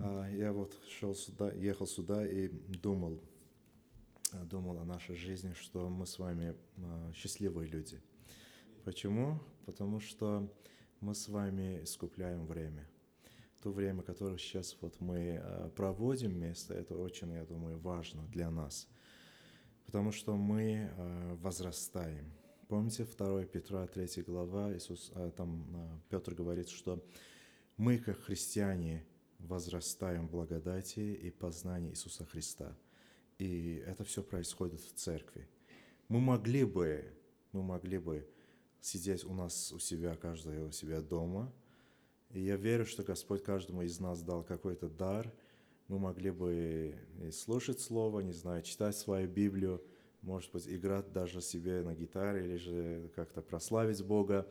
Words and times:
А, 0.00 0.28
Я 0.30 0.52
вот 0.52 0.76
шел 0.88 1.14
сюда, 1.14 1.52
ехал 1.52 1.86
сюда 1.86 2.26
и 2.26 2.48
думал, 2.48 3.20
а, 4.32 4.44
думал 4.44 4.78
о 4.78 4.84
нашей 4.84 5.14
жизни, 5.16 5.54
что 5.54 5.88
мы 5.88 6.06
с 6.06 6.18
вами 6.18 6.54
а, 6.78 7.12
счастливые 7.14 7.68
люди. 7.68 8.00
Почему? 8.84 9.40
Потому 9.64 10.00
что 10.00 10.52
мы 11.00 11.14
с 11.14 11.28
вами 11.28 11.82
искупляем 11.82 12.46
время. 12.46 12.86
То 13.62 13.72
время, 13.72 14.02
которое 14.02 14.38
сейчас 14.38 14.76
вот 14.80 15.00
мы 15.00 15.42
проводим 15.74 16.32
вместе, 16.32 16.74
это 16.74 16.96
очень, 16.96 17.32
я 17.32 17.44
думаю, 17.44 17.78
важно 17.78 18.22
для 18.28 18.50
нас. 18.50 18.86
Потому 19.86 20.12
что 20.12 20.36
мы 20.36 20.90
возрастаем. 21.40 22.32
Помните 22.68 23.04
2 23.04 23.46
Петра 23.46 23.86
3 23.86 24.22
глава, 24.22 24.72
Иисус, 24.72 25.10
там 25.36 26.00
Петр 26.10 26.34
говорит, 26.34 26.68
что 26.68 27.04
мы, 27.76 27.98
как 27.98 28.18
христиане, 28.20 29.04
возрастаем 29.38 30.28
в 30.28 30.30
благодати 30.30 31.00
и 31.00 31.30
познании 31.30 31.90
Иисуса 31.90 32.24
Христа. 32.24 32.76
И 33.38 33.82
это 33.86 34.04
все 34.04 34.22
происходит 34.22 34.80
в 34.80 34.92
церкви. 34.94 35.48
Мы 36.08 36.20
могли 36.20 36.64
бы, 36.64 37.04
мы 37.52 37.62
могли 37.62 37.98
бы 37.98 38.26
сидеть 38.80 39.24
у 39.24 39.34
нас 39.34 39.72
у 39.72 39.78
себя, 39.78 40.16
каждый 40.16 40.64
у 40.64 40.72
себя 40.72 41.00
дома. 41.00 41.52
И 42.30 42.40
я 42.40 42.56
верю, 42.56 42.86
что 42.86 43.02
Господь 43.02 43.42
каждому 43.42 43.82
из 43.82 44.00
нас 44.00 44.22
дал 44.22 44.42
какой-то 44.42 44.88
дар. 44.88 45.32
Мы 45.88 45.98
могли 45.98 46.30
бы 46.30 46.98
и 47.22 47.30
слушать 47.30 47.80
Слово, 47.80 48.20
не 48.20 48.32
знаю, 48.32 48.62
читать 48.62 48.96
свою 48.96 49.28
Библию, 49.28 49.82
может 50.22 50.50
быть, 50.52 50.66
играть 50.66 51.12
даже 51.12 51.40
себе 51.40 51.82
на 51.82 51.94
гитаре 51.94 52.44
или 52.44 52.56
же 52.56 53.12
как-то 53.14 53.42
прославить 53.42 54.02
Бога. 54.02 54.50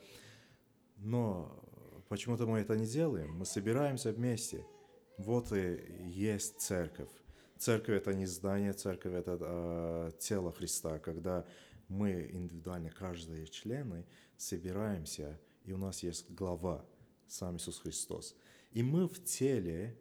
Но 0.98 1.60
почему-то 2.08 2.46
мы 2.46 2.60
это 2.60 2.78
не 2.78 2.86
делаем. 2.86 3.34
Мы 3.34 3.46
собираемся 3.46 4.14
вместе– 4.14 4.66
вот 5.18 5.52
и 5.54 5.80
есть 6.06 6.60
церковь. 6.60 7.10
Церковь 7.58 7.98
это 7.98 8.14
не 8.14 8.26
здание, 8.26 8.74
церковь 8.74 9.14
это 9.14 9.38
э, 9.40 10.12
тело 10.20 10.52
Христа, 10.52 11.00
когда 11.00 11.46
мы 11.88 12.30
индивидуально, 12.34 12.90
каждые 12.90 13.48
члены, 13.48 14.06
собираемся, 14.36 15.40
и 15.64 15.72
у 15.72 15.78
нас 15.78 16.04
есть 16.04 16.30
глава, 16.32 16.86
сам 17.28 17.56
Иисус 17.56 17.80
Христос. 17.80 18.36
И 18.72 18.84
мы 18.84 19.08
в 19.08 19.24
теле, 19.24 19.98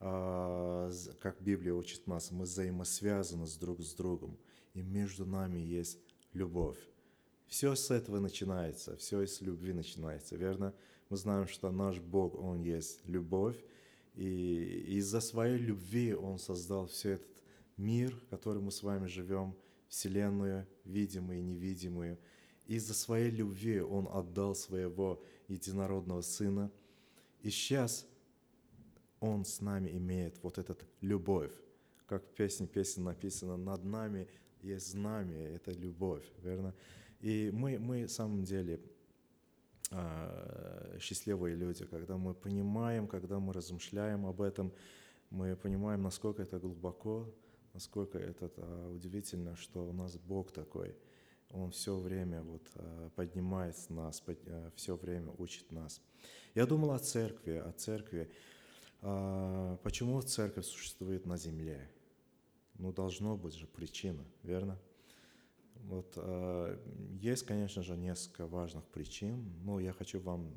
э, 0.00 0.90
как 1.20 1.42
Библия 1.42 1.74
учит 1.74 2.06
нас, 2.06 2.30
мы 2.30 2.44
взаимосвязаны 2.44 3.46
с 3.46 3.56
друг 3.56 3.80
с 3.80 3.94
другом, 3.94 4.38
и 4.72 4.80
между 4.80 5.26
нами 5.26 5.58
есть 5.58 5.98
любовь. 6.32 6.78
Все 7.46 7.74
с 7.74 7.90
этого 7.90 8.18
начинается, 8.18 8.96
все 8.96 9.22
из 9.22 9.40
любви 9.42 9.74
начинается, 9.74 10.36
верно? 10.36 10.74
Мы 11.10 11.18
знаем, 11.18 11.46
что 11.46 11.70
наш 11.70 12.00
Бог, 12.00 12.34
Он 12.34 12.62
есть 12.62 13.06
любовь, 13.06 13.62
и 14.14 14.96
из-за 14.98 15.20
своей 15.20 15.58
любви 15.58 16.14
Он 16.14 16.38
создал 16.38 16.86
все 16.86 17.12
этот 17.12 17.42
мир, 17.76 18.14
в 18.14 18.28
котором 18.28 18.64
мы 18.64 18.70
с 18.70 18.82
вами 18.82 19.06
живем, 19.06 19.56
Вселенную, 19.88 20.66
видимую 20.84 21.38
и 21.38 21.42
невидимую. 21.42 22.18
Из-за 22.66 22.94
своей 22.94 23.30
любви 23.30 23.80
Он 23.80 24.08
отдал 24.10 24.54
своего 24.54 25.22
единородного 25.48 26.22
Сына. 26.22 26.70
И 27.42 27.50
сейчас 27.50 28.06
Он 29.20 29.44
с 29.44 29.60
нами 29.60 29.90
имеет 29.90 30.42
вот 30.42 30.58
эту 30.58 30.76
любовь. 31.00 31.52
Как 32.06 32.24
в 32.24 32.34
песне 32.34 32.66
песен 32.66 33.04
написано, 33.04 33.56
над 33.56 33.84
нами 33.84 34.28
есть 34.62 34.92
знамя, 34.92 35.36
это 35.36 35.72
любовь, 35.72 36.24
верно? 36.42 36.74
И 37.20 37.50
мы, 37.52 37.78
мы 37.78 38.04
в 38.04 38.10
самом 38.10 38.44
деле 38.44 38.80
счастливые 40.98 41.56
люди, 41.56 41.84
когда 41.84 42.16
мы 42.16 42.34
понимаем, 42.34 43.06
когда 43.06 43.38
мы 43.38 43.52
размышляем 43.52 44.26
об 44.26 44.40
этом, 44.40 44.72
мы 45.30 45.56
понимаем, 45.56 46.02
насколько 46.02 46.42
это 46.42 46.58
глубоко, 46.58 47.32
насколько 47.74 48.18
это 48.18 48.50
а, 48.56 48.90
удивительно, 48.90 49.56
что 49.56 49.86
у 49.86 49.92
нас 49.92 50.16
Бог 50.16 50.52
такой. 50.52 50.96
Он 51.50 51.70
все 51.70 51.96
время 51.96 52.42
вот 52.42 52.62
а, 52.76 53.10
поднимает 53.10 53.76
нас, 53.90 54.22
все 54.76 54.96
время 54.96 55.32
учит 55.38 55.70
нас. 55.72 56.00
Я 56.54 56.66
думал 56.66 56.92
о 56.92 56.98
церкви, 56.98 57.56
о 57.56 57.72
церкви. 57.72 58.30
Почему 59.82 60.22
церковь 60.22 60.64
существует 60.64 61.26
на 61.26 61.36
земле? 61.36 61.90
Ну, 62.78 62.90
должно 62.92 63.36
быть 63.36 63.54
же 63.54 63.66
причина, 63.66 64.24
верно? 64.42 64.78
Вот 65.84 66.14
э, 66.16 66.78
есть, 67.20 67.44
конечно 67.44 67.82
же, 67.82 67.96
несколько 67.96 68.46
важных 68.46 68.84
причин, 68.86 69.52
но 69.62 69.80
я 69.80 69.92
хочу 69.92 70.18
вам 70.18 70.54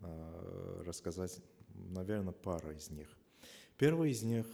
э, 0.00 0.82
рассказать, 0.86 1.40
наверное, 1.74 2.32
пару 2.32 2.70
из 2.70 2.90
них. 2.90 3.08
Первый 3.76 4.12
из 4.12 4.22
них, 4.22 4.46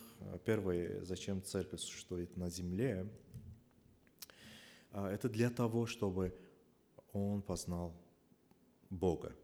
первый, 0.45 1.05
зачем 1.05 1.43
церковь 1.43 1.81
существует 1.81 2.37
на 2.37 2.49
земле, 2.49 3.07
это 4.93 5.29
для 5.29 5.51
того, 5.51 5.85
чтобы 5.85 6.35
он 7.13 7.43
познал 7.43 7.95
Бога. 8.89 9.37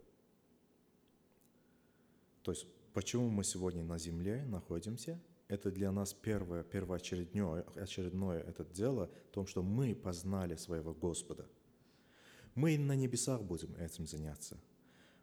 То 2.42 2.52
есть, 2.52 2.66
почему 2.94 3.28
мы 3.28 3.44
сегодня 3.44 3.82
на 3.82 3.98
земле 3.98 4.44
находимся– 4.46 5.20
это 5.48 5.70
для 5.70 5.92
нас 5.92 6.14
первое, 6.14 6.62
первоочередное 6.62 7.64
очередное 7.76 8.40
это 8.40 8.64
дело 8.64 9.10
в 9.30 9.34
том, 9.34 9.46
что 9.46 9.62
мы 9.62 9.94
познали 9.94 10.56
своего 10.56 10.94
Господа. 10.94 11.46
Мы 12.54 12.78
на 12.78 12.94
небесах 12.96 13.42
будем 13.42 13.74
этим 13.76 14.06
заняться. 14.06 14.58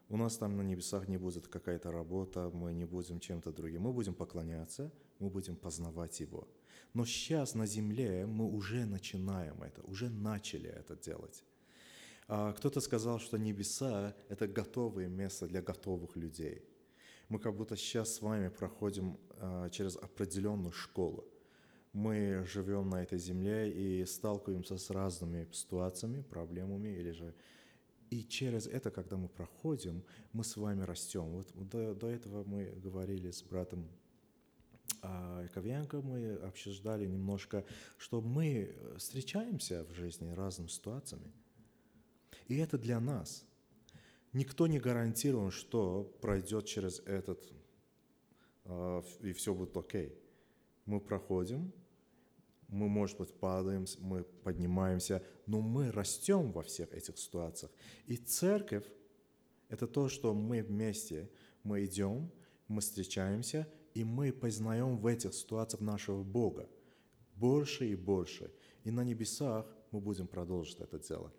У 0.08 0.16
нас 0.16 0.36
там 0.36 0.56
на 0.56 0.62
небесах 0.62 1.08
не 1.08 1.16
будет 1.16 1.48
какая-то 1.48 1.90
работа, 1.90 2.50
мы 2.52 2.74
не 2.74 2.84
будем 2.84 3.18
чем-то 3.18 3.50
другим. 3.52 3.82
Мы 3.82 3.92
будем 3.92 4.14
поклоняться, 4.14 4.92
мы 5.18 5.30
будем 5.30 5.56
познавать 5.56 6.20
Его. 6.20 6.46
Но 6.92 7.06
сейчас 7.06 7.54
на 7.54 7.66
земле 7.66 8.26
мы 8.26 8.46
уже 8.46 8.84
начинаем 8.84 9.62
это, 9.62 9.82
уже 9.82 10.10
начали 10.10 10.68
это 10.68 10.94
делать. 10.96 11.42
А 12.28 12.52
кто-то 12.52 12.80
сказал, 12.80 13.18
что 13.18 13.38
небеса– 13.38 14.14
это 14.28 14.46
готовое 14.46 15.08
место 15.08 15.48
для 15.48 15.62
готовых 15.62 16.16
людей– 16.16 16.62
мы 17.32 17.38
как 17.38 17.56
будто 17.56 17.76
сейчас 17.76 18.14
с 18.14 18.20
вами 18.20 18.48
проходим 18.48 19.18
а, 19.38 19.70
через 19.70 19.96
определенную 19.96 20.72
школу. 20.72 21.24
Мы 21.94 22.44
живем 22.46 22.90
на 22.90 23.02
этой 23.02 23.18
земле 23.18 23.70
и 23.72 24.04
сталкиваемся 24.04 24.76
с 24.76 24.90
разными 24.90 25.48
ситуациями, 25.50 26.20
проблемами 26.20 26.90
или 26.90 27.12
же 27.12 27.34
и 28.10 28.22
через 28.22 28.66
это, 28.66 28.90
когда 28.90 29.16
мы 29.16 29.28
проходим, 29.28 30.04
мы 30.34 30.44
с 30.44 30.58
вами 30.58 30.82
растем. 30.82 31.24
Вот 31.30 31.48
до, 31.54 31.94
до 31.94 32.08
этого 32.08 32.44
мы 32.44 32.64
говорили 32.84 33.30
с 33.30 33.42
братом 33.42 33.88
а, 35.00 35.46
Ковенко, 35.54 36.02
мы 36.02 36.34
обсуждали 36.34 37.06
немножко, 37.06 37.64
что 37.96 38.20
мы 38.20 38.76
встречаемся 38.98 39.84
в 39.84 39.94
жизни 39.94 40.32
разными 40.32 40.68
ситуациями. 40.68 41.32
И 42.48 42.58
это 42.58 42.76
для 42.76 43.00
нас– 43.00 43.46
Никто 44.32 44.66
не 44.66 44.78
гарантирован, 44.78 45.50
что 45.50 46.04
пройдет 46.20 46.64
через 46.64 47.00
этот, 47.00 47.44
а, 48.64 49.02
и 49.20 49.32
все 49.32 49.54
будет 49.54 49.76
окей. 49.76 50.18
Мы 50.86 51.00
проходим, 51.00 51.72
мы, 52.68 52.88
может 52.88 53.18
быть, 53.18 53.32
падаем, 53.34 53.84
мы 53.98 54.24
поднимаемся, 54.24 55.22
но 55.46 55.60
мы 55.60 55.90
растем 55.92 56.52
во 56.52 56.62
всех 56.62 56.92
этих 56.94 57.18
ситуациях. 57.18 57.70
И 58.06 58.16
церковь– 58.16 58.86
это 59.68 59.86
то, 59.86 60.08
что 60.08 60.32
мы 60.32 60.62
вместе, 60.62 61.30
мы 61.62 61.84
идем, 61.84 62.30
мы 62.68 62.80
встречаемся, 62.80 63.68
и 63.92 64.04
мы 64.04 64.32
познаем 64.32 64.96
в 64.96 65.06
этих 65.06 65.34
ситуациях 65.34 65.82
нашего 65.82 66.22
Бога 66.22 66.68
больше 67.36 67.88
и 67.88 67.94
больше. 67.94 68.50
И 68.84 68.90
на 68.90 69.04
небесах 69.04 69.66
мы 69.90 70.00
будем 70.00 70.26
продолжить 70.26 70.80
это 70.80 70.98
дело. 70.98 71.32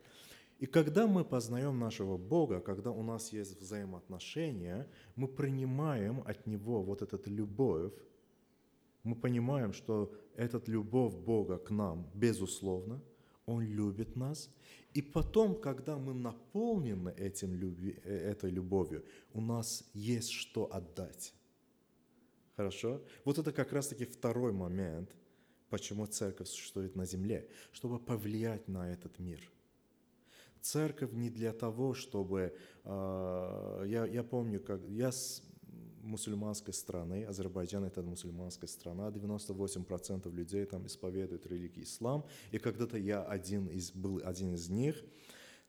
И 0.60 0.66
когда 0.66 1.08
мы 1.08 1.26
познаем 1.26 1.80
нашего 1.80 2.18
Бога, 2.18 2.60
когда 2.62 2.92
у 2.92 3.04
нас 3.04 3.34
есть 3.34 3.60
взаимоотношения, 3.60 4.88
мы 5.16 5.28
принимаем 5.28 6.24
от 6.26 6.48
Него 6.48 6.82
вот 6.84 7.02
эту 7.02 7.20
любовь, 7.30 7.94
мы 9.04 9.16
понимаем, 9.16 9.74
что 9.74 10.14
эта 10.36 10.62
любовь 10.68 11.14
Бога 11.14 11.58
к 11.58 11.70
нам, 11.72 12.10
безусловно, 12.14 13.02
Он 13.46 13.62
любит 13.64 14.16
нас. 14.16 14.50
И 14.94 15.02
потом, 15.02 15.60
когда 15.60 15.98
мы 15.98 16.14
наполнены 16.14 17.10
этим 17.18 17.60
э, 17.60 18.32
этой 18.32 18.52
любовью, 18.52 19.04
у 19.34 19.42
нас 19.42 19.84
есть 19.94 20.30
что 20.30 20.74
отдать. 20.74 21.34
Хорошо? 22.56 23.02
Вот 23.26 23.40
это 23.40 23.52
как 23.52 23.74
раз-таки 23.74 24.06
второй 24.06 24.54
момент, 24.54 25.10
почему 25.70 26.06
церковь 26.06 26.48
существует 26.48 26.96
на 26.96 27.06
земле, 27.06 27.50
чтобы 27.72 28.00
повлиять 28.00 28.68
на 28.68 28.94
этот 28.94 29.20
мир– 29.20 29.42
церковь 30.64 31.12
не 31.12 31.30
для 31.30 31.52
того, 31.52 31.94
чтобы... 31.94 32.56
Э, 32.86 33.84
я, 33.86 34.06
я 34.06 34.24
помню, 34.24 34.60
как 34.60 34.82
я 34.88 35.12
с 35.12 35.44
мусульманской 36.02 36.74
страны, 36.74 37.26
Азербайджан 37.26 37.84
это 37.86 38.02
мусульманская 38.02 38.68
страна, 38.68 39.10
98% 39.10 40.32
людей 40.32 40.66
там 40.66 40.86
исповедуют 40.86 41.46
религию 41.48 41.86
ислам, 41.86 42.26
и 42.52 42.58
когда-то 42.58 42.98
я 42.98 43.24
один 43.24 43.68
из, 43.68 43.92
был 43.92 44.22
один 44.24 44.54
из 44.54 44.70
них, 44.70 45.04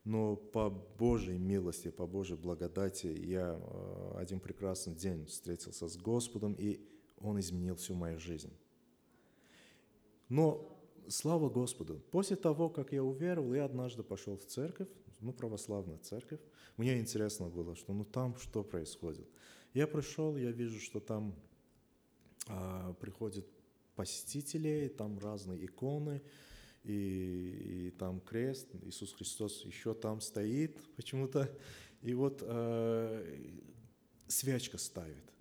но 0.05 0.37
по 0.37 0.71
Божьей 0.71 1.39
милости, 1.39 1.91
по 1.91 2.07
Божьей 2.07 2.37
благодати 2.37 3.07
я 3.07 3.59
э, 3.59 4.15
один 4.17 4.41
прекрасный 4.41 4.95
день 4.95 5.27
встретился 5.27 5.89
с 5.89 5.97
Господом, 5.97 6.55
и 6.55 6.81
Он 7.19 7.39
изменил 7.41 7.77
всю 7.77 7.95
мою 7.95 8.19
жизнь. 8.19 8.53
Но 10.29 10.74
слава 11.09 11.49
Господу, 11.49 12.03
после 12.11 12.37
того, 12.37 12.69
как 12.71 12.93
я 12.93 13.03
уверовал, 13.03 13.55
я 13.55 13.65
однажды 13.65 14.03
пошел 14.03 14.37
в 14.37 14.45
церковь, 14.45 14.89
ну, 15.21 15.33
православная 15.33 15.99
церковь. 15.99 16.41
Мне 16.77 16.99
интересно 16.99 17.49
было, 17.49 17.77
что 17.77 17.93
ну 17.93 18.05
там 18.05 18.37
что 18.37 18.63
происходит. 18.63 19.29
Я 19.73 19.87
пришел, 19.87 20.37
я 20.37 20.51
вижу, 20.51 20.81
что 20.81 21.01
там 21.01 21.35
а, 22.49 22.93
приходят 22.95 23.47
посетители, 23.97 24.93
там 24.97 25.19
разные 25.19 25.65
иконы, 25.65 26.23
и, 26.83 27.87
и 27.87 27.91
там 27.99 28.21
крест, 28.21 28.69
Иисус 28.83 29.15
Христос 29.15 29.65
еще 29.65 29.95
там 29.95 30.21
стоит 30.21 30.79
почему-то, 30.97 31.51
и 32.03 32.13
вот 32.13 32.43
э, 32.43 33.51
свечка 34.29 34.77
ставит. 34.77 35.33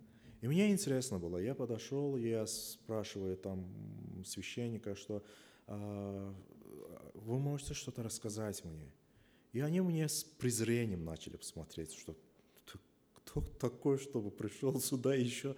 И 0.42 0.48
мне 0.48 0.72
интересно 0.72 1.20
было, 1.20 1.38
я 1.38 1.56
подошел, 1.56 2.16
я 2.16 2.46
спрашиваю 2.48 3.36
там 3.38 4.24
священника, 4.26 4.96
что 4.96 5.24
вы 5.68 7.40
можете 7.40 7.74
что-то 7.74 8.04
рассказать 8.04 8.64
мне? 8.64 8.92
И 9.54 9.60
они 9.60 9.82
мне 9.82 10.10
с 10.10 10.24
презрением 10.24 11.06
начали 11.06 11.38
посмотреть, 11.38 11.94
что 11.94 12.16
кто 13.14 13.42
такой, 13.42 13.98
чтобы 13.98 14.32
пришел 14.32 14.80
сюда 14.80 15.16
еще, 15.16 15.56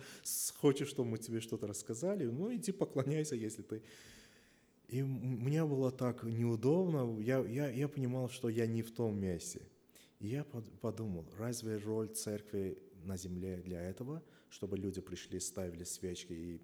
хочешь, 0.58 0.90
чтобы 0.90 1.10
мы 1.10 1.18
тебе 1.18 1.42
что-то 1.42 1.68
рассказали? 1.68 2.26
Ну, 2.26 2.54
иди 2.54 2.72
поклоняйся, 2.72 3.36
если 3.36 3.64
ты... 3.64 3.82
И 4.88 5.02
мне 5.02 5.66
было 5.66 5.92
так 5.92 6.24
неудобно, 6.24 7.20
я, 7.20 7.40
я, 7.40 7.70
я 7.70 7.88
понимал, 7.88 8.30
что 8.30 8.50
я 8.50 8.68
не 8.68 8.84
в 8.84 8.92
том 8.92 9.20
месте. 9.20 9.62
И 10.20 10.28
я 10.28 10.44
подумал, 10.44 11.26
разве 11.38 11.78
роль 11.78 12.10
церкви 12.10 12.78
на 13.04 13.18
земле 13.18 13.58
для 13.58 13.82
этого, 13.82 14.22
чтобы 14.50 14.78
люди 14.78 15.02
пришли, 15.02 15.40
ставили 15.40 15.84
свечки 15.84 16.34
и 16.34 16.62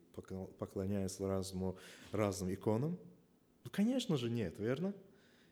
поклоняясь 0.59 1.19
разному, 1.19 1.77
разным 2.11 2.53
иконам? 2.53 2.97
Ну, 3.63 3.69
конечно 3.71 4.17
же 4.17 4.29
нет, 4.29 4.55
верно? 4.57 4.93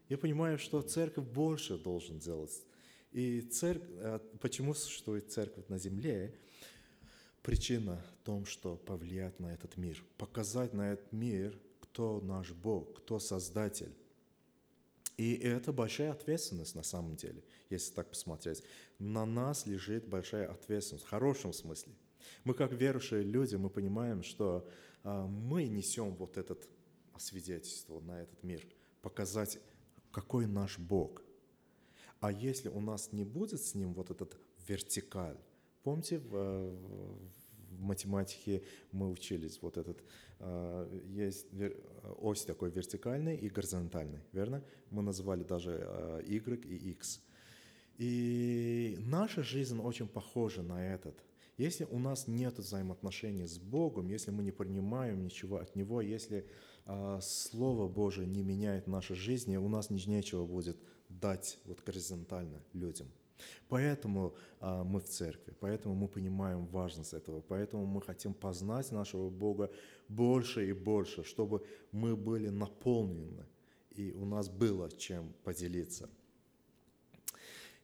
Я 0.09 0.17
понимаю, 0.17 0.57
что 0.57 0.81
церковь 0.81 1.25
больше 1.25 1.77
должен 1.77 2.19
делать. 2.19 2.63
И 3.11 3.41
церковь, 3.41 3.89
э, 3.97 4.19
почему 4.39 4.73
существует 4.73 5.31
церковь 5.31 5.67
на 5.67 5.77
земле? 5.77 6.35
Причина 7.41 8.03
в 8.21 8.25
том, 8.25 8.45
что 8.45 8.75
повлиять 8.75 9.39
на 9.39 9.53
этот 9.53 9.77
мир, 9.77 10.03
показать 10.17 10.73
на 10.73 10.93
этот 10.93 11.11
мир, 11.11 11.57
кто 11.79 12.19
наш 12.21 12.51
Бог, 12.51 12.97
кто 12.97 13.19
Создатель. 13.19 13.93
И 15.17 15.33
это 15.33 15.73
большая 15.73 16.11
ответственность 16.11 16.75
на 16.75 16.83
самом 16.83 17.15
деле, 17.15 17.43
если 17.69 17.93
так 17.93 18.09
посмотреть. 18.09 18.63
На 18.99 19.25
нас 19.25 19.65
лежит 19.65 20.07
большая 20.07 20.49
ответственность, 20.49 21.05
в 21.05 21.09
хорошем 21.09 21.51
смысле. 21.51 21.93
Мы 22.45 22.53
как 22.53 22.71
верующие 22.71 23.23
люди, 23.23 23.55
мы 23.55 23.69
понимаем, 23.69 24.23
что 24.23 24.67
а, 25.03 25.27
мы 25.27 25.65
несем 25.67 26.15
вот 26.15 26.37
это 26.37 26.57
свидетельство 27.19 27.99
на 27.99 28.21
этот 28.21 28.43
мир, 28.43 28.65
показать, 29.01 29.59
какой 30.11 30.47
наш 30.47 30.79
Бог. 30.79 31.21
А 32.19 32.31
если 32.31 32.69
у 32.69 32.81
нас 32.81 33.11
не 33.11 33.23
будет 33.23 33.61
с 33.61 33.75
ним 33.75 33.93
вот 33.93 34.09
этот 34.09 34.37
вертикаль, 34.67 35.37
помните, 35.83 36.19
в, 36.19 36.71
в 37.69 37.79
математике 37.79 38.63
мы 38.91 39.09
учились 39.09 39.61
вот 39.61 39.77
этот 39.77 40.03
э, 40.39 41.01
есть 41.05 41.47
ось 42.17 42.43
такой 42.43 42.71
вертикальный 42.71 43.37
и 43.37 43.49
горизонтальный, 43.49 44.21
верно? 44.33 44.63
Мы 44.89 45.01
называли 45.01 45.43
даже 45.43 45.79
э, 45.81 46.21
y 46.25 46.65
и 46.65 46.91
x. 46.91 47.21
И 47.97 48.97
наша 48.99 49.43
жизнь 49.43 49.79
очень 49.79 50.07
похожа 50.07 50.61
на 50.61 50.93
этот. 50.93 51.15
Если 51.57 51.83
у 51.85 51.99
нас 51.99 52.27
нет 52.27 52.57
взаимоотношений 52.57 53.45
с 53.45 53.57
Богом, 53.57 54.07
если 54.07 54.31
мы 54.31 54.43
не 54.43 54.51
принимаем 54.51 55.21
ничего 55.21 55.57
от 55.57 55.75
Него, 55.75 56.01
если 56.01 56.37
э, 56.39 56.43
Слово 57.21 57.87
Божие 57.87 58.27
не 58.27 58.41
меняет 58.41 58.87
нашей 58.87 59.15
жизни, 59.15 59.57
у 59.57 59.67
нас 59.67 59.89
нечего 59.89 60.45
будет 60.45 60.77
дать 61.09 61.59
вот 61.65 61.83
горизонтально 61.83 62.61
людям. 62.73 63.07
Поэтому 63.67 64.35
а, 64.59 64.83
мы 64.83 64.99
в 64.99 65.05
церкви, 65.05 65.53
поэтому 65.59 65.95
мы 65.95 66.07
понимаем 66.07 66.65
важность 66.67 67.13
этого, 67.13 67.41
поэтому 67.41 67.85
мы 67.85 68.01
хотим 68.01 68.33
познать 68.33 68.91
нашего 68.91 69.29
Бога 69.29 69.71
больше 70.07 70.67
и 70.67 70.73
больше, 70.73 71.23
чтобы 71.23 71.65
мы 71.91 72.15
были 72.15 72.49
наполнены, 72.49 73.45
и 73.91 74.11
у 74.11 74.25
нас 74.25 74.49
было 74.49 74.91
чем 74.91 75.33
поделиться. 75.43 76.09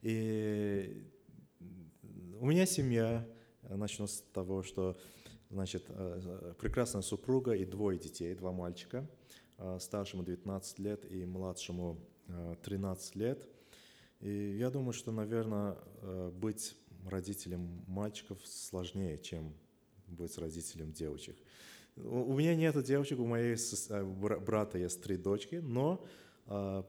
И 0.02 1.04
у 2.40 2.46
меня 2.46 2.66
семья, 2.66 3.28
начну 3.64 4.08
с 4.08 4.24
того, 4.34 4.62
что 4.62 4.98
значит, 5.50 5.86
э, 5.90 6.54
прекрасная 6.60 7.02
супруга 7.02 7.54
и 7.54 7.66
двое 7.66 8.00
детей, 8.00 8.34
два 8.36 8.52
мальчика, 8.52 9.08
э, 9.58 9.78
старшему 9.80 10.24
19 10.24 10.80
лет 10.80 11.10
и 11.12 11.26
младшему 11.26 12.00
13 12.64 13.16
э, 13.16 13.20
лет– 13.20 13.48
и 14.22 14.56
я 14.58 14.70
думаю, 14.70 14.94
что, 14.94 15.12
наверное, 15.12 15.78
быть 16.32 16.76
родителем 17.08 17.84
мальчиков 17.86 18.40
сложнее, 18.44 19.18
чем 19.20 19.54
быть 20.08 20.38
родителем 20.38 20.92
девочек. 20.92 21.36
У 21.96 22.34
меня 22.34 22.56
нет 22.56 22.82
девочек, 22.84 23.20
у 23.20 23.26
моей 23.26 23.56
брата 24.40 24.78
есть 24.78 25.04
три 25.04 25.18
дочки, 25.18 25.56
но 25.56 26.06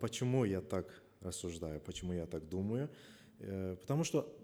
почему 0.00 0.44
я 0.44 0.60
так 0.60 0.86
рассуждаю, 1.20 1.80
почему 1.80 2.12
я 2.12 2.26
так 2.26 2.48
думаю? 2.48 2.88
Потому 3.38 4.04
что 4.04 4.34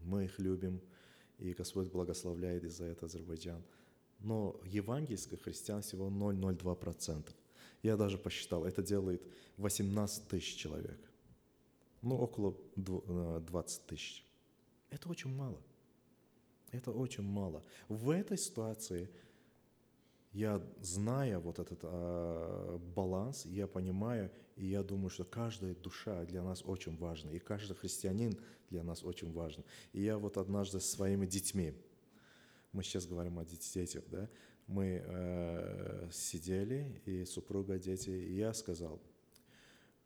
мы 0.00 0.24
их 0.24 0.38
любим– 0.38 0.80
и 1.38 1.52
Господь 1.52 1.90
благословляет 1.90 2.64
из-за 2.64 2.84
этого 2.84 3.06
Азербайджан. 3.06 3.62
Но 4.20 4.60
евангельских 4.64 5.40
христиан 5.42 5.82
всего 5.82 6.10
0,02%. 6.10 7.32
Я 7.82 7.96
даже 7.96 8.18
посчитал, 8.18 8.64
это 8.64 8.82
делает 8.82 9.22
18 9.56 10.26
тысяч 10.26 10.56
человек. 10.56 10.98
Ну, 12.02 12.16
около 12.16 12.56
20 12.76 13.82
э, 13.82 13.88
тысяч. 13.88 14.24
Это 14.90 15.08
очень 15.08 15.32
мало. 15.34 15.60
Это 16.72 16.90
очень 16.90 17.22
мало. 17.22 17.62
В 17.88 18.10
этой 18.10 18.36
ситуации 18.36 19.08
я, 20.32 20.62
зная 20.80 21.38
вот 21.38 21.58
этот 21.58 21.80
э, 21.82 22.78
баланс, 22.94 23.46
я 23.46 23.66
понимаю, 23.66 24.30
и 24.56 24.66
я 24.66 24.82
думаю, 24.82 25.10
что 25.10 25.24
каждая 25.24 25.74
душа 25.74 26.24
для 26.24 26.42
нас 26.42 26.62
очень 26.64 26.96
важна, 26.96 27.30
и 27.30 27.38
каждый 27.38 27.74
христианин 27.76 28.38
для 28.70 28.82
нас 28.82 29.04
очень 29.04 29.32
важен. 29.32 29.64
И 29.92 30.02
я 30.02 30.18
вот 30.18 30.36
однажды 30.36 30.80
со 30.80 30.88
своими 30.88 31.26
детьми, 31.26 31.74
мы 32.72 32.82
сейчас 32.82 33.06
говорим 33.06 33.38
о 33.38 33.44
детях, 33.44 34.04
да, 34.08 34.28
мы 34.66 35.02
э, 35.02 36.08
сидели, 36.12 37.00
и 37.06 37.24
супруга, 37.24 37.78
дети, 37.78 38.10
и 38.10 38.36
я 38.36 38.52
сказал, 38.52 39.00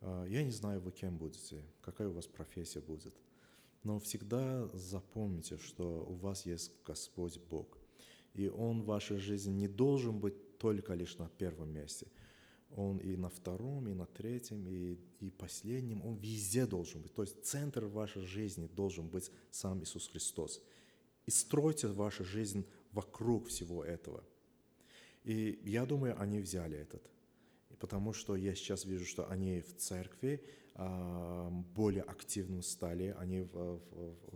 э, 0.01 0.27
я 0.29 0.45
не 0.45 0.53
знаю, 0.53 0.81
вы 0.81 0.93
кем 0.93 1.19
будете, 1.19 1.65
какая 1.81 2.09
у 2.09 2.13
вас 2.13 2.29
профессия 2.29 2.81
будет, 2.81 3.15
но 3.83 3.99
всегда 3.99 4.69
запомните, 4.73 5.59
что 5.59 6.07
у 6.09 6.15
вас 6.15 6.47
есть 6.47 6.73
Господь 6.85 7.41
Бог, 7.51 7.82
и 8.35 8.49
Он 8.49 8.83
в 8.83 8.87
вашей 8.87 9.19
жизни 9.19 9.53
не 9.53 9.69
должен 9.69 10.19
быть 10.19 10.59
только 10.59 10.95
лишь 10.95 11.19
на 11.19 11.29
первом 11.29 11.73
месте. 11.73 12.07
Он 12.77 12.99
и 12.99 13.17
на 13.17 13.29
втором, 13.29 13.89
и 13.89 13.95
на 13.95 14.07
третьем, 14.07 14.67
и, 14.67 14.99
и 15.21 15.31
последнем, 15.31 16.03
он 16.07 16.17
везде 16.17 16.67
должен 16.67 17.03
быть. 17.03 17.13
То 17.13 17.23
есть 17.23 17.45
центр 17.45 17.85
вашей 17.85 18.23
жизни 18.23 18.67
должен 18.67 19.09
быть 19.09 19.31
сам 19.51 19.83
Иисус 19.83 20.09
Христос. 20.09 20.63
И 21.27 21.31
стройте 21.31 21.89
вашу 21.89 22.25
жизнь 22.25 22.65
вокруг 22.93 23.49
всего 23.49 23.85
этого. 23.85 24.25
И 25.25 25.61
я 25.65 25.85
думаю, 25.85 26.21
они 26.21 26.41
взяли 26.41 26.79
этот. 26.79 27.03
Потому 27.79 28.13
что 28.13 28.37
я 28.37 28.55
сейчас 28.55 28.85
вижу, 28.85 29.05
что 29.05 29.29
они 29.29 29.61
в 29.61 29.77
церкви, 29.77 30.43
более 30.75 32.03
активным 32.03 32.63
стали, 32.63 33.15
они 33.19 33.43
в, 33.43 33.53
в, 33.53 33.81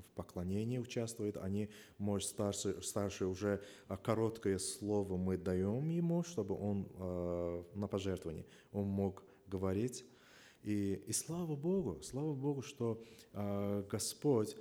в 0.00 0.10
поклонении 0.14 0.78
участвуют, 0.78 1.36
они, 1.38 1.70
может, 1.98 2.28
старше, 2.28 2.82
старше 2.82 3.26
уже 3.26 3.62
а, 3.88 3.96
короткое 3.96 4.58
слово 4.58 5.16
мы 5.16 5.38
даем 5.38 5.88
ему, 5.88 6.22
чтобы 6.22 6.54
он 6.54 6.88
э, 6.92 7.64
на 7.74 7.86
пожертвование, 7.88 8.44
он 8.72 8.86
мог 8.86 9.24
говорить. 9.46 10.04
И, 10.62 11.02
и 11.06 11.12
слава 11.12 11.56
Богу, 11.56 12.02
слава 12.02 12.34
Богу, 12.34 12.60
что 12.60 13.02
э, 13.32 13.84
Господь 13.88 14.56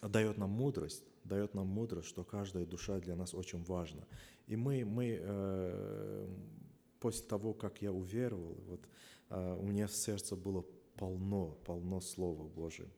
дает 0.00 0.38
нам 0.38 0.50
мудрость, 0.50 1.04
дает 1.24 1.54
нам 1.54 1.66
мудрость, 1.66 2.08
что 2.08 2.24
каждая 2.24 2.64
душа 2.64 3.00
для 3.00 3.16
нас 3.16 3.34
очень 3.34 3.62
важна. 3.64 4.06
И 4.46 4.56
мы, 4.56 4.84
мы 4.84 5.18
э, 5.20 6.28
после 7.00 7.26
того, 7.26 7.54
как 7.54 7.82
я 7.82 7.92
уверовал, 7.92 8.56
вот, 8.66 8.80
у 9.34 9.66
меня 9.66 9.86
в 9.86 9.92
сердце 9.92 10.36
было 10.36 10.64
полно, 10.96 11.58
полно 11.64 12.00
Слова 12.00 12.44
Божьего. 12.48 12.88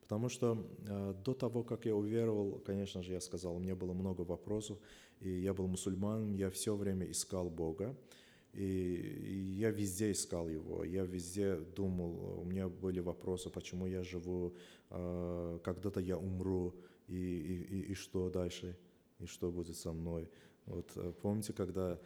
Потому 0.00 0.28
что 0.28 0.66
э, 0.88 1.14
до 1.24 1.32
того, 1.32 1.62
как 1.62 1.86
я 1.86 1.94
уверовал, 1.94 2.60
конечно 2.66 3.02
же, 3.02 3.12
я 3.12 3.20
сказал, 3.20 3.56
у 3.56 3.58
меня 3.58 3.74
было 3.74 3.92
много 3.92 4.22
вопросов, 4.22 4.78
и 5.20 5.30
я 5.30 5.54
был 5.54 5.66
мусульманом, 5.68 6.34
я 6.34 6.50
все 6.50 6.74
время 6.74 7.10
искал 7.10 7.48
Бога, 7.48 7.96
и, 8.52 8.62
и 8.62 9.34
я 9.58 9.70
везде 9.70 10.12
искал 10.12 10.48
Его, 10.48 10.84
я 10.84 11.04
везде 11.04 11.56
думал, 11.56 12.40
у 12.40 12.44
меня 12.44 12.68
были 12.68 13.00
вопросы, 13.00 13.48
почему 13.48 13.86
я 13.86 14.02
живу, 14.02 14.54
э, 14.90 15.58
когда-то 15.62 16.00
я 16.00 16.18
умру, 16.18 16.74
и, 17.08 17.14
и, 17.14 17.92
и 17.92 17.94
что 17.94 18.28
дальше, 18.28 18.76
и 19.18 19.26
что 19.26 19.50
будет 19.50 19.76
со 19.76 19.92
мной. 19.92 20.28
Вот 20.66 20.92
э, 20.96 21.12
помните, 21.22 21.52
когда 21.52 21.98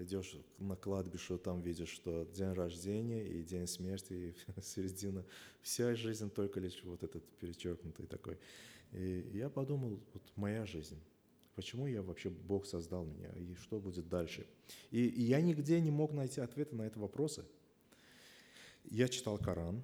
идешь 0.00 0.36
на 0.58 0.76
кладбище, 0.76 1.38
там 1.38 1.60
видишь, 1.60 1.90
что 1.90 2.24
день 2.34 2.52
рождения 2.52 3.26
и 3.26 3.42
день 3.42 3.66
смерти, 3.66 4.12
и 4.12 4.60
середина, 4.62 5.24
вся 5.60 5.94
жизнь 5.94 6.30
только 6.30 6.60
лишь 6.60 6.82
вот 6.84 7.02
этот 7.02 7.24
перечеркнутый 7.38 8.06
такой. 8.06 8.38
И 8.92 9.30
я 9.34 9.48
подумал, 9.48 10.00
вот 10.12 10.22
моя 10.36 10.66
жизнь, 10.66 11.00
почему 11.54 11.86
я 11.86 12.02
вообще, 12.02 12.30
Бог 12.30 12.66
создал 12.66 13.04
меня, 13.04 13.30
и 13.30 13.54
что 13.54 13.80
будет 13.80 14.08
дальше. 14.08 14.46
И, 14.90 15.06
и 15.06 15.22
я 15.22 15.40
нигде 15.40 15.80
не 15.80 15.90
мог 15.90 16.12
найти 16.12 16.40
ответы 16.40 16.76
на 16.76 16.86
эти 16.86 16.98
вопросы. 16.98 17.44
Я 18.84 19.08
читал 19.08 19.38
Коран, 19.38 19.82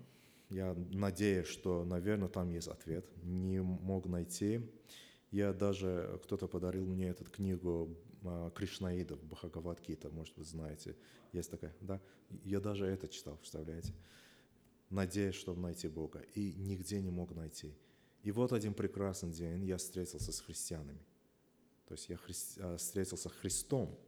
я 0.51 0.75
надеюсь, 0.93 1.47
что, 1.47 1.85
наверное, 1.85 2.29
там 2.29 2.49
есть 2.49 2.69
ответ, 2.69 3.07
не 3.23 3.61
мог 3.61 4.07
найти. 4.07 4.61
Я 5.31 5.53
даже, 5.53 6.19
кто-то 6.25 6.49
подарил 6.49 6.87
мне 6.87 7.09
эту 7.09 7.25
книгу 7.25 7.95
Кришнаидов, 8.55 9.23
Бхагавадгита, 9.25 10.11
может, 10.11 10.37
вы 10.37 10.45
знаете. 10.45 10.97
Есть 11.33 11.51
такая, 11.51 11.75
да? 11.81 12.01
Я 12.45 12.61
даже 12.61 12.87
это 12.87 13.09
читал, 13.09 13.37
представляете? 13.37 13.93
Надеясь, 14.91 15.35
чтобы 15.35 15.61
найти 15.61 15.89
Бога. 15.89 16.21
И 16.35 16.55
нигде 16.55 17.01
не 17.01 17.11
мог 17.11 17.35
найти. 17.35 17.75
И 18.23 18.33
вот 18.33 18.53
один 18.53 18.75
прекрасный 18.75 19.31
день 19.31 19.65
я 19.65 19.77
встретился 19.77 20.33
с 20.33 20.41
христианами. 20.41 21.01
То 21.87 21.95
есть 21.95 22.09
я 22.09 22.17
хри... 22.17 22.35
А, 22.59 22.77
встретился 22.77 23.29
с 23.29 23.33
Христом. 23.33 23.99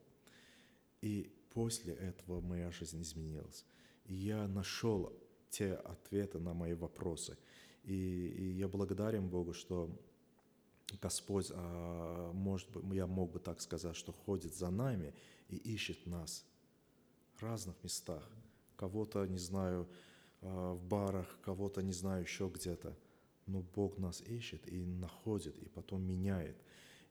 И 1.00 1.32
после 1.54 1.94
этого 1.94 2.40
моя 2.40 2.70
жизнь 2.70 3.00
изменилась. 3.00 3.64
И 4.06 4.14
я 4.14 4.46
нашел 4.48 5.12
те 5.48 5.74
ответы 5.74 6.38
на 6.38 6.54
мои 6.54 6.74
вопросы. 6.74 7.38
И, 7.84 7.94
и 7.94 8.44
я 8.52 8.68
благодарен 8.68 9.28
Богу, 9.28 9.52
что 9.52 9.90
Господь, 10.96 11.50
а, 11.52 12.32
может 12.32 12.70
быть, 12.70 12.84
я 12.94 13.06
мог 13.06 13.32
бы 13.32 13.38
так 13.38 13.60
сказать, 13.60 13.96
что 13.96 14.12
ходит 14.12 14.54
за 14.54 14.70
нами 14.70 15.14
и 15.48 15.56
ищет 15.56 16.06
нас 16.06 16.44
в 17.34 17.42
разных 17.42 17.76
местах. 17.82 18.28
Кого-то, 18.76 19.24
не 19.26 19.38
знаю, 19.38 19.88
а, 20.42 20.74
в 20.74 20.82
барах, 20.82 21.38
кого-то, 21.42 21.82
не 21.82 21.92
знаю, 21.92 22.22
еще 22.22 22.50
где-то. 22.52 22.96
Но 23.46 23.62
Бог 23.74 23.98
нас 23.98 24.20
ищет 24.22 24.66
и 24.68 24.84
находит, 24.84 25.58
и 25.58 25.68
потом 25.68 26.02
меняет. 26.02 26.56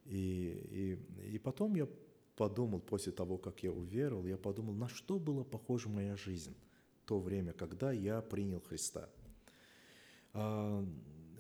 И, 0.06 0.98
и, 1.20 1.34
и 1.36 1.38
потом 1.38 1.76
я 1.76 1.88
подумал, 2.36 2.80
после 2.80 3.12
того, 3.12 3.38
как 3.38 3.64
я 3.64 3.72
уверовал, 3.72 4.26
я 4.26 4.38
подумал, 4.38 4.74
на 4.74 4.88
что 4.88 5.20
была 5.20 5.44
похожа 5.44 5.90
моя 5.90 6.16
жизнь 6.16 6.56
в 7.04 7.08
то 7.08 7.20
время, 7.20 7.54
когда 7.54 7.92
я 7.92 8.22
принял 8.22 8.62
Христа. 8.62 9.10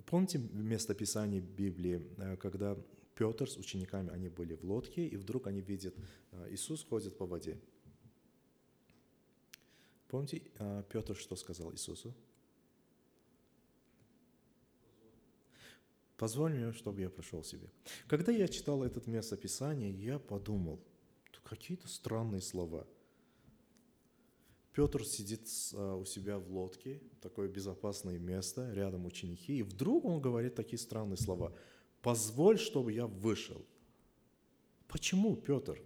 Помните 0.09 0.39
место 0.39 0.95
Писания 0.95 1.39
Библии, 1.39 2.01
э, 2.17 2.35
когда 2.37 2.75
Петр 3.13 3.47
с 3.47 3.57
учениками, 3.57 4.11
они 4.11 4.27
были 4.27 4.55
в 4.55 4.63
лодке, 4.63 5.05
и 5.07 5.15
вдруг 5.15 5.45
они 5.45 5.61
видят, 5.61 5.95
э, 6.31 6.47
Иисус 6.49 6.83
ходит 6.83 7.15
по 7.15 7.27
воде. 7.27 7.59
Помните, 10.07 10.41
э, 10.57 10.83
Петр 10.89 11.15
что 11.15 11.35
сказал 11.35 11.71
Иисусу? 11.73 12.15
Позволь 16.17 16.53
мне, 16.53 16.73
чтобы 16.73 17.01
я 17.01 17.09
прошел 17.11 17.43
себе. 17.43 17.69
Когда 18.07 18.31
я 18.31 18.47
читал 18.47 18.81
это 18.81 19.07
место 19.07 19.37
Писания, 19.37 19.91
я 19.91 20.17
подумал, 20.17 20.79
какие-то 21.43 21.87
странные 21.87 22.41
слова– 22.41 22.87
Петр 24.73 25.03
сидит 25.03 25.47
а, 25.73 25.95
у 25.95 26.05
себя 26.05 26.37
в 26.37 26.51
лодке, 26.51 27.01
такое 27.21 27.47
безопасное 27.47 28.19
место, 28.19 28.71
рядом 28.73 29.05
ученики, 29.05 29.57
и 29.57 29.63
вдруг 29.63 30.05
он 30.05 30.21
говорит 30.21 30.55
такие 30.55 30.77
странные 30.77 31.17
слова. 31.17 31.53
«Позволь, 32.01 32.59
чтобы 32.59 32.93
я 32.93 33.07
вышел». 33.07 33.65
Почему, 34.87 35.35
Петр? 35.35 35.81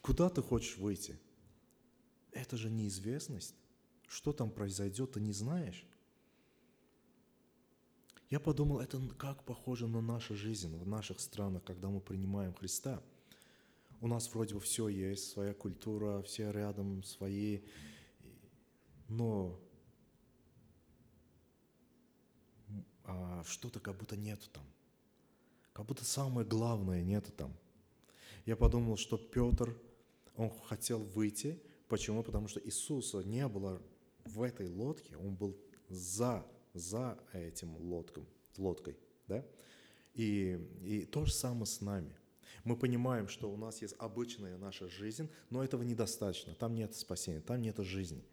Куда 0.00 0.30
ты 0.30 0.42
хочешь 0.42 0.78
выйти? 0.78 1.18
Это 2.32 2.56
же 2.56 2.70
неизвестность. 2.70 3.54
Что 4.06 4.32
там 4.32 4.50
произойдет, 4.50 5.12
ты 5.12 5.20
не 5.20 5.32
знаешь. 5.32 5.86
Я 8.30 8.40
подумал, 8.40 8.80
это 8.80 9.00
как 9.18 9.44
похоже 9.44 9.86
на 9.86 10.00
нашу 10.00 10.34
жизнь 10.34 10.76
в 10.76 10.86
наших 10.86 11.20
странах, 11.20 11.64
когда 11.64 11.88
мы 11.88 12.00
принимаем 12.00 12.54
Христа– 12.54 13.02
у 14.04 14.06
нас 14.06 14.30
вроде 14.34 14.54
бы 14.54 14.60
все 14.60 14.88
есть, 14.88 15.30
своя 15.30 15.54
культура, 15.54 16.20
все 16.24 16.50
рядом 16.50 17.02
свои, 17.04 17.62
но 19.08 19.58
а 23.04 23.42
что-то 23.44 23.80
как 23.80 23.96
будто 23.96 24.14
нету 24.14 24.50
там. 24.52 24.66
Как 25.72 25.86
будто 25.86 26.04
самое 26.04 26.46
главное 26.46 27.02
нету 27.02 27.32
там. 27.32 27.56
Я 28.44 28.56
подумал, 28.56 28.98
что 28.98 29.16
Петр, 29.16 29.74
он 30.36 30.50
хотел 30.66 31.02
выйти. 31.02 31.58
Почему? 31.88 32.22
Потому 32.22 32.46
что 32.46 32.60
Иисуса 32.60 33.22
не 33.22 33.48
было 33.48 33.80
в 34.26 34.42
этой 34.42 34.68
лодке, 34.68 35.16
он 35.16 35.34
был 35.34 35.56
за, 35.88 36.46
за 36.74 37.18
этим 37.32 37.74
лодком, 37.78 38.26
лодкой. 38.58 38.98
Да? 39.28 39.46
И, 40.12 40.58
и 40.82 41.06
то 41.06 41.24
же 41.24 41.32
самое 41.32 41.64
с 41.64 41.80
нами– 41.80 42.14
мы 42.64 42.76
понимаем, 42.76 43.28
что 43.28 43.50
у 43.50 43.56
нас 43.56 43.82
есть 43.82 43.94
обычная 43.98 44.56
наша 44.56 44.88
жизнь, 44.88 45.28
но 45.50 45.62
этого 45.64 45.82
недостаточно. 45.82 46.54
Там 46.54 46.74
нет 46.74 46.94
спасения, 46.94 47.40
там 47.40 47.60
нет 47.60 47.78
жизни. 47.78 48.24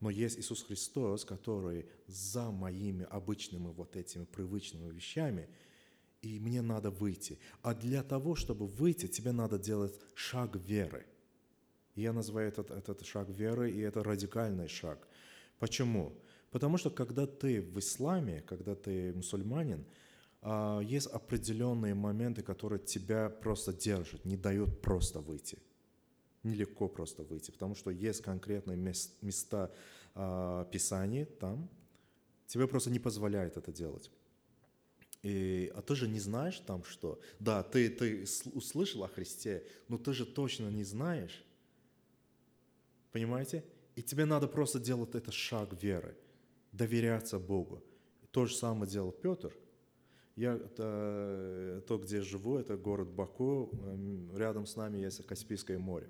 Но 0.00 0.08
есть 0.08 0.38
Иисус 0.38 0.62
Христос, 0.62 1.24
который 1.24 1.86
за 2.06 2.50
моими 2.50 3.06
обычными 3.10 3.68
вот 3.72 3.96
этими 3.96 4.24
привычными 4.24 4.90
вещами, 4.90 5.48
и 6.22 6.38
мне 6.40 6.62
надо 6.62 6.90
выйти. 6.90 7.38
А 7.62 7.74
для 7.74 8.02
того, 8.02 8.34
чтобы 8.34 8.66
выйти, 8.66 9.08
тебе 9.08 9.32
надо 9.32 9.58
делать 9.58 9.98
шаг 10.14 10.56
веры. 10.56 11.06
Я 11.94 12.12
называю 12.12 12.48
этот, 12.48 12.70
этот 12.70 13.04
шаг 13.04 13.28
веры, 13.28 13.70
и 13.70 13.80
это 13.80 14.02
радикальный 14.02 14.68
шаг. 14.68 15.06
Почему? 15.58 16.12
Потому 16.50 16.78
что 16.78 16.90
когда 16.90 17.26
ты 17.26 17.60
в 17.60 17.78
исламе, 17.78 18.42
когда 18.46 18.74
ты 18.74 19.12
мусульманин, 19.12 19.84
есть 20.42 21.06
определенные 21.06 21.94
моменты, 21.94 22.42
которые 22.42 22.78
тебя 22.78 23.28
просто 23.28 23.72
держат, 23.72 24.24
не 24.24 24.36
дают 24.36 24.80
просто 24.80 25.20
выйти. 25.20 25.58
Нелегко 26.42 26.88
просто 26.88 27.22
выйти, 27.22 27.50
потому 27.50 27.74
что 27.74 27.90
есть 27.90 28.22
конкретные 28.22 28.78
места 28.78 29.70
а, 30.14 30.64
Писания 30.64 31.26
там, 31.26 31.68
тебе 32.46 32.66
просто 32.66 32.90
не 32.90 32.98
позволяет 32.98 33.58
это 33.58 33.70
делать. 33.70 34.10
И, 35.22 35.70
а 35.74 35.82
ты 35.82 35.94
же 35.94 36.08
не 36.08 36.18
знаешь 36.18 36.58
там 36.60 36.82
что. 36.84 37.20
Да, 37.38 37.62
ты, 37.62 37.90
ты 37.90 38.24
услышал 38.54 39.04
о 39.04 39.08
Христе, 39.08 39.66
но 39.88 39.98
ты 39.98 40.14
же 40.14 40.24
точно 40.24 40.70
не 40.70 40.84
знаешь. 40.84 41.44
Понимаете? 43.12 43.62
И 43.96 44.02
тебе 44.02 44.24
надо 44.24 44.48
просто 44.48 44.80
делать 44.80 45.14
этот 45.14 45.34
шаг 45.34 45.82
веры, 45.82 46.16
доверяться 46.72 47.38
Богу. 47.38 47.84
То 48.30 48.46
же 48.46 48.54
самое 48.54 48.90
делал 48.90 49.12
Петр– 49.12 49.54
я, 50.36 50.54
это, 50.54 51.82
то, 51.86 51.98
где 51.98 52.20
живу, 52.20 52.56
это 52.56 52.76
город 52.76 53.08
Баку. 53.10 53.70
Эм, 53.84 54.36
рядом 54.36 54.66
с 54.66 54.76
нами 54.76 54.98
есть 54.98 55.24
Каспийское 55.26 55.78
море. 55.78 56.08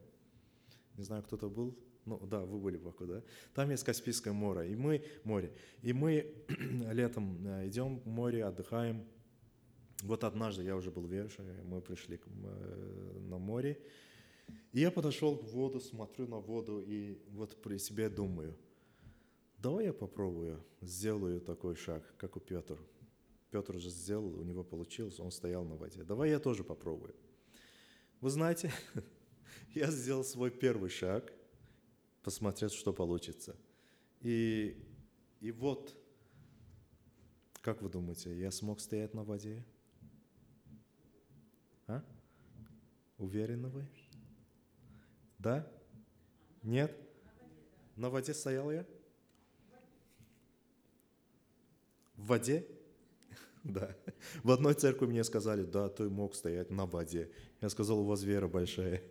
Не 0.97 1.05
знаю, 1.05 1.23
кто-то 1.23 1.49
был? 1.49 1.77
Ну, 2.05 2.19
да, 2.27 2.41
вы 2.41 2.59
были 2.59 2.77
в 2.77 2.83
Баку, 2.83 3.07
да? 3.07 3.23
Там 3.55 3.71
есть 3.71 3.85
Каспийское 3.85 4.33
море. 4.33 4.71
И 4.71 4.77
мы, 4.77 5.05
море. 5.25 5.53
И 5.83 5.93
мы 5.93 6.33
летом 6.93 7.47
э, 7.47 7.69
идем 7.69 8.01
в 8.01 8.07
море, 8.07 8.45
отдыхаем. 8.45 9.05
Вот 10.03 10.25
однажды 10.25 10.65
я 10.65 10.77
уже 10.77 10.91
был 10.91 11.07
верующий, 11.07 11.45
мы 11.65 11.81
пришли 11.81 12.19
э, 12.25 13.19
на 13.29 13.39
море. 13.39 13.79
И 14.73 14.81
я 14.81 14.91
подошел 14.91 15.37
к 15.37 15.45
воду, 15.45 15.81
смотрю 15.81 16.27
на 16.27 16.39
воду 16.39 16.81
и 16.81 17.19
вот 17.31 17.61
при 17.63 17.79
себе 17.79 18.09
думаю, 18.09 18.57
давай 19.59 19.87
я 19.87 19.93
попробую, 19.93 20.63
сделаю 20.81 21.41
такой 21.41 21.75
шаг, 21.75 22.03
как 22.17 22.37
у 22.37 22.41
Петра. 22.41 22.79
Петр 23.51 23.77
уже 23.77 23.91
сделал, 23.91 24.39
у 24.39 24.45
него 24.45 24.63
получилось, 24.63 25.19
он 25.19 25.31
стоял 25.31 25.65
на 25.65 25.77
воде. 25.77 26.05
Давай 26.05 26.31
я 26.31 26.39
тоже 26.39 26.63
попробую. 26.63 27.15
Вы 28.21 28.31
знаете, 28.31 28.73
я 29.75 29.91
сделал 29.91 30.25
свой 30.25 30.51
первый 30.51 30.91
шаг, 30.91 31.33
посмотреть, 32.23 32.73
что 32.73 32.93
получится. 32.93 33.57
И, 34.21 34.77
и 35.41 35.51
вот 35.51 35.97
Как 37.63 37.83
вы 37.83 37.91
думаете, 37.91 38.39
я 38.39 38.51
смог 38.51 38.81
стоять 38.81 39.15
на 39.15 39.25
воде? 39.25 39.65
А? 41.87 42.03
Уверены 43.19 43.69
вы? 43.69 43.87
Да? 45.39 45.71
Нет? 46.63 46.97
На 47.97 48.09
воде 48.09 48.33
стоял 48.33 48.71
я? 48.71 48.87
В 52.17 52.27
воде? 52.27 52.67
Да. 53.65 53.95
В 54.43 54.51
одной 54.51 54.75
церкви 54.75 55.07
мне 55.07 55.25
сказали, 55.25 55.65
да, 55.65 55.89
ты 55.89 56.09
мог 56.09 56.35
стоять 56.35 56.71
на 56.71 56.87
воде. 56.87 57.31
Я 57.61 57.69
сказал, 57.69 58.01
у 58.01 58.05
вас 58.05 58.23
вера 58.23 58.49
большая. 58.49 59.03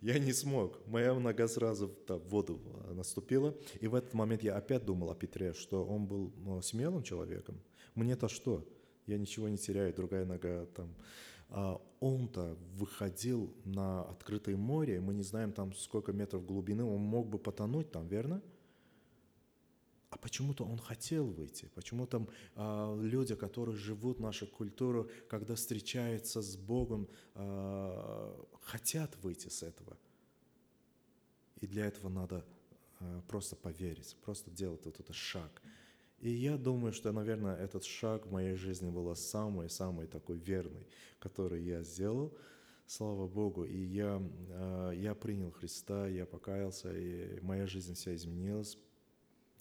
Я 0.00 0.18
не 0.18 0.32
смог. 0.32 0.78
Моя 0.86 1.14
нога 1.14 1.48
сразу 1.48 1.88
в 2.06 2.18
воду 2.28 2.60
наступила. 2.92 3.54
И 3.80 3.88
в 3.88 3.94
этот 3.94 4.14
момент 4.14 4.44
я 4.44 4.56
опять 4.56 4.84
думал 4.84 5.10
о 5.10 5.14
Петре, 5.14 5.54
что 5.54 5.84
он 5.84 6.06
был 6.06 6.32
ну, 6.36 6.62
смелым 6.62 7.02
человеком. 7.02 7.60
Мне-то 7.94 8.28
что? 8.28 8.64
Я 9.06 9.18
ничего 9.18 9.48
не 9.48 9.56
теряю, 9.56 9.94
другая 9.94 10.24
нога 10.24 10.66
там. 10.66 10.94
А 11.48 11.80
он-то 11.98 12.56
выходил 12.74 13.52
на 13.64 14.02
открытое 14.02 14.56
море, 14.56 15.00
мы 15.00 15.14
не 15.14 15.22
знаем 15.22 15.52
там 15.52 15.72
сколько 15.72 16.12
метров 16.12 16.44
глубины, 16.44 16.84
он 16.84 17.00
мог 17.00 17.26
бы 17.26 17.38
потонуть 17.38 17.90
там, 17.90 18.06
верно? 18.06 18.42
А 20.18 20.20
почему-то 20.20 20.64
он 20.64 20.78
хотел 20.78 21.26
выйти. 21.26 21.70
Почему-то 21.74 22.26
э, 22.56 22.98
люди, 23.02 23.36
которые 23.36 23.76
живут 23.76 24.18
нашу 24.18 24.48
культуру, 24.48 25.08
когда 25.28 25.54
встречаются 25.54 26.42
с 26.42 26.56
Богом, 26.56 27.08
э, 27.34 28.44
хотят 28.62 29.16
выйти 29.22 29.48
с 29.48 29.62
этого. 29.62 29.96
И 31.60 31.68
для 31.68 31.86
этого 31.86 32.08
надо 32.08 32.44
э, 32.98 33.20
просто 33.28 33.54
поверить, 33.54 34.16
просто 34.24 34.50
делать 34.50 34.84
вот 34.86 34.98
этот 34.98 35.14
шаг. 35.14 35.62
И 36.18 36.30
я 36.30 36.56
думаю, 36.56 36.92
что, 36.92 37.12
наверное, 37.12 37.56
этот 37.56 37.84
шаг 37.84 38.26
в 38.26 38.32
моей 38.32 38.56
жизни 38.56 38.90
был 38.90 39.14
самый-самый 39.14 40.08
такой 40.08 40.38
верный, 40.38 40.88
который 41.20 41.62
я 41.62 41.84
сделал. 41.84 42.36
Слава 42.86 43.28
Богу. 43.28 43.64
И 43.64 43.76
я, 43.76 44.20
я 44.94 45.14
принял 45.14 45.52
Христа, 45.52 46.08
я 46.08 46.26
покаялся, 46.26 46.90
и 46.92 47.38
моя 47.40 47.68
жизнь 47.68 47.94
вся 47.94 48.16
изменилась 48.16 48.78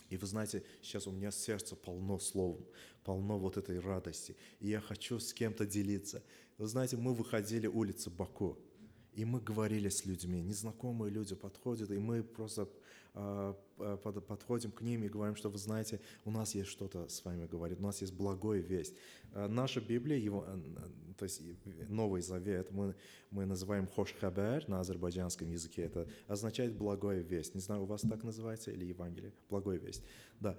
и 0.09 0.17
вы 0.17 0.27
знаете, 0.27 0.63
сейчас 0.81 1.07
у 1.07 1.11
меня 1.11 1.31
сердце 1.31 1.75
полно 1.75 2.19
словом, 2.19 2.65
полно 3.03 3.37
вот 3.37 3.57
этой 3.57 3.79
радости. 3.79 4.35
И 4.59 4.69
я 4.69 4.79
хочу 4.79 5.19
с 5.19 5.33
кем-то 5.33 5.65
делиться. 5.65 6.23
Вы 6.57 6.67
знаете, 6.67 6.97
мы 6.97 7.13
выходили 7.13 7.67
улицы 7.67 8.09
Баку, 8.09 8.57
и 9.13 9.25
мы 9.25 9.41
говорили 9.41 9.89
с 9.89 10.05
людьми. 10.05 10.41
Незнакомые 10.41 11.11
люди 11.11 11.35
подходят, 11.35 11.91
и 11.91 11.97
мы 11.97 12.23
просто 12.23 12.69
подходим 14.27 14.71
к 14.71 14.81
ним 14.81 15.03
и 15.03 15.09
говорим, 15.09 15.35
что 15.35 15.49
вы 15.49 15.57
знаете, 15.57 15.99
у 16.25 16.31
нас 16.31 16.55
есть 16.55 16.69
что-то 16.69 17.07
с 17.07 17.23
вами 17.25 17.45
говорит, 17.45 17.79
у 17.79 17.83
нас 17.83 18.01
есть 18.01 18.13
благая 18.13 18.59
весть. 18.59 18.95
Э, 19.33 19.47
наша 19.47 19.81
Библия, 19.81 20.17
его, 20.17 20.45
э, 20.47 21.13
то 21.17 21.23
есть 21.23 21.41
Новый 21.89 22.21
Завет, 22.21 22.71
мы, 22.71 22.95
мы 23.31 23.45
называем 23.45 23.87
Хош 23.87 24.13
Хабер 24.19 24.67
на 24.67 24.79
азербайджанском 24.79 25.49
языке, 25.49 25.83
это 25.83 26.07
означает 26.27 26.75
благая 26.77 27.21
весть. 27.21 27.55
Не 27.55 27.61
знаю, 27.61 27.83
у 27.83 27.85
вас 27.85 28.01
так 28.01 28.23
называется 28.23 28.71
или 28.71 28.85
Евангелие? 28.85 29.33
Благая 29.49 29.77
весть. 29.77 30.03
Да. 30.39 30.57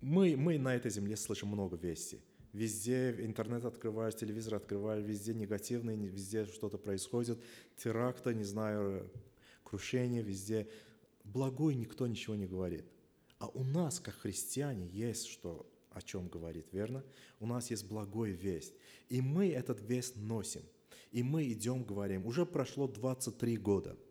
Мы, 0.00 0.36
мы 0.36 0.58
на 0.58 0.74
этой 0.74 0.90
земле 0.90 1.16
слышим 1.16 1.48
много 1.48 1.76
вести. 1.76 2.20
Везде 2.52 3.14
интернет 3.18 3.64
открываешь, 3.64 4.14
телевизор 4.14 4.54
открываешь, 4.54 5.04
везде 5.04 5.34
негативные, 5.34 5.96
везде 5.96 6.46
что-то 6.46 6.78
происходит, 6.78 7.38
теракты, 7.76 8.34
не 8.34 8.44
знаю, 8.44 9.10
крушение, 9.62 10.22
везде. 10.22 10.68
Благой 11.26 11.74
никто 11.74 12.06
ничего 12.06 12.34
не 12.34 12.46
говорит. 12.46 12.84
А 13.38 13.48
у 13.48 13.64
нас, 13.64 14.00
как 14.00 14.14
христиане, 14.14 14.88
есть 14.88 15.26
что 15.26 15.66
о 15.90 16.02
чем 16.02 16.28
говорит, 16.28 16.66
верно? 16.72 17.04
У 17.40 17.46
нас 17.46 17.70
есть 17.70 17.86
благой 17.86 18.30
весть. 18.32 18.74
И 19.08 19.20
мы 19.20 19.48
этот 19.50 19.80
весть 19.82 20.16
носим. 20.16 20.62
И 21.12 21.22
мы 21.22 21.50
идем, 21.52 21.84
говорим. 21.84 22.26
Уже 22.26 22.44
прошло 22.44 22.88
23 22.88 23.56
года– 23.56 23.96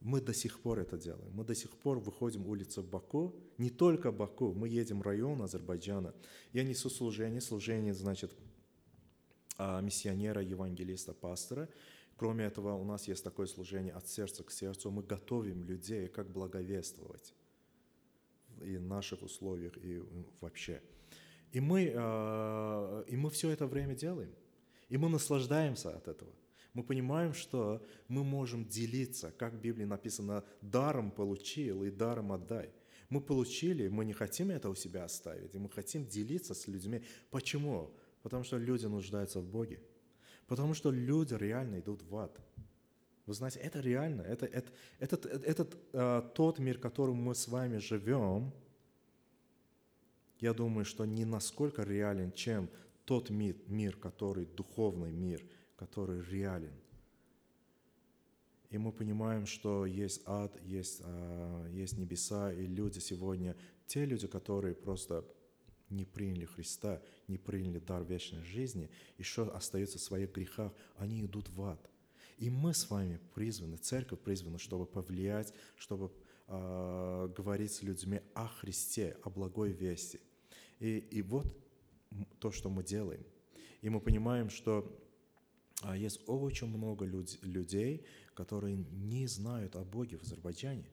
мы 0.00 0.20
до 0.20 0.32
сих 0.32 0.60
пор 0.60 0.78
это 0.78 0.96
делаем. 0.96 1.30
Мы 1.34 1.44
до 1.44 1.54
сих 1.54 1.70
пор 1.70 1.98
выходим 1.98 2.46
улицы 2.46 2.80
Баку, 2.80 3.34
не 3.58 3.68
только 3.68 4.10
Баку, 4.10 4.54
мы 4.54 4.68
едем 4.68 5.00
в 5.00 5.02
район 5.02 5.42
Азербайджана. 5.42 6.14
Я 6.52 6.64
несу 6.64 6.88
служение, 6.88 7.42
служение, 7.42 7.92
значит, 7.92 8.32
а, 9.58 9.80
миссионера, 9.82 10.42
евангелиста, 10.42 11.12
пастора. 11.12 11.68
Кроме 12.20 12.44
этого, 12.44 12.74
у 12.74 12.84
нас 12.84 13.08
есть 13.08 13.24
такое 13.24 13.46
служение 13.46 13.94
от 13.94 14.06
сердца 14.06 14.44
к 14.44 14.50
сердцу. 14.50 14.90
Мы 14.90 15.02
готовим 15.02 15.64
людей, 15.64 16.06
как 16.06 16.30
благовествовать 16.30 17.34
и 18.62 18.76
в 18.76 18.82
наших 18.82 19.22
условиях, 19.22 19.72
и 19.78 20.02
вообще. 20.42 20.82
И 21.50 21.60
мы, 21.60 21.90
а, 21.96 23.02
и 23.08 23.16
мы 23.16 23.30
все 23.30 23.48
это 23.48 23.66
время 23.66 23.94
делаем. 23.94 24.34
И 24.90 24.98
мы 24.98 25.08
наслаждаемся 25.08 25.96
от 25.96 26.08
этого 26.08 26.30
мы 26.74 26.84
понимаем, 26.84 27.32
что 27.32 27.82
мы 28.06 28.22
можем 28.22 28.66
делиться, 28.66 29.32
как 29.38 29.54
в 29.54 29.60
Библии 29.60 29.86
написано, 29.86 30.44
даром 30.60 31.10
получил 31.10 31.84
и 31.84 31.90
даром 31.90 32.32
отдай. 32.32 32.70
Мы 33.08 33.20
получили, 33.20 33.88
мы 33.88 34.04
не 34.04 34.12
хотим 34.12 34.50
это 34.50 34.68
у 34.68 34.74
себя 34.74 35.04
оставить, 35.04 35.54
и 35.54 35.58
мы 35.58 35.70
хотим 35.70 36.06
делиться 36.06 36.54
с 36.54 36.68
людьми. 36.68 37.02
Почему? 37.30 37.90
Потому 38.22 38.44
что 38.44 38.56
люди 38.58 38.86
нуждаются 38.86 39.40
в 39.40 39.48
Боге. 39.48 39.80
Потому 40.50 40.74
что 40.74 40.90
люди 40.90 41.32
реально 41.32 41.78
идут 41.78 42.02
в 42.02 42.16
ад. 42.16 42.38
Вы 43.24 43.32
знаете, 43.32 43.60
это 43.60 43.80
реально. 43.80 44.22
Это, 44.22 44.44
это, 44.44 44.70
этот, 44.98 45.24
этот 45.24 45.78
э, 45.94 46.22
тот 46.34 46.58
мир, 46.58 46.76
в 46.76 46.80
котором 46.80 47.16
мы 47.16 47.34
с 47.34 47.48
вами 47.48 47.78
живем, 47.78 48.52
я 50.40 50.52
думаю, 50.52 50.84
что 50.84 51.06
не 51.06 51.24
насколько 51.24 51.84
реален, 51.84 52.32
чем 52.32 52.68
тот 53.06 53.30
мир, 53.30 53.56
мир, 53.68 53.96
который 53.96 54.44
духовный 54.44 55.12
мир– 55.12 55.42
который 55.80 56.20
реален. 56.30 56.74
И 58.68 58.76
мы 58.76 58.92
понимаем, 58.92 59.46
что 59.46 59.86
есть 59.86 60.20
ад, 60.26 60.52
есть, 60.62 61.00
а, 61.02 61.66
есть 61.70 61.96
небеса, 61.96 62.52
и 62.52 62.66
люди 62.66 62.98
сегодня, 62.98 63.56
те 63.86 64.04
люди, 64.04 64.26
которые 64.26 64.74
просто 64.74 65.24
не 65.90 66.04
приняли 66.04 66.44
Христа, 66.44 67.02
не 67.28 67.38
приняли 67.38 67.78
дар 67.78 68.04
вечной 68.04 68.42
жизни, 68.42 68.90
еще 69.18 69.48
остаются 69.48 69.98
в 69.98 70.02
своих 70.02 70.32
грехах, 70.32 70.72
они 70.96 71.24
идут 71.24 71.48
в 71.50 71.62
ад. 71.62 71.90
И 72.38 72.48
мы 72.48 72.72
с 72.72 72.88
вами 72.88 73.20
призваны, 73.34 73.76
церковь 73.76 74.20
призвана, 74.20 74.58
чтобы 74.58 74.86
повлиять, 74.86 75.52
чтобы 75.76 76.10
э, 76.46 77.32
говорить 77.36 77.72
с 77.72 77.82
людьми 77.82 78.20
о 78.34 78.46
Христе, 78.46 79.16
о 79.22 79.30
благой 79.30 79.72
вести. 79.72 80.20
И, 80.78 80.98
и 80.98 81.22
вот 81.22 81.46
то, 82.38 82.50
что 82.50 82.70
мы 82.70 82.82
делаем. 82.82 83.22
И 83.82 83.90
мы 83.90 84.00
понимаем, 84.00 84.48
что 84.48 84.96
а 85.82 85.96
есть 85.96 86.20
очень 86.26 86.66
много 86.66 87.04
люд, 87.06 87.38
людей, 87.42 88.04
которые 88.34 88.76
не 88.76 89.26
знают 89.26 89.76
о 89.76 89.84
Боге 89.84 90.18
в 90.18 90.22
Азербайджане. 90.22 90.90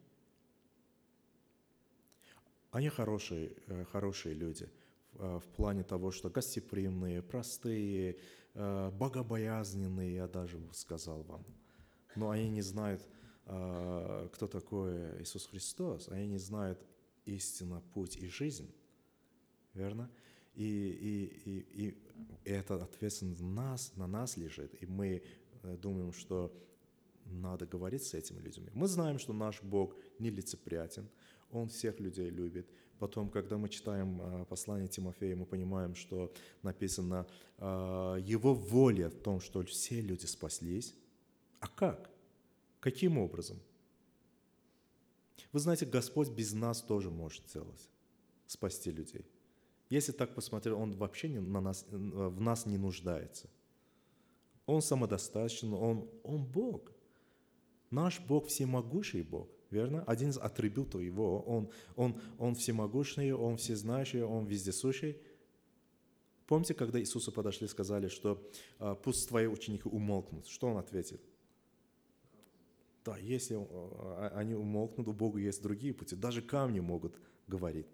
Они 2.72 2.90
хорошие, 2.90 3.54
э, 3.68 3.86
хорошие 3.86 4.36
люди 4.36 4.70
в 5.18 5.48
плане 5.56 5.84
того, 5.84 6.12
что 6.12 6.30
гостеприимные, 6.30 7.22
простые, 7.22 8.18
э, 8.54 8.92
богобоязненные, 8.92 10.16
я 10.16 10.28
даже 10.28 10.60
сказал 10.74 11.24
вам. 11.24 11.46
Но 12.16 12.30
они 12.30 12.50
не 12.50 12.62
знают, 12.62 13.08
кто 13.46 14.48
такой 14.52 15.22
Иисус 15.22 15.46
Христос, 15.48 16.10
они 16.10 16.28
не 16.28 16.38
знают 16.38 16.82
истинно 17.26 17.82
путь 17.94 18.18
и 18.18 18.28
жизнь. 18.28 18.74
Верно? 19.74 20.10
И, 20.56 20.64
и, 20.66 21.50
и, 21.50 21.86
и 21.86 21.98
эта 22.44 22.76
ответственность 22.76 23.42
на 23.42 23.48
нас, 23.48 23.96
на 23.96 24.08
нас 24.08 24.38
лежит, 24.38 24.82
и 24.82 24.88
мы 24.88 25.22
э, 25.62 25.78
думаем, 25.78 26.12
что 26.14 26.52
надо 27.26 27.68
говорить 27.68 28.04
с 28.04 28.16
этими 28.16 28.40
людьми. 28.40 28.70
Мы 28.74 28.88
знаем, 28.88 29.20
что 29.20 29.34
наш 29.34 29.62
Бог 29.62 29.96
нелицеприятен, 30.18 31.08
Он 31.52 31.68
всех 31.70 32.00
людей 32.00 32.30
любит. 32.30 32.68
Потом, 33.00 33.30
когда 33.30 33.58
мы 33.58 33.70
читаем 33.70 34.22
э, 34.22 34.46
послание 34.46 34.88
Тимофея, 34.88 35.36
мы 35.36 35.46
понимаем, 35.46 35.96
что 35.96 36.34
написано 36.64 37.28
э, 37.58 37.64
Его 38.22 38.54
воля 38.54 39.10
в 39.10 39.16
том, 39.16 39.40
что 39.40 39.64
все 39.64 40.02
люди 40.02 40.26
спаслись. 40.26 40.96
А 41.60 41.68
как? 41.68 42.10
Каким 42.80 43.18
образом? 43.18 43.58
Вы 45.52 45.60
знаете, 45.60 45.86
Господь 45.86 46.30
без 46.30 46.54
нас 46.54 46.82
тоже 46.82 47.10
может 47.10 47.48
сделать, 47.48 47.90
спасти 48.48 48.92
людей. 48.92 49.26
Если 49.90 50.12
так 50.12 50.36
посмотреть, 50.36 50.76
он 50.76 50.94
вообще 50.94 51.30
не, 51.30 51.40
на 51.40 51.62
нас, 51.62 51.86
в 51.90 52.42
нас 52.42 52.66
не 52.66 52.78
нуждается. 52.78 53.50
Он 54.66 54.82
самодостаточен, 54.82 55.74
он, 55.74 56.10
он 56.24 56.46
Бог. 56.46 56.92
Наш 57.90 58.20
Бог 58.20 58.48
всемогущий 58.48 59.22
Бог, 59.22 59.48
верно? 59.72 60.04
Один 60.04 60.30
из 60.30 60.38
атрибутов 60.38 61.02
Его, 61.02 61.42
Он, 61.42 61.70
он, 61.96 62.20
он 62.38 62.56
всемогущий, 62.56 63.32
Он 63.32 63.58
всезнающий, 63.58 64.22
Он 64.22 64.46
вездесущий. 64.46 65.18
Помните, 66.48 66.74
когда 66.74 67.00
Иисусу 67.00 67.32
подошли 67.32 67.66
и 67.66 67.70
сказали, 67.70 68.08
что 68.08 68.42
а, 68.80 68.96
пусть 68.96 69.28
твои 69.28 69.48
ученики 69.48 69.90
умолкнут? 69.90 70.48
Что 70.48 70.68
Он 70.68 70.78
ответил? 70.78 71.20
Да, 73.04 73.18
если 73.18 73.56
а, 73.56 74.32
они 74.36 74.56
умолкнут, 74.56 75.08
у 75.08 75.14
Бога 75.14 75.40
есть 75.40 75.62
другие 75.62 75.94
пути. 75.94 76.16
Даже 76.16 76.42
камни 76.42 76.80
могут 76.80 77.20
говорить. 77.48 77.88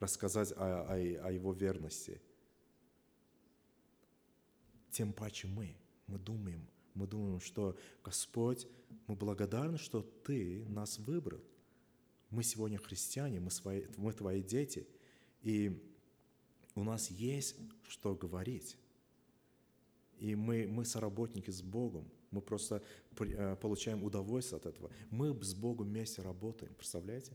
рассказать 0.00 0.52
о, 0.52 0.86
о, 0.88 0.94
о 0.94 1.30
Его 1.30 1.52
верности. 1.52 2.20
Тем 4.90 5.12
паче 5.12 5.46
мы, 5.46 5.76
мы 6.06 6.18
думаем, 6.18 6.66
мы 7.00 7.06
думаем, 7.06 7.40
что 7.40 7.76
Господь, 8.04 8.66
мы 9.06 9.16
благодарны, 9.16 9.78
что 9.78 10.02
Ты 10.02 10.66
нас 10.68 10.98
выбрал. 10.98 11.40
Мы 12.28 12.42
сегодня 12.42 12.78
христиане, 12.78 13.40
мы, 13.40 13.50
свои, 13.50 13.86
мы 13.96 14.12
Твои 14.12 14.42
дети, 14.42 14.86
и 15.42 15.82
у 16.74 16.84
нас 16.84 17.10
есть 17.10 17.56
что 17.88 18.14
говорить. 18.14 18.76
И 20.18 20.34
мы, 20.34 20.66
мы 20.68 20.84
соработники 20.84 21.50
с 21.50 21.62
Богом. 21.62 22.04
Мы 22.30 22.42
просто 22.42 22.82
э, 23.18 23.56
получаем 23.56 24.04
удовольствие 24.04 24.58
от 24.58 24.66
этого. 24.66 24.90
Мы 25.10 25.34
с 25.42 25.54
Богом 25.54 25.88
вместе 25.88 26.20
работаем, 26.20 26.74
представляете? 26.74 27.32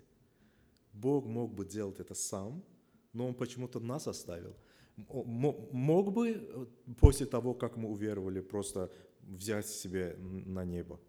Бог 0.93 1.25
мог 1.25 1.53
бы 1.53 1.65
делать 1.65 1.99
это 1.99 2.13
сам, 2.13 2.63
но 3.11 3.27
Он 3.27 3.33
почему-то 3.33 3.79
нас 3.79 4.07
оставил. 4.07 4.55
Мог 4.97 6.13
бы 6.13 6.29
э, 6.29 6.65
после 7.01 7.25
того, 7.25 7.53
как 7.53 7.75
мы 7.75 7.89
уверовали, 7.89 8.39
просто 8.39 8.91
взять 9.25 9.67
себе 9.67 10.15
на 10.17 10.63
небо 10.63 10.99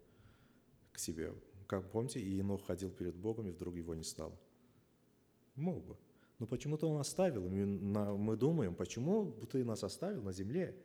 к 0.91 0.99
себе. 0.99 1.33
Как 1.67 1.91
помните, 1.91 2.19
и 2.19 2.41
ходил 2.65 2.89
перед 2.89 3.15
Богом, 3.15 3.47
и 3.47 3.51
вдруг 3.51 3.75
его 3.75 3.93
не 3.95 4.03
стало. 4.03 4.37
Мог 5.55 5.85
бы. 5.85 5.97
Но 6.39 6.47
почему-то 6.47 6.87
он 6.89 6.99
оставил. 6.99 7.47
Мы 7.49 8.37
думаем, 8.37 8.75
почему 8.75 9.31
ты 9.51 9.63
нас 9.63 9.83
оставил 9.83 10.21
на 10.21 10.31
земле? 10.31 10.75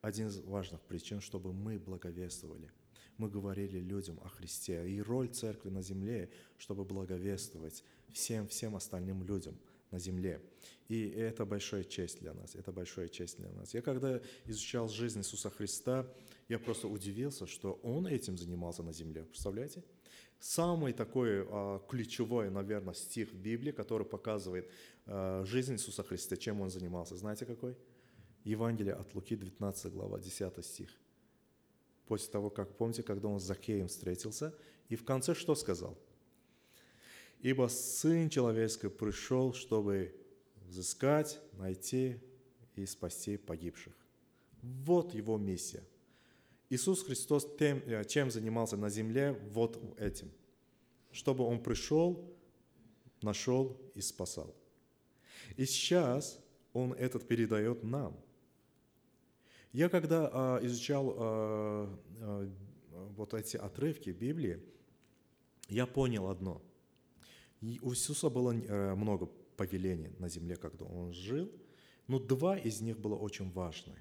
Один 0.00 0.28
из 0.28 0.40
важных 0.40 0.80
причин, 0.82 1.20
чтобы 1.20 1.52
мы 1.52 1.78
благовествовали. 1.78 2.70
Мы 3.16 3.30
говорили 3.30 3.78
людям 3.78 4.20
о 4.22 4.28
Христе. 4.28 4.88
И 4.88 5.00
роль 5.00 5.28
церкви 5.28 5.70
на 5.70 5.82
земле, 5.82 6.30
чтобы 6.58 6.84
благовествовать 6.84 7.82
всем, 8.12 8.46
всем 8.46 8.76
остальным 8.76 9.24
людям 9.24 9.56
на 9.90 9.98
земле. 9.98 10.40
И 10.88 11.08
это 11.08 11.44
большая 11.44 11.84
честь 11.84 12.20
для 12.20 12.32
нас. 12.34 12.54
Это 12.54 12.72
большая 12.72 13.08
честь 13.08 13.38
для 13.38 13.50
нас. 13.50 13.74
Я 13.74 13.82
когда 13.82 14.20
изучал 14.44 14.88
жизнь 14.88 15.20
Иисуса 15.20 15.50
Христа, 15.50 16.06
я 16.48 16.58
просто 16.58 16.88
удивился, 16.88 17.46
что 17.46 17.80
Он 17.82 18.06
этим 18.06 18.36
занимался 18.36 18.82
на 18.82 18.92
земле. 18.92 19.24
Представляете? 19.24 19.82
Самый 20.38 20.92
такой 20.92 21.46
а, 21.48 21.80
ключевой, 21.88 22.50
наверное, 22.50 22.94
стих 22.94 23.32
в 23.32 23.36
Библии, 23.36 23.72
который 23.72 24.06
показывает 24.06 24.70
а, 25.06 25.44
жизнь 25.44 25.74
Иисуса 25.74 26.02
Христа, 26.02 26.36
чем 26.36 26.60
Он 26.60 26.70
занимался. 26.70 27.16
Знаете 27.16 27.46
какой? 27.46 27.76
Евангелие 28.44 28.94
от 28.94 29.14
Луки, 29.14 29.34
19 29.34 29.92
глава, 29.92 30.20
10 30.20 30.64
стих. 30.64 30.90
После 32.06 32.30
того, 32.30 32.50
как, 32.50 32.76
помните, 32.76 33.02
когда 33.02 33.28
Он 33.28 33.40
с 33.40 33.42
Закеем 33.42 33.88
встретился, 33.88 34.54
и 34.88 34.94
в 34.94 35.04
конце 35.04 35.34
что 35.34 35.54
сказал? 35.54 35.98
«Ибо 37.40 37.68
Сын 37.68 38.28
Человеческий 38.30 38.88
пришел, 38.88 39.52
чтобы 39.52 40.14
взыскать, 40.66 41.38
найти 41.52 42.20
и 42.74 42.86
спасти 42.86 43.36
погибших». 43.36 43.94
Вот 44.62 45.14
Его 45.14 45.38
миссия– 45.38 45.84
Иисус 46.68 47.04
Христос 47.04 47.46
тем, 47.58 47.80
э, 47.86 48.04
чем 48.04 48.30
занимался 48.30 48.76
на 48.76 48.88
земле, 48.88 49.32
вот 49.52 49.78
этим. 49.98 50.30
Чтобы 51.12 51.44
Он 51.44 51.62
пришел, 51.62 52.34
нашел 53.22 53.80
и 53.94 54.00
спасал. 54.00 54.54
И 55.56 55.64
сейчас 55.64 56.40
Он 56.72 56.92
этот 56.92 57.28
передает 57.28 57.84
нам. 57.84 58.16
Я 59.72 59.88
когда 59.88 60.30
а, 60.32 60.58
изучал 60.64 61.14
а, 61.16 61.98
а, 62.20 62.52
вот 63.14 63.34
эти 63.34 63.56
отрывки 63.56 64.10
Библии, 64.10 64.60
я 65.68 65.86
понял 65.86 66.28
одно. 66.28 66.62
И 67.60 67.78
у 67.82 67.92
Иисуса 67.92 68.28
было 68.30 68.54
а, 68.54 68.94
много 68.94 69.26
повелений 69.56 70.10
на 70.18 70.28
земле, 70.28 70.56
когда 70.56 70.84
Он 70.84 71.12
жил, 71.12 71.50
но 72.06 72.18
два 72.18 72.56
из 72.56 72.80
них 72.80 72.98
было 72.98 73.16
очень 73.16 73.50
важны. 73.50 73.94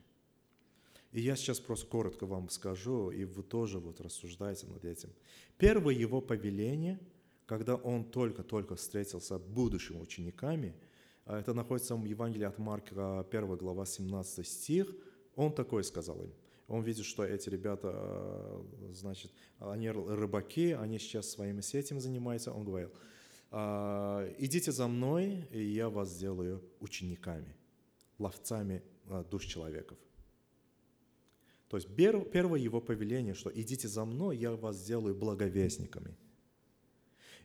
И 1.11 1.21
я 1.21 1.35
сейчас 1.37 1.59
просто 1.59 1.87
коротко 1.87 2.25
вам 2.25 2.49
скажу, 2.49 3.09
и 3.09 3.23
вы 3.23 3.41
тоже 3.41 3.79
вот 3.79 4.01
рассуждаете 4.01 4.67
над 4.67 4.83
этим. 4.83 5.09
Первое 5.57 5.93
его 5.93 6.19
повеление, 6.19 6.99
когда 7.45 7.75
он 7.75 8.03
только-только 8.03 8.75
встретился 8.75 9.37
с 9.37 9.41
будущими 9.41 9.97
учениками, 9.97 10.75
а 11.23 11.39
это 11.39 11.53
находится 11.53 11.95
в 11.95 12.03
Евангелии 12.03 12.45
от 12.45 12.59
Марка, 12.59 13.21
1 13.21 13.55
глава, 13.55 13.85
17 13.85 14.45
стих, 14.45 14.93
он 15.35 15.53
такой 15.53 15.85
сказал 15.85 16.21
им. 16.21 16.33
Он 16.67 16.83
видит, 16.83 17.05
что 17.05 17.23
эти 17.23 17.49
ребята, 17.49 17.91
а, 17.93 18.91
значит, 18.93 19.31
они 19.59 19.89
рыбаки, 19.89 20.71
они 20.71 20.99
сейчас 20.99 21.29
своими 21.29 21.61
сетями 21.61 21.99
занимаются. 21.99 22.51
Он 22.51 22.65
говорил, 22.65 22.89
«А, 22.89 22.97
идите 23.55 24.71
за 24.71 24.87
мной, 24.87 25.47
и 25.51 25.63
я 25.63 25.89
вас 25.89 26.09
сделаю 26.09 26.61
учениками, 26.79 27.55
ловцами 28.19 28.83
душ 29.31 29.45
человеков. 29.45 29.97
То 31.69 31.77
есть 31.77 31.89
первое 31.95 32.59
его 32.59 32.81
повеление, 32.81 33.33
что 33.33 33.49
идите 33.49 33.87
за 33.87 34.05
мной, 34.05 34.37
я 34.37 34.51
вас 34.51 34.77
сделаю 34.77 35.15
благовестниками. 35.15 36.15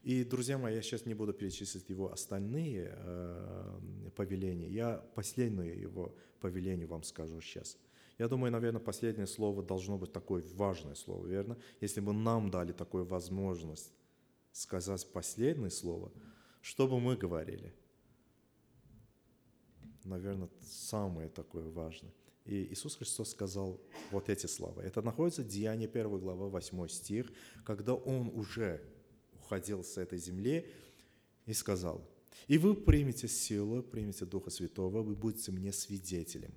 И, 0.02 0.24
друзья 0.24 0.56
мои, 0.56 0.74
я 0.74 0.82
сейчас 0.82 1.04
не 1.04 1.14
буду 1.14 1.32
перечислить 1.32 1.88
его 1.90 2.10
остальные 2.10 2.90
э, 2.90 3.78
повеления. 4.16 4.68
Я 4.68 5.04
последнее 5.14 5.78
его 5.78 6.14
повеление 6.40 6.86
вам 6.86 7.02
скажу 7.02 7.40
сейчас. 7.40 7.76
Я 8.18 8.28
думаю, 8.28 8.50
наверное, 8.50 8.80
последнее 8.80 9.26
слово 9.26 9.62
должно 9.62 9.98
быть 9.98 10.12
такое 10.12 10.42
важное 10.54 10.94
слово, 10.94 11.26
верно? 11.26 11.58
Если 11.80 12.00
бы 12.00 12.12
нам 12.12 12.50
дали 12.50 12.72
такую 12.72 13.04
возможность 13.04 13.92
сказать 14.52 15.10
последнее 15.12 15.70
слово, 15.70 16.12
что 16.60 16.86
бы 16.86 17.00
мы 17.00 17.16
говорили? 17.16 17.74
Наверное, 20.04 20.48
самое 20.62 21.28
такое 21.28 21.68
важное. 21.68 22.12
И 22.44 22.72
Иисус 22.72 22.96
Христос 22.96 23.30
сказал 23.30 23.80
вот 24.10 24.28
эти 24.28 24.46
слова. 24.46 24.80
Это 24.80 25.02
находится 25.02 25.42
в 25.42 25.48
Деянии 25.48 25.86
1 25.86 26.18
глава 26.18 26.48
8 26.48 26.88
стих, 26.88 27.30
когда 27.64 27.94
Он 27.94 28.28
уже 28.28 28.82
уходил 29.34 29.84
с 29.84 29.98
этой 29.98 30.18
земли 30.18 30.70
и 31.46 31.52
сказал, 31.52 32.08
«И 32.48 32.58
вы 32.58 32.74
примете 32.74 33.28
силу, 33.28 33.82
примете 33.82 34.24
Духа 34.24 34.50
Святого, 34.50 35.02
вы 35.02 35.14
будете 35.14 35.52
мне 35.52 35.72
свидетелем 35.72 36.52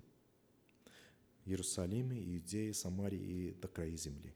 Иерусалиме, 1.45 2.17
Иудее, 2.23 2.73
Самарии 2.73 3.19
и 3.19 3.51
до 3.51 3.67
края 3.67 3.95
земли». 3.97 4.34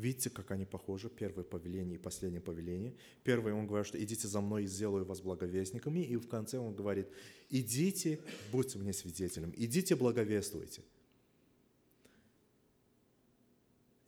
Видите, 0.00 0.30
как 0.30 0.50
они 0.50 0.64
похожи, 0.64 1.10
первое 1.10 1.44
повеление 1.44 1.96
и 1.96 1.98
последнее 1.98 2.40
повеление. 2.40 2.94
Первое, 3.22 3.52
он 3.52 3.66
говорит, 3.66 3.86
что 3.86 4.02
идите 4.02 4.28
за 4.28 4.40
мной 4.40 4.64
и 4.64 4.66
сделаю 4.66 5.04
вас 5.04 5.20
благовестниками. 5.20 6.00
И 6.00 6.16
в 6.16 6.26
конце 6.26 6.58
он 6.58 6.74
говорит, 6.74 7.06
идите, 7.50 8.18
будьте 8.50 8.78
мне 8.78 8.94
свидетелем, 8.94 9.52
идите, 9.54 9.96
благовествуйте. 9.96 10.82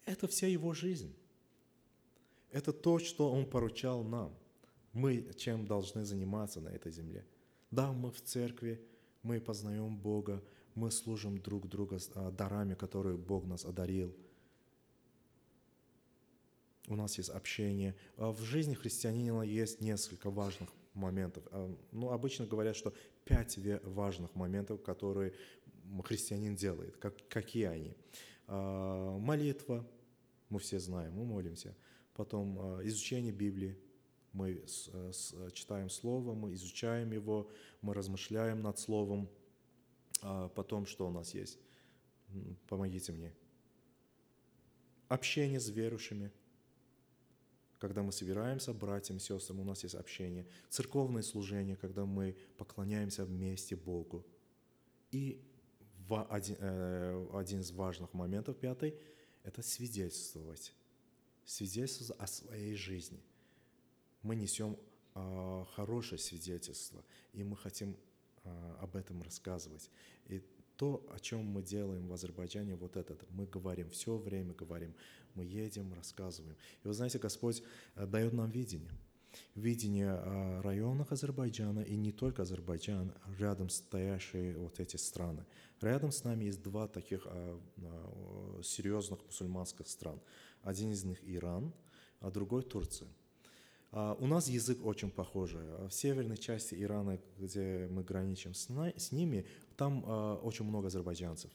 Это 0.06 0.26
вся 0.28 0.46
его 0.46 0.72
жизнь. 0.72 1.14
Это 2.52 2.72
то, 2.72 2.98
что 2.98 3.30
он 3.30 3.44
поручал 3.44 4.02
нам. 4.02 4.34
Мы 4.94 5.30
чем 5.36 5.66
должны 5.66 6.06
заниматься 6.06 6.62
на 6.62 6.70
этой 6.70 6.90
земле. 6.90 7.26
Да, 7.70 7.92
мы 7.92 8.10
в 8.10 8.22
церкви, 8.22 8.80
мы 9.22 9.40
познаем 9.40 9.98
Бога, 9.98 10.42
мы 10.74 10.90
служим 10.90 11.38
друг 11.38 11.68
друга 11.68 11.98
а, 12.14 12.30
дарами, 12.30 12.74
которые 12.74 13.18
Бог 13.18 13.44
нас 13.44 13.66
одарил– 13.66 14.16
у 16.88 16.96
нас 16.96 17.16
есть 17.18 17.30
общение. 17.30 17.94
А 18.16 18.32
в 18.32 18.40
жизни 18.40 18.74
христианина 18.74 19.42
есть 19.42 19.80
несколько 19.80 20.30
важных 20.30 20.68
моментов. 20.94 21.44
А, 21.50 21.74
ну, 21.92 22.10
обычно 22.10 22.46
говорят, 22.46 22.76
что 22.76 22.92
пять 23.24 23.58
важных 23.84 24.34
моментов, 24.34 24.82
которые 24.82 25.32
христианин 26.04 26.56
делает. 26.56 26.96
Как, 26.96 27.14
какие 27.28 27.66
они? 27.66 27.96
А, 28.46 29.16
молитва, 29.18 29.86
мы 30.48 30.58
все 30.58 30.78
знаем, 30.78 31.14
мы 31.14 31.24
молимся. 31.24 31.76
Потом 32.14 32.58
изучение 32.86 33.32
Библии, 33.32 33.78
мы 34.32 34.62
читаем 35.54 35.88
Слово, 35.88 36.34
мы 36.34 36.52
изучаем 36.52 37.10
его, 37.12 37.50
мы 37.80 37.94
размышляем 37.94 38.60
над 38.60 38.78
Словом. 38.78 39.30
Потом 40.20 40.84
что 40.84 41.08
у 41.08 41.10
нас 41.10 41.32
есть? 41.32 41.58
Помогите 42.68 43.12
мне. 43.12 43.32
Общение 45.08 45.58
с 45.58 45.68
верующими– 45.70 46.30
когда 47.82 48.04
мы 48.04 48.12
собираемся, 48.12 48.72
братьям, 48.72 49.18
сестрам, 49.18 49.58
у 49.58 49.64
нас 49.64 49.82
есть 49.82 49.96
общение. 49.96 50.46
Церковное 50.68 51.22
служение, 51.22 51.74
когда 51.74 52.04
мы 52.04 52.36
поклоняемся 52.56 53.24
вместе 53.24 53.74
Богу. 53.74 54.24
И 55.10 55.42
один, 56.08 56.56
э, 56.60 57.26
один 57.32 57.60
из 57.60 57.72
важных 57.72 58.14
моментов, 58.14 58.56
пятый, 58.56 58.94
это 59.42 59.62
свидетельствовать. 59.62 60.72
Свидетельствовать 61.44 62.22
о 62.22 62.26
своей 62.28 62.76
жизни. 62.76 63.20
Мы 64.22 64.36
несем 64.36 64.76
э, 65.16 65.64
хорошее 65.74 66.20
свидетельство, 66.20 67.04
и 67.32 67.42
мы 67.42 67.56
хотим 67.56 67.96
э, 68.44 68.76
об 68.80 68.94
этом 68.94 69.22
рассказывать. 69.22 69.90
И 70.28 70.40
то, 70.82 71.06
о 71.14 71.20
чем 71.20 71.44
мы 71.44 71.62
делаем 71.62 72.08
в 72.08 72.12
Азербайджане, 72.12 72.74
вот 72.74 72.96
это, 72.96 73.16
мы 73.30 73.46
говорим, 73.46 73.88
все 73.90 74.16
время 74.16 74.52
говорим, 74.52 74.96
мы 75.36 75.44
едем, 75.44 75.94
рассказываем. 75.94 76.56
И 76.82 76.88
вы 76.88 76.92
знаете, 76.92 77.20
Господь 77.20 77.62
э, 77.94 78.04
дает 78.04 78.32
нам 78.32 78.50
видение. 78.50 78.90
видение 79.54 80.12
районах 80.60 81.12
Азербайджана 81.12 81.82
и 81.82 81.94
не 81.94 82.10
только 82.10 82.42
Азербайджан, 82.42 83.12
рядом 83.38 83.68
стоящие 83.68 84.58
вот 84.58 84.80
эти 84.80 84.96
страны. 84.96 85.44
Рядом 85.80 86.10
с 86.10 86.24
нами 86.24 86.46
есть 86.46 86.62
два 86.62 86.88
таких 86.88 87.26
а, 87.26 87.60
а, 87.76 88.60
серьезных 88.64 89.24
мусульманских 89.24 89.86
стран. 89.86 90.20
Один 90.62 90.90
из 90.90 91.04
них 91.04 91.20
Иран, 91.22 91.72
а 92.18 92.32
другой 92.32 92.64
Турция. 92.64 93.08
А, 93.92 94.16
у 94.18 94.26
нас 94.26 94.48
язык 94.48 94.84
очень 94.84 95.10
похожий. 95.10 95.60
В 95.88 95.90
северной 95.90 96.38
части 96.38 96.74
Ирана, 96.74 97.20
где 97.38 97.88
мы 97.90 98.02
граничим 98.02 98.54
с, 98.54 98.68
с 98.96 99.12
ними, 99.12 99.46
там 99.76 100.02
а, 100.06 100.36
очень 100.36 100.64
много 100.64 100.86
азербайджанцев. 100.88 101.50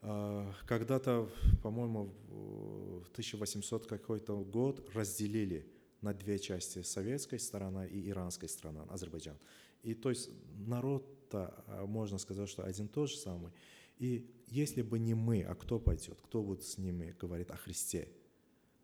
А, 0.00 0.52
когда-то, 0.66 1.28
по-моему, 1.62 2.14
в 2.28 3.10
1800 3.12 3.86
какой-то 3.86 4.42
год 4.42 4.88
разделили 4.94 5.70
на 6.00 6.14
две 6.14 6.38
части 6.38 6.82
советская 6.82 7.38
сторона 7.38 7.86
и 7.86 8.08
иранская 8.08 8.48
сторона, 8.48 8.84
Азербайджан. 8.88 9.36
И 9.82 9.94
то 9.94 10.10
есть 10.10 10.30
народ-то, 10.66 11.64
а, 11.66 11.86
можно 11.86 12.18
сказать, 12.18 12.48
что 12.48 12.64
один 12.64 12.88
тот 12.88 13.10
же 13.10 13.16
самый. 13.16 13.52
И 13.98 14.30
если 14.46 14.82
бы 14.82 14.98
не 14.98 15.14
мы, 15.14 15.42
а 15.42 15.54
кто 15.54 15.78
пойдет, 15.78 16.20
кто 16.22 16.42
будет 16.42 16.62
с 16.62 16.78
ними 16.78 17.14
говорить 17.20 17.50
о 17.50 17.56
Христе? 17.56 18.08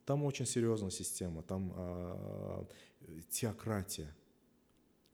Там 0.05 0.25
очень 0.25 0.47
серьезная 0.47 0.90
система, 0.90 1.43
там 1.43 1.73
э, 1.77 2.64
теократия, 3.31 4.14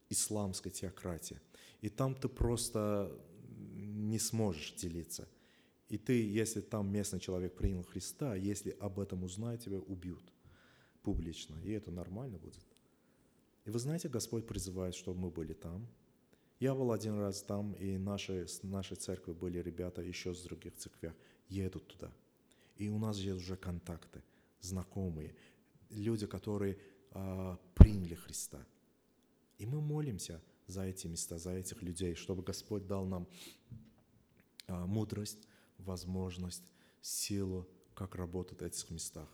исламская 0.09 0.73
теократия. 0.73 1.41
И 1.81 1.89
там 1.89 2.15
ты 2.15 2.29
просто 2.29 3.13
не 3.77 4.19
сможешь 4.19 4.73
делиться. 4.73 5.29
И 5.89 5.99
ты, 5.99 6.13
если 6.13 6.61
там 6.61 6.93
местный 6.93 7.21
человек 7.21 7.57
принял 7.57 7.83
Христа, 7.83 8.35
если 8.35 8.77
об 8.81 9.01
этом 9.01 9.25
узнают, 9.25 9.63
тебя 9.63 9.79
убьют 9.79 10.33
публично, 11.03 11.57
и 11.65 11.73
это 11.73 11.91
нормально 11.91 12.39
будет. 12.39 12.67
И 13.65 13.71
вы 13.71 13.79
знаете, 13.79 14.09
Господь 14.09 14.47
призывает, 14.47 14.95
чтобы 14.95 15.21
мы 15.21 15.31
были 15.31 15.53
там. 15.53 15.87
Я 16.61 16.75
был 16.75 16.93
один 16.93 17.19
раз 17.19 17.43
там, 17.43 17.73
и 17.75 17.97
наши, 17.99 18.47
нашей 18.63 18.97
церкви 18.97 19.33
были 19.33 19.59
ребята 19.59 20.03
еще 20.03 20.35
с 20.35 20.43
других 20.43 20.77
церквях, 20.77 21.15
едут 21.49 21.87
туда. 21.87 22.13
И 22.77 22.89
у 22.89 22.99
нас 22.99 23.17
есть 23.19 23.43
уже 23.43 23.57
контакты, 23.57 24.23
знакомые, 24.61 25.35
люди, 25.91 26.27
которые 26.27 26.79
а, 27.13 27.59
приняли 27.75 28.15
Христа. 28.15 28.65
И 29.59 29.67
мы 29.67 29.81
молимся 29.81 30.41
за 30.67 30.83
эти 30.83 31.07
места, 31.07 31.39
за 31.39 31.53
этих 31.53 31.83
людей, 31.83 32.15
чтобы 32.15 32.43
Господь 32.43 32.87
дал 32.87 33.05
нам 33.05 33.29
а, 34.67 34.87
мудрость, 34.87 35.49
возможность, 35.79 36.65
силу, 37.01 37.69
как 37.95 38.15
работать 38.15 38.61
в 38.61 38.63
этих 38.63 38.91
местах. 38.91 39.29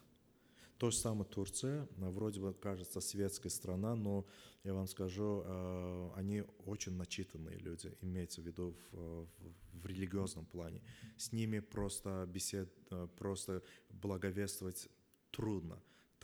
То 0.79 0.91
же 0.91 0.97
самое 0.99 1.25
Турция, 1.25 1.89
вроде 1.97 2.41
бы 2.41 2.53
кажется 2.53 3.01
светская 3.01 3.51
страна, 3.51 3.95
но 3.95 4.27
я 4.63 4.75
вам 4.75 4.87
скажу, 4.87 5.43
э, 5.45 6.11
они 6.17 6.45
очень 6.67 6.93
начитанные 6.93 7.57
люди, 7.57 7.97
имеется 8.03 8.43
в 8.43 8.45
виду 8.45 8.77
в, 8.93 9.27
в 9.73 9.87
религиозном 9.87 10.45
плане. 10.45 10.83
С 11.17 11.33
ними 11.33 11.61
просто 11.61 12.29
бесед, 12.29 12.71
э, 12.91 13.09
просто 13.17 13.63
благовествовать 13.89 14.89
трудно. 15.37 15.79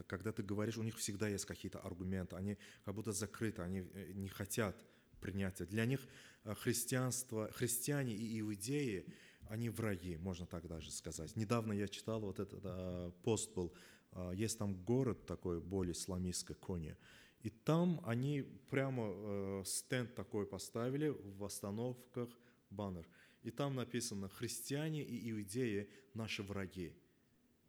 Когда 0.07 0.33
ты 0.33 0.43
говоришь, 0.43 0.79
у 0.79 0.83
них 0.83 0.97
всегда 0.97 1.29
есть 1.29 1.45
какие-то 1.45 1.79
аргументы, 1.79 2.37
они 2.37 2.57
как 2.85 2.95
будто 2.95 3.13
закрыты, 3.13 3.63
они 3.63 3.81
э, 3.81 4.13
не 4.15 4.29
хотят 4.29 4.77
принятия. 5.21 5.67
Для 5.67 5.87
них 5.87 6.01
христианство, 6.45 7.53
христиане 7.53 8.15
и 8.15 8.41
иудеи, 8.41 9.07
они 9.49 9.69
враги, 9.69 10.17
можно 10.17 10.47
так 10.47 10.67
даже 10.67 10.91
сказать. 10.91 11.37
Недавно 11.37 11.73
я 11.73 11.87
читал, 11.87 12.21
вот 12.21 12.41
этот 12.41 13.15
пост 13.23 13.55
был 13.55 13.73
а, 14.13 14.33
есть 14.33 14.59
там 14.59 14.75
город 14.85 15.27
такой, 15.27 15.61
более 15.61 15.93
исламистской 15.93 16.57
Кони. 16.57 16.97
И 17.41 17.51
там 17.51 18.01
они 18.05 18.43
прямо 18.71 19.11
э, 19.13 19.63
стенд 19.67 20.15
такой 20.15 20.47
поставили 20.47 21.09
в 21.09 21.45
остановках, 21.45 22.29
баннер. 22.71 23.09
И 23.43 23.51
там 23.51 23.75
написано 23.75 24.29
«Христиане 24.29 25.03
и 25.03 25.31
иудеи– 25.31 25.89
наши 26.15 26.43
враги». 26.43 26.93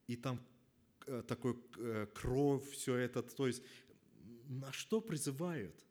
И 0.05 0.15
там 0.15 0.37
э, 0.37 0.52
такой 1.27 1.57
э, 1.77 2.07
кровь, 2.13 2.69
все 2.69 2.95
это. 2.95 3.21
То 3.21 3.47
есть 3.47 3.63
на 4.47 4.71
что 4.71 5.01
призывают? 5.01 5.85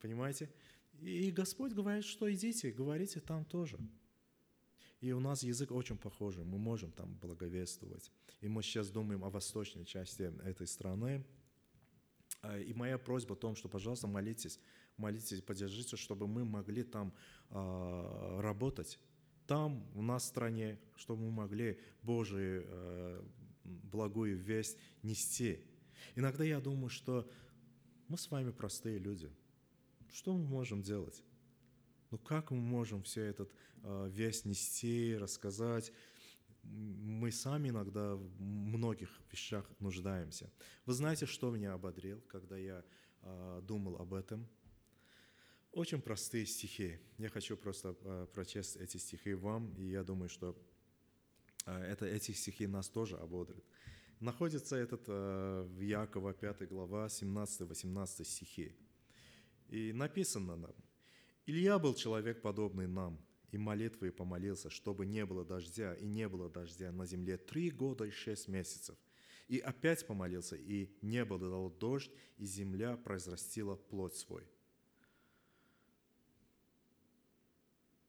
Понимаете? 0.00 0.52
И 1.00 1.30
Господь 1.30 1.72
говорит, 1.72 2.04
что 2.04 2.32
идите, 2.32 2.70
говорите 2.70 3.20
там 3.20 3.44
тоже. 3.44 3.78
И 5.00 5.12
у 5.12 5.20
нас 5.20 5.42
язык 5.42 5.70
очень 5.70 5.98
похожий, 5.98 6.44
мы 6.44 6.58
можем 6.58 6.90
там 6.92 7.14
благовествовать. 7.20 8.10
И 8.40 8.48
мы 8.48 8.62
сейчас 8.62 8.90
думаем 8.90 9.22
о 9.24 9.30
восточной 9.30 9.84
части 9.84 10.32
этой 10.42 10.66
страны. 10.66 11.24
А, 12.40 12.58
и 12.58 12.72
моя 12.72 12.98
просьба 12.98 13.34
о 13.34 13.36
том, 13.36 13.54
что, 13.54 13.68
пожалуйста, 13.68 14.06
молитесь, 14.06 14.58
молитесь, 14.96 15.42
поддержите, 15.42 15.96
чтобы 15.96 16.26
мы 16.26 16.44
могли 16.44 16.82
там 16.84 17.12
э, 17.50 18.40
работать. 18.40 18.98
Там, 19.46 19.86
у 19.94 20.02
нас 20.02 20.22
в 20.22 20.26
стране, 20.26 20.78
чтобы 20.96 21.24
мы 21.24 21.30
могли 21.30 21.78
Божию 22.02 22.64
э, 22.66 23.22
благую 23.64 24.38
весть 24.38 24.78
нести. 25.02 25.60
Иногда 26.14 26.44
я 26.44 26.60
думаю, 26.60 26.88
что 26.88 27.28
мы 28.08 28.16
с 28.16 28.30
вами 28.30 28.50
простые 28.50 28.98
люди. 28.98 29.30
Что 30.12 30.32
мы 30.36 30.44
можем 30.44 30.82
делать? 30.82 31.22
Ну 32.10 32.18
как 32.18 32.50
мы 32.50 32.58
можем 32.58 33.02
все 33.02 33.22
этот 33.22 33.52
э, 33.82 34.08
весь 34.10 34.44
нести, 34.44 35.16
рассказать? 35.16 35.92
Мы 36.62 37.30
сами 37.32 37.68
иногда 37.68 38.14
в 38.14 38.40
многих 38.40 39.10
вещах 39.30 39.68
нуждаемся. 39.80 40.50
Вы 40.86 40.94
знаете, 40.94 41.26
что 41.26 41.50
меня 41.50 41.74
ободрил, 41.74 42.22
когда 42.28 42.56
я 42.56 42.84
э, 43.22 43.60
думал 43.62 43.96
об 43.96 44.14
этом? 44.14 44.48
Очень 45.74 46.00
простые 46.00 46.46
стихи. 46.46 47.00
Я 47.18 47.28
хочу 47.28 47.56
просто 47.56 47.96
э, 48.00 48.26
прочесть 48.32 48.76
эти 48.76 48.96
стихи 48.96 49.34
вам, 49.34 49.74
и 49.76 49.86
я 49.90 50.04
думаю, 50.04 50.28
что 50.28 50.56
это, 51.66 52.06
эти 52.06 52.30
стихи 52.30 52.68
нас 52.68 52.88
тоже 52.88 53.16
ободрят. 53.16 53.64
Находится 54.20 54.76
этот 54.76 55.08
в 55.08 55.80
Якова 55.80 56.32
5 56.32 56.68
глава 56.68 57.06
17-18 57.06 58.24
стихи. 58.24 58.76
И 59.68 59.92
написано 59.92 60.54
нам, 60.54 60.74
Илья 61.44 61.80
был 61.80 61.94
человек, 61.94 62.40
подобный 62.40 62.86
нам, 62.86 63.18
и 63.50 63.58
молитвой 63.58 64.12
помолился, 64.12 64.70
чтобы 64.70 65.06
не 65.06 65.26
было 65.26 65.44
дождя, 65.44 65.94
и 65.94 66.06
не 66.06 66.28
было 66.28 66.48
дождя 66.48 66.92
на 66.92 67.04
земле 67.04 67.36
три 67.36 67.70
года 67.72 68.04
и 68.04 68.10
шесть 68.10 68.46
месяцев. 68.46 68.96
И 69.48 69.58
опять 69.58 70.06
помолился, 70.06 70.54
и 70.54 70.96
небо 71.02 71.36
дало 71.36 71.68
дождь, 71.68 72.12
и 72.36 72.46
земля 72.46 72.96
произрастила 72.96 73.74
плоть 73.74 74.14
свой. 74.14 74.48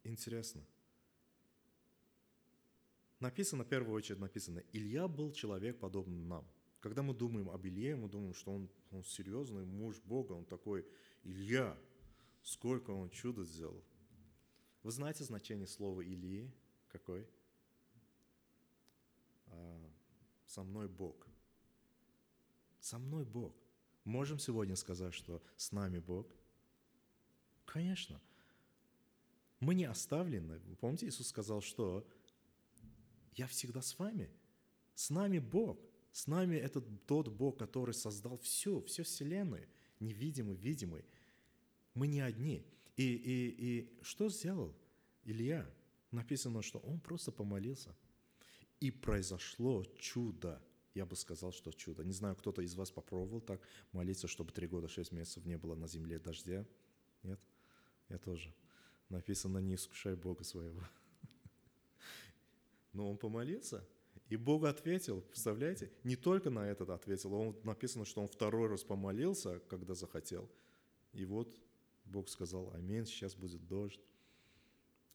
Интересно. 0.05 0.61
Написано, 3.19 3.65
в 3.65 3.67
первую 3.67 3.93
очередь 3.93 4.19
написано, 4.19 4.63
Илья 4.71 5.07
был 5.09 5.33
человек, 5.33 5.79
подобный 5.79 6.23
нам. 6.23 6.47
Когда 6.79 7.01
мы 7.01 7.13
думаем 7.13 7.49
об 7.49 7.65
Илье, 7.65 7.97
мы 7.97 8.07
думаем, 8.07 8.33
что 8.33 8.53
он, 8.53 8.69
он 8.91 9.03
серьезный 9.03 9.65
муж 9.65 9.99
Бога, 10.05 10.31
он 10.33 10.45
такой 10.45 10.85
Илья, 11.23 11.77
Сколько 12.45 12.91
он 12.91 13.09
чудо 13.09 13.43
сделал. 13.43 13.83
Вы 14.83 14.91
знаете 14.91 15.23
значение 15.23 15.65
слова 15.65 16.01
Илии? 16.01 16.53
Какой? 16.89 17.27
А, 19.47 19.91
со 20.45 20.61
мной 20.61 20.87
Бог. 20.87 21.27
Со 22.79 22.99
мной 22.99 23.25
Бог. 23.25 23.55
Можем 24.03 24.37
сегодня 24.37 24.75
сказать, 24.75 25.15
что 25.15 25.41
с 25.57 25.71
нами 25.71 25.97
Бог? 25.97 26.27
Конечно. 27.65 28.21
Мы 29.65 29.73
не 29.73 29.85
оставлены. 29.85 30.59
Вы 30.67 30.75
помните, 30.75 31.07
Иисус 31.07 31.27
сказал, 31.27 31.59
что 31.59 32.07
я 33.33 33.47
всегда 33.47 33.81
с 33.81 33.97
вами. 33.97 34.29
С 34.93 35.09
нами 35.09 35.39
Бог. 35.39 35.79
С 36.11 36.27
нами 36.27 36.55
этот 36.55 36.85
тот 37.07 37.29
Бог, 37.29 37.57
который 37.57 37.95
создал 37.95 38.37
все, 38.37 38.79
все 38.83 39.01
Вселенную, 39.01 39.67
невидимый, 39.99 40.55
видимый. 40.55 41.03
Мы 41.95 42.05
не 42.05 42.21
одни. 42.21 42.63
И, 42.95 43.15
и, 43.15 43.55
и 43.57 43.99
что 44.03 44.29
сделал 44.29 44.71
Илья? 45.23 45.67
Написано, 46.11 46.61
что 46.61 46.77
он 46.77 46.99
просто 46.99 47.31
помолился. 47.31 47.95
И 48.79 48.91
произошло 48.91 49.83
чудо. 49.97 50.61
Я 50.93 51.07
бы 51.07 51.15
сказал, 51.15 51.51
что 51.51 51.71
чудо. 51.71 52.03
Не 52.03 52.13
знаю, 52.13 52.35
кто-то 52.35 52.61
из 52.61 52.75
вас 52.75 52.91
попробовал 52.91 53.41
так 53.41 53.59
молиться, 53.93 54.27
чтобы 54.27 54.51
три 54.51 54.67
года, 54.67 54.87
шесть 54.87 55.11
месяцев 55.11 55.43
не 55.43 55.57
было 55.57 55.73
на 55.73 55.87
земле 55.87 56.19
дождя? 56.19 56.67
Нет? 57.23 57.39
Я 58.09 58.19
тоже. 58.19 58.53
Написано, 59.09 59.59
не 59.59 59.75
искушай 59.75 60.15
Бога 60.15 60.43
своего. 60.43 60.81
Но 62.93 63.09
он 63.09 63.17
помолился, 63.17 63.85
и 64.29 64.37
Бог 64.37 64.63
ответил, 64.65 65.21
представляете? 65.21 65.91
Не 66.03 66.15
только 66.15 66.49
на 66.49 66.67
этот 66.67 66.89
ответил, 66.89 67.33
он 67.33 67.55
написано, 67.63 68.05
что 68.05 68.21
он 68.21 68.27
второй 68.27 68.67
раз 68.67 68.83
помолился, 68.83 69.59
когда 69.67 69.93
захотел. 69.93 70.49
И 71.13 71.25
вот 71.25 71.61
Бог 72.05 72.29
сказал, 72.29 72.71
аминь, 72.73 73.05
сейчас 73.05 73.35
будет 73.35 73.67
дождь. 73.67 74.01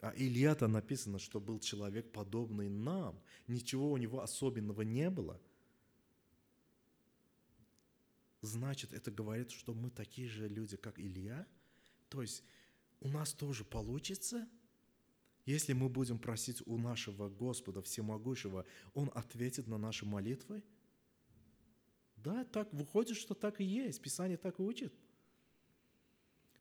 А 0.01 0.15
Илья-то 0.17 0.69
написано, 0.69 1.19
что 1.19 1.41
был 1.41 1.59
человек, 1.59 2.11
подобный 2.13 2.69
нам. 2.69 3.21
Ничего 3.49 3.91
у 3.91 3.97
него 3.97 4.23
особенного 4.23 4.83
не 4.83 5.11
было. 5.11 5.41
значит, 8.43 8.95
это 8.95 9.11
говорит, 9.11 9.51
что 9.51 9.75
мы 9.75 9.91
такие 9.91 10.27
же 10.27 10.49
люди, 10.49 10.77
как 10.77 10.99
Илья? 10.99 11.47
То 12.09 12.23
есть 12.23 12.43
у 13.01 13.09
нас 13.09 13.33
тоже 13.33 13.65
получится? 13.65 14.49
Если 15.47 15.73
мы 15.73 15.89
будем 15.89 16.19
просить 16.19 16.63
у 16.67 16.77
нашего 16.79 17.29
Господа 17.29 17.83
Всемогущего, 17.83 18.67
Он 18.95 19.11
ответит 19.15 19.67
на 19.67 19.79
наши 19.79 20.05
молитвы? 20.05 20.63
Да, 22.17 22.45
так 22.45 22.73
выходит, 22.73 23.17
что 23.17 23.35
так 23.35 23.61
и 23.61 23.65
есть. 23.65 24.03
Писание 24.03 24.37
так 24.37 24.61
и 24.61 24.63
учит. 24.63 24.93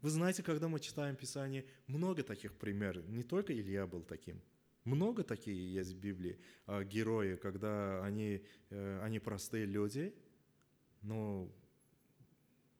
Вы 0.01 0.09
знаете, 0.09 0.43
когда 0.43 0.69
мы 0.69 0.79
читаем 0.79 1.17
Писание, 1.17 1.65
много 1.87 2.23
таких 2.23 2.57
примеров. 2.57 3.05
Не 3.09 3.23
только 3.23 3.53
Илья 3.53 3.85
был 3.85 4.01
таким. 4.03 4.41
Много 4.85 5.23
такие 5.23 5.73
есть 5.73 5.91
в 5.91 5.99
Библии 5.99 6.39
а, 6.65 6.83
герои, 6.85 7.35
когда 7.35 8.03
они, 8.03 8.45
э, 8.69 8.99
они 9.03 9.19
простые 9.19 9.65
люди, 9.65 10.15
но 11.01 11.51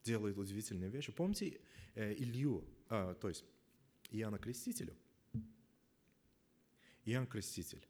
делают 0.04 0.38
удивительные 0.38 0.89
вещи. 0.89 1.12
Помните 1.12 1.60
э, 1.95 2.13
Илью, 2.13 2.63
а, 2.89 3.13
то 3.13 3.30
есть 3.30 3.45
Иоанна 4.12 4.39
Крестителю? 4.39 4.95
Иоанн 7.06 7.28
Креститель. 7.28 7.88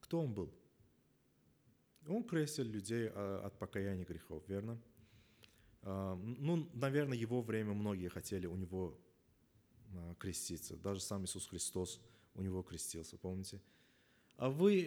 Кто 0.00 0.20
он 0.20 0.32
был? 0.32 0.52
Он 2.08 2.24
крестил 2.24 2.66
людей 2.66 3.08
а, 3.08 3.42
от 3.44 3.58
покаяния 3.58 4.04
грехов, 4.04 4.42
верно? 4.48 4.80
А, 5.82 6.14
ну, 6.16 6.68
наверное, 6.74 7.16
его 7.16 7.42
время 7.42 7.72
многие 7.72 8.08
хотели 8.08 8.46
у 8.46 8.56
него 8.56 8.98
а, 9.94 10.14
креститься. 10.16 10.76
Даже 10.76 11.00
сам 11.00 11.24
Иисус 11.24 11.46
Христос 11.46 12.00
у 12.34 12.42
него 12.42 12.62
крестился, 12.62 13.16
помните? 13.16 13.60
А 14.36 14.48
вы 14.48 14.84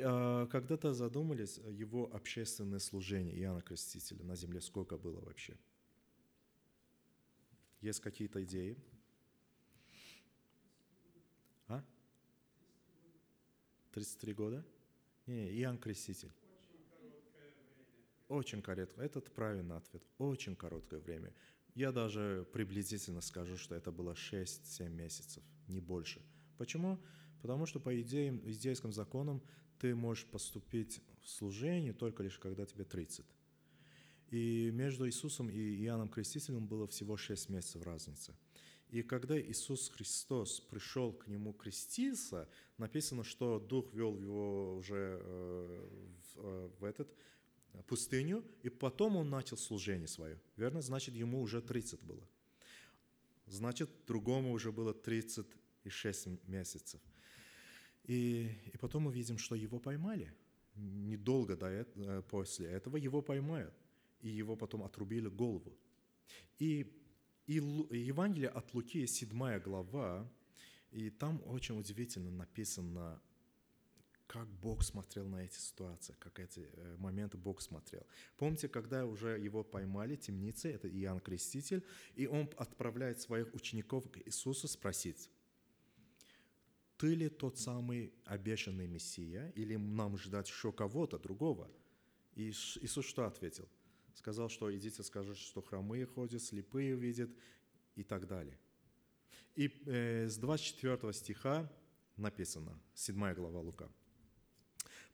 когда-то 0.52 0.94
задумались 0.94 1.60
его 1.70 2.14
общественное 2.14 2.80
служение 2.80 3.40
Иоанна 3.40 3.62
Крестителя 3.62 4.24
на 4.24 4.36
земле? 4.36 4.60
Сколько 4.60 4.98
было 4.98 5.22
вообще? 5.22 5.56
Есть 7.82 8.00
какие-то 8.00 8.44
идеи? 8.44 8.78
А? 11.68 11.84
33 13.94 14.34
года? 14.34 14.66
Не, 15.28 15.50
Иоанн 15.60 15.78
Креститель. 15.78 16.32
Очень 18.28 18.62
короткое. 18.62 19.06
Этот 19.06 19.32
правильный 19.34 19.78
ответ. 19.78 20.04
Очень 20.18 20.56
короткое 20.56 21.00
время. 21.00 21.34
Я 21.76 21.92
даже 21.92 22.48
приблизительно 22.54 23.22
скажу, 23.22 23.58
что 23.58 23.76
это 23.76 23.92
было 23.92 24.14
6-7 24.14 24.90
месяцев, 24.90 25.44
не 25.68 25.82
больше. 25.82 26.22
Почему? 26.58 26.98
Потому 27.42 27.66
что 27.66 27.80
по 27.80 28.00
идее, 28.02 28.30
иудейским 28.30 28.94
законам 28.94 29.44
ты 29.78 29.94
можешь 29.94 30.26
поступить 30.26 31.02
в 31.22 31.30
служение 31.30 31.94
только 31.94 32.24
лишь 32.24 32.40
когда 32.40 32.66
тебе 32.66 32.86
30. 32.86 33.26
И 34.32 34.72
между 34.74 35.08
Иисусом 35.08 35.50
и 35.50 35.84
Иоанном 35.84 36.10
Крестителем 36.10 36.66
было 36.66 36.88
всего 36.88 37.18
6 37.18 37.50
месяцев 37.50 37.84
разницы. 37.84 38.34
И 38.90 39.02
когда 39.02 39.40
Иисус 39.40 39.90
Христос 39.90 40.60
пришел 40.60 41.12
к 41.12 41.28
нему 41.28 41.54
креститься, 41.54 42.48
написано, 42.78 43.24
что 43.24 43.60
Дух 43.60 43.94
вел 43.94 44.18
его 44.18 44.76
уже 44.78 45.20
э, 45.22 45.90
в, 46.34 46.40
э, 46.40 46.70
в 46.80 46.84
этот 46.84 47.14
пустыню, 47.88 48.44
и 48.64 48.70
потом 48.70 49.18
он 49.18 49.30
начал 49.30 49.58
служение 49.58 50.08
свое. 50.08 50.40
Верно? 50.56 50.82
Значит, 50.82 51.16
ему 51.16 51.42
уже 51.42 51.62
30 51.62 52.02
было. 52.04 52.28
Значит, 53.48 53.90
другому 54.08 54.52
уже 54.54 54.72
было 54.72 54.94
36 54.94 56.48
месяцев. 56.48 57.02
И, 58.04 58.50
и 58.74 58.78
потом 58.78 59.04
мы 59.04 59.14
видим, 59.14 59.38
что 59.38 59.56
его 59.56 59.80
поймали. 59.80 60.32
Недолго 60.76 61.56
до 61.56 61.68
этого, 61.68 62.20
э, 62.20 62.22
после 62.22 62.68
этого 62.68 62.98
его 62.98 63.22
поймают. 63.22 63.74
И 64.26 64.30
его 64.30 64.56
потом 64.56 64.82
отрубили 64.82 65.30
голову. 65.30 65.72
И, 66.58 66.92
и 67.46 67.54
Евангелие 67.54 68.50
от 68.50 68.74
Луки, 68.74 69.06
7 69.06 69.60
глава, 69.60 70.28
и 70.90 71.12
там 71.12 71.42
очень 71.46 71.80
удивительно 71.80 72.32
написано 72.32 73.22
как 74.26 74.48
Бог 74.48 74.84
смотрел 74.84 75.28
на 75.28 75.44
эти 75.46 75.60
ситуации, 75.60 76.16
как 76.18 76.40
эти 76.40 76.68
э, 76.74 76.96
моменты 76.98 77.38
Бог 77.38 77.62
смотрел. 77.62 78.02
Помните, 78.38 78.68
когда 78.68 79.06
уже 79.06 79.38
его 79.38 79.64
поймали, 79.64 80.16
темницы, 80.16 80.72
это 80.72 80.90
Иоанн 80.90 81.20
Креститель, 81.20 81.86
и 82.16 82.26
он 82.26 82.50
отправляет 82.58 83.22
своих 83.22 83.54
учеников 83.54 84.10
к 84.10 84.18
Иисусу 84.18 84.68
спросить, 84.68 85.30
ты 86.98 87.14
ли 87.14 87.30
тот 87.30 87.60
самый 87.60 88.12
обещанный 88.26 88.88
Мессия, 88.88 89.52
или 89.56 89.76
нам 89.76 90.18
ждать 90.18 90.50
еще 90.50 90.72
кого-то 90.72 91.20
другого? 91.20 91.70
И 92.34 92.50
Иисус 92.50 93.06
что 93.06 93.28
ответил? 93.28 93.70
Сказал, 94.16 94.50
что 94.50 94.76
идите 94.76 95.04
скажите, 95.04 95.40
что 95.40 95.62
хромые 95.62 96.08
ходят, 96.08 96.42
слепые 96.42 96.96
видят 96.96 97.30
и 97.96 98.04
так 98.04 98.28
далее. 98.28 98.58
И 99.56 99.72
э, 99.86 100.28
с 100.28 100.38
24 100.38 101.14
стиха 101.14 101.72
написано, 102.18 102.82
7 102.96 103.34
глава 103.34 103.60
Лука– 103.60 103.92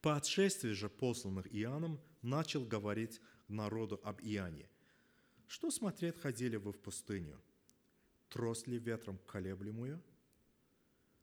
по 0.01 0.15
отшествии 0.15 0.71
же 0.71 0.89
посланных 0.89 1.45
Иоанном 1.55 2.01
начал 2.23 2.65
говорить 2.65 3.21
народу 3.47 3.99
об 4.03 4.19
Иоанне. 4.21 4.67
Что 5.47 5.69
смотреть 5.69 6.17
ходили 6.17 6.55
вы 6.55 6.71
в 6.71 6.79
пустыню? 6.79 7.39
Трос 8.29 8.65
ли 8.65 8.79
ветром 8.79 9.19
колеблемую? 9.27 10.01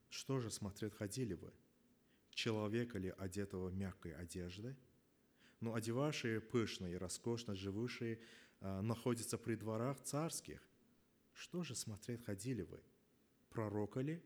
Что 0.08 0.38
же 0.38 0.50
смотреть 0.50 0.94
ходили 0.94 1.34
вы? 1.34 1.52
Человека 2.30 2.98
ли 2.98 3.12
одетого 3.18 3.68
мягкой 3.70 4.14
одеждой? 4.14 4.76
Но 5.60 5.74
одевавшие 5.74 6.40
пышно 6.40 6.86
и 6.86 6.94
роскошно 6.94 7.54
живущие 7.54 8.20
а, 8.60 8.82
находятся 8.82 9.38
при 9.38 9.56
дворах 9.56 10.00
царских. 10.02 10.62
Что 11.32 11.62
же 11.62 11.74
смотреть 11.74 12.24
ходили 12.24 12.62
вы? 12.62 12.80
Пророка 13.50 14.00
ли? 14.00 14.22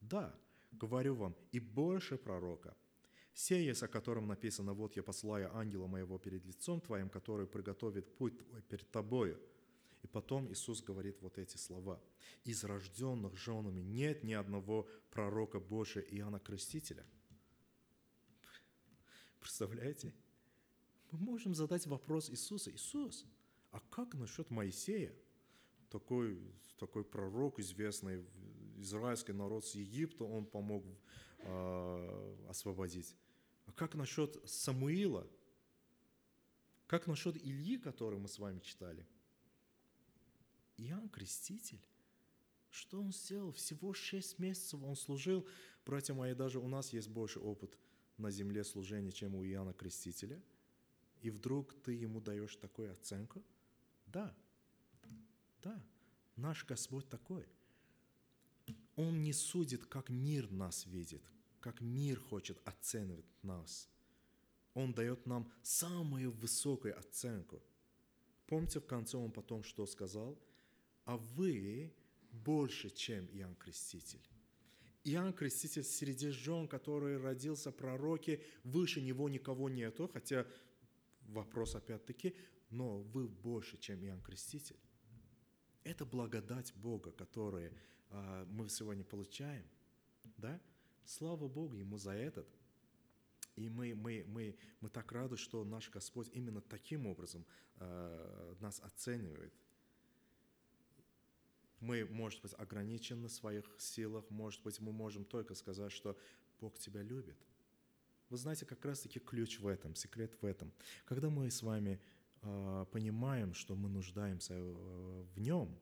Да, 0.00 0.34
говорю 0.72 1.14
вам, 1.14 1.36
и 1.52 1.60
больше 1.60 2.16
пророка– 2.16 2.76
Сеяс, 3.34 3.82
о 3.82 3.88
котором 3.88 4.26
написано, 4.26 4.74
«Вот 4.74 4.96
я 4.96 5.02
посылаю 5.02 5.54
ангела 5.56 5.86
моего 5.86 6.18
перед 6.18 6.44
лицом 6.44 6.80
твоим, 6.80 7.08
который 7.08 7.46
приготовит 7.46 8.14
путь 8.16 8.38
твой 8.38 8.62
перед 8.62 8.90
тобою». 8.90 9.40
И 10.02 10.06
потом 10.06 10.50
Иисус 10.52 10.82
говорит 10.82 11.22
вот 11.22 11.38
эти 11.38 11.56
слова. 11.56 12.02
«Из 12.44 12.64
рожденных 12.64 13.36
женами 13.36 13.80
нет 13.80 14.22
ни 14.24 14.34
одного 14.34 14.88
пророка 15.10 15.60
Божия 15.60 16.02
Иоанна 16.02 16.40
Крестителя». 16.40 17.06
Представляете? 19.40 20.12
Мы 21.12 21.18
можем 21.18 21.54
задать 21.54 21.86
вопрос 21.86 22.30
Иисуса. 22.30 22.72
Иисус, 22.72 23.26
а 23.70 23.80
как 23.90 24.14
насчет 24.14 24.50
Моисея? 24.50 25.14
Такой, 25.90 26.40
такой 26.78 27.04
пророк 27.04 27.58
известный, 27.58 28.24
израильский 28.78 29.32
народ 29.32 29.66
с 29.66 29.74
Египта, 29.74 30.24
он 30.24 30.46
помог 30.46 30.86
э, 31.40 32.46
освободить. 32.48 33.14
А 33.66 33.72
как 33.72 33.94
насчет 33.94 34.40
Самуила? 34.48 35.28
Как 36.86 37.06
насчет 37.06 37.36
Ильи, 37.36 37.76
который 37.76 38.18
мы 38.18 38.28
с 38.28 38.38
вами 38.38 38.60
читали? 38.60 39.06
Иоанн 40.78 41.10
Креститель. 41.10 41.84
Что 42.70 43.00
он 43.00 43.12
сделал? 43.12 43.52
Всего 43.52 43.92
шесть 43.92 44.38
месяцев 44.38 44.82
он 44.82 44.96
служил. 44.96 45.46
Братья 45.84 46.14
мои, 46.14 46.32
даже 46.32 46.58
у 46.58 46.68
нас 46.68 46.94
есть 46.94 47.08
больше 47.08 47.38
опыт 47.38 47.78
на 48.16 48.30
земле 48.30 48.64
служения, 48.64 49.12
чем 49.12 49.34
у 49.34 49.44
Иоанна 49.44 49.74
Крестителя. 49.74 50.42
И 51.22 51.30
вдруг 51.30 51.72
ты 51.82 51.92
ему 51.92 52.20
даешь 52.20 52.56
такую 52.56 52.92
оценку? 52.92 53.42
Да, 54.06 54.34
да, 55.62 55.82
наш 56.36 56.66
Господь 56.66 57.08
такой. 57.08 57.46
Он 58.96 59.22
не 59.22 59.32
судит, 59.32 59.86
как 59.86 60.10
мир 60.10 60.50
нас 60.50 60.84
видит, 60.86 61.22
как 61.60 61.80
мир 61.80 62.18
хочет 62.18 62.60
оценивать 62.66 63.24
нас. 63.42 63.88
Он 64.74 64.92
дает 64.92 65.26
нам 65.26 65.50
самую 65.62 66.32
высокую 66.32 66.98
оценку. 66.98 67.62
Помните, 68.46 68.80
в 68.80 68.86
конце 68.86 69.16
он 69.16 69.30
потом 69.30 69.62
что 69.62 69.86
сказал? 69.86 70.38
А 71.04 71.16
вы 71.16 71.94
больше, 72.32 72.90
чем 72.90 73.26
Иоанн 73.32 73.54
Креститель. 73.54 74.26
Иоанн 75.04 75.32
Креститель 75.32 75.84
среди 75.84 76.30
жен, 76.30 76.68
который 76.68 77.18
родился 77.18 77.72
пророки, 77.72 78.42
выше 78.64 79.00
него 79.00 79.28
никого 79.28 79.68
нету, 79.68 80.08
хотя 80.12 80.46
вопрос 81.32 81.74
опять-таки, 81.74 82.34
но 82.70 83.00
вы 83.00 83.28
больше, 83.28 83.78
чем 83.78 84.04
Иоанн 84.04 84.20
Креститель. 84.20 84.78
Это 85.84 86.06
благодать 86.06 86.72
Бога, 86.74 87.10
которую 87.10 87.72
а, 88.10 88.46
мы 88.46 88.68
сегодня 88.68 89.04
получаем. 89.04 89.66
Да? 90.36 90.60
Слава 91.04 91.48
Богу 91.48 91.76
Ему 91.76 91.98
за 91.98 92.12
этот. 92.12 92.46
И 93.56 93.68
мы, 93.68 93.94
мы, 93.94 94.24
мы, 94.28 94.56
мы 94.80 94.88
так 94.88 95.12
рады, 95.12 95.36
что 95.36 95.64
наш 95.64 95.90
Господь 95.90 96.30
именно 96.32 96.60
таким 96.62 97.06
образом 97.06 97.44
э, 97.76 98.54
нас 98.60 98.80
оценивает. 98.80 99.52
Мы, 101.80 102.06
может 102.06 102.40
быть, 102.40 102.54
ограничены 102.54 103.28
в 103.28 103.32
своих 103.32 103.66
силах, 103.78 104.24
может 104.30 104.62
быть, 104.62 104.80
мы 104.80 104.92
можем 104.92 105.24
только 105.24 105.54
сказать, 105.54 105.92
что 105.92 106.16
Бог 106.60 106.78
тебя 106.78 107.02
любит. 107.02 107.36
Вы 108.32 108.38
знаете, 108.38 108.64
как 108.64 108.82
раз-таки 108.86 109.20
ключ 109.20 109.60
в 109.60 109.66
этом, 109.66 109.94
секрет 109.94 110.34
в 110.40 110.46
этом. 110.46 110.72
Когда 111.04 111.28
мы 111.28 111.50
с 111.50 111.62
вами 111.62 112.00
а, 112.40 112.86
понимаем, 112.86 113.52
что 113.52 113.74
мы 113.74 113.90
нуждаемся 113.90 114.54
э, 114.54 115.24
в 115.34 115.38
Нем, 115.38 115.78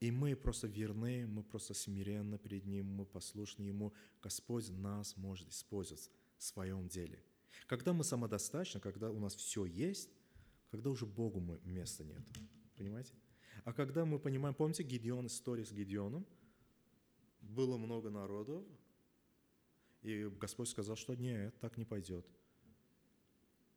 и 0.00 0.10
мы 0.10 0.34
просто 0.34 0.66
верны, 0.66 1.26
мы 1.26 1.42
просто 1.42 1.74
смиренны 1.74 2.38
перед 2.38 2.64
Ним, 2.64 2.86
мы 2.86 3.04
послушны 3.04 3.64
Ему, 3.64 3.92
Господь 4.22 4.70
нас 4.70 5.14
может 5.18 5.50
использовать 5.50 6.10
в 6.38 6.42
своем 6.42 6.88
деле. 6.88 7.22
Когда 7.66 7.92
мы 7.92 8.02
самодостаточны, 8.02 8.80
когда 8.80 9.10
у 9.10 9.18
нас 9.18 9.34
все 9.34 9.66
есть, 9.66 10.08
когда 10.70 10.88
уже 10.88 11.04
Богу 11.04 11.60
места 11.64 12.02
нет. 12.02 12.22
Понимаете? 12.78 13.12
А 13.64 13.74
когда 13.74 14.06
мы 14.06 14.18
понимаем, 14.18 14.54
помните 14.54 14.84
Гедеон, 14.84 15.26
история 15.26 15.66
с 15.66 15.70
Гедеоном? 15.70 16.24
Было 17.42 17.76
много 17.76 18.08
народов, 18.08 18.64
и 20.02 20.28
Господь 20.40 20.68
сказал, 20.68 20.96
что 20.96 21.14
нет, 21.14 21.54
так 21.60 21.76
не 21.76 21.84
пойдет. 21.84 22.26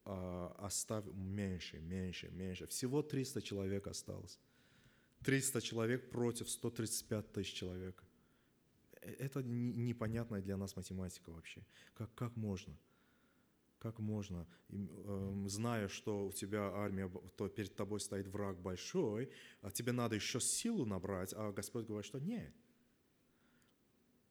А, 0.05 0.55
оставь 0.59 1.05
меньше, 1.13 1.79
меньше, 1.79 2.29
меньше. 2.31 2.67
Всего 2.67 3.01
300 3.01 3.41
человек 3.41 3.87
осталось. 3.87 4.39
300 5.23 5.61
человек 5.61 6.09
против 6.09 6.49
135 6.49 7.31
тысяч 7.31 7.53
человек. 7.53 8.03
Э, 9.01 9.11
это 9.11 9.43
непонятная 9.43 10.41
для 10.41 10.57
нас 10.57 10.75
математика 10.75 11.31
вообще. 11.31 11.65
Как, 11.93 12.13
как 12.15 12.35
можно? 12.35 12.77
Как 13.79 13.99
можно, 13.99 14.47
эм, 14.69 15.49
зная, 15.49 15.89
что 15.89 16.27
у 16.27 16.31
тебя 16.31 16.71
армия, 16.73 17.11
то 17.35 17.49
перед 17.49 17.75
тобой 17.75 17.99
стоит 17.99 18.27
враг 18.27 18.57
большой, 18.57 19.29
а 19.61 19.71
тебе 19.71 19.91
надо 19.91 20.15
еще 20.15 20.39
силу 20.39 20.85
набрать, 20.85 21.33
а 21.35 21.51
Господь 21.51 21.85
говорит, 21.85 22.05
что 22.05 22.19
нет. 22.19 22.53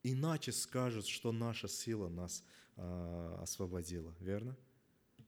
Иначе 0.03 0.53
скажет, 0.53 1.07
что 1.07 1.33
наша 1.33 1.69
сила 1.69 2.09
нас 2.09 2.45
а, 2.77 3.39
освободила, 3.43 4.15
верно? 4.21 4.57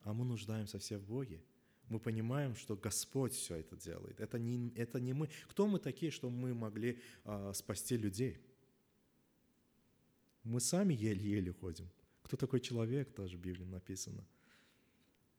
А 0.03 0.13
мы 0.13 0.25
нуждаемся 0.25 0.79
все 0.79 0.99
в 0.99 1.05
Боге. 1.05 1.41
Мы 1.89 2.01
понимаем, 2.01 2.57
что 2.57 2.77
Господь 2.77 3.35
все 3.35 3.57
это 3.57 3.77
делает. 3.77 4.21
Это 4.21 4.39
не, 4.39 4.71
это 4.75 5.01
не 5.01 5.13
мы. 5.13 5.29
Кто 5.49 5.67
мы 5.67 5.79
такие, 5.79 6.11
что 6.11 6.31
мы 6.31 6.55
могли 6.55 7.01
а, 7.25 7.53
спасти 7.53 7.97
людей? 7.97 8.39
Мы 10.43 10.61
сами 10.61 10.95
еле-еле 10.95 11.53
ходим. 11.53 11.89
Кто 12.23 12.37
такой 12.37 12.61
человек, 12.61 13.15
тоже 13.15 13.37
в 13.37 13.41
Библии 13.41 13.65
написано. 13.65 14.27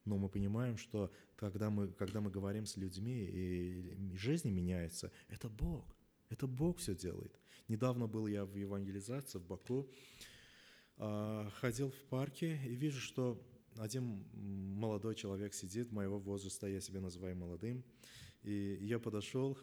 Но 0.06 0.18
мы 0.18 0.30
понимаем, 0.30 0.78
что 0.78 1.12
когда 1.36 1.70
мы, 1.70 1.88
когда 1.90 2.22
мы 2.22 2.30
говорим 2.30 2.66
с 2.66 2.78
людьми, 2.78 3.26
и 3.26 4.16
жизнь 4.16 4.50
меняется, 4.50 5.12
это 5.30 5.50
Бог. 5.50 5.95
Это 6.30 6.48
Бог 6.48 6.78
все 6.78 6.96
делает. 6.96 7.40
Недавно 7.68 8.08
был 8.08 8.28
я 8.28 8.46
в 8.46 8.56
евангелизации 8.56 9.40
в 9.40 9.46
Баку, 9.46 9.90
а, 10.98 11.50
ходил 11.60 11.90
в 11.90 12.04
парке 12.10 12.60
и 12.66 12.76
вижу, 12.76 13.00
что 13.00 13.42
один 13.78 14.24
молодой 14.34 15.16
человек 15.16 15.54
сидит 15.54 15.92
моего 15.92 16.20
возраста, 16.20 16.68
я 16.68 16.80
себя 16.80 17.02
называю 17.02 17.36
молодым, 17.36 17.84
и 18.44 18.78
я 18.82 19.00
подошел, 19.00 19.58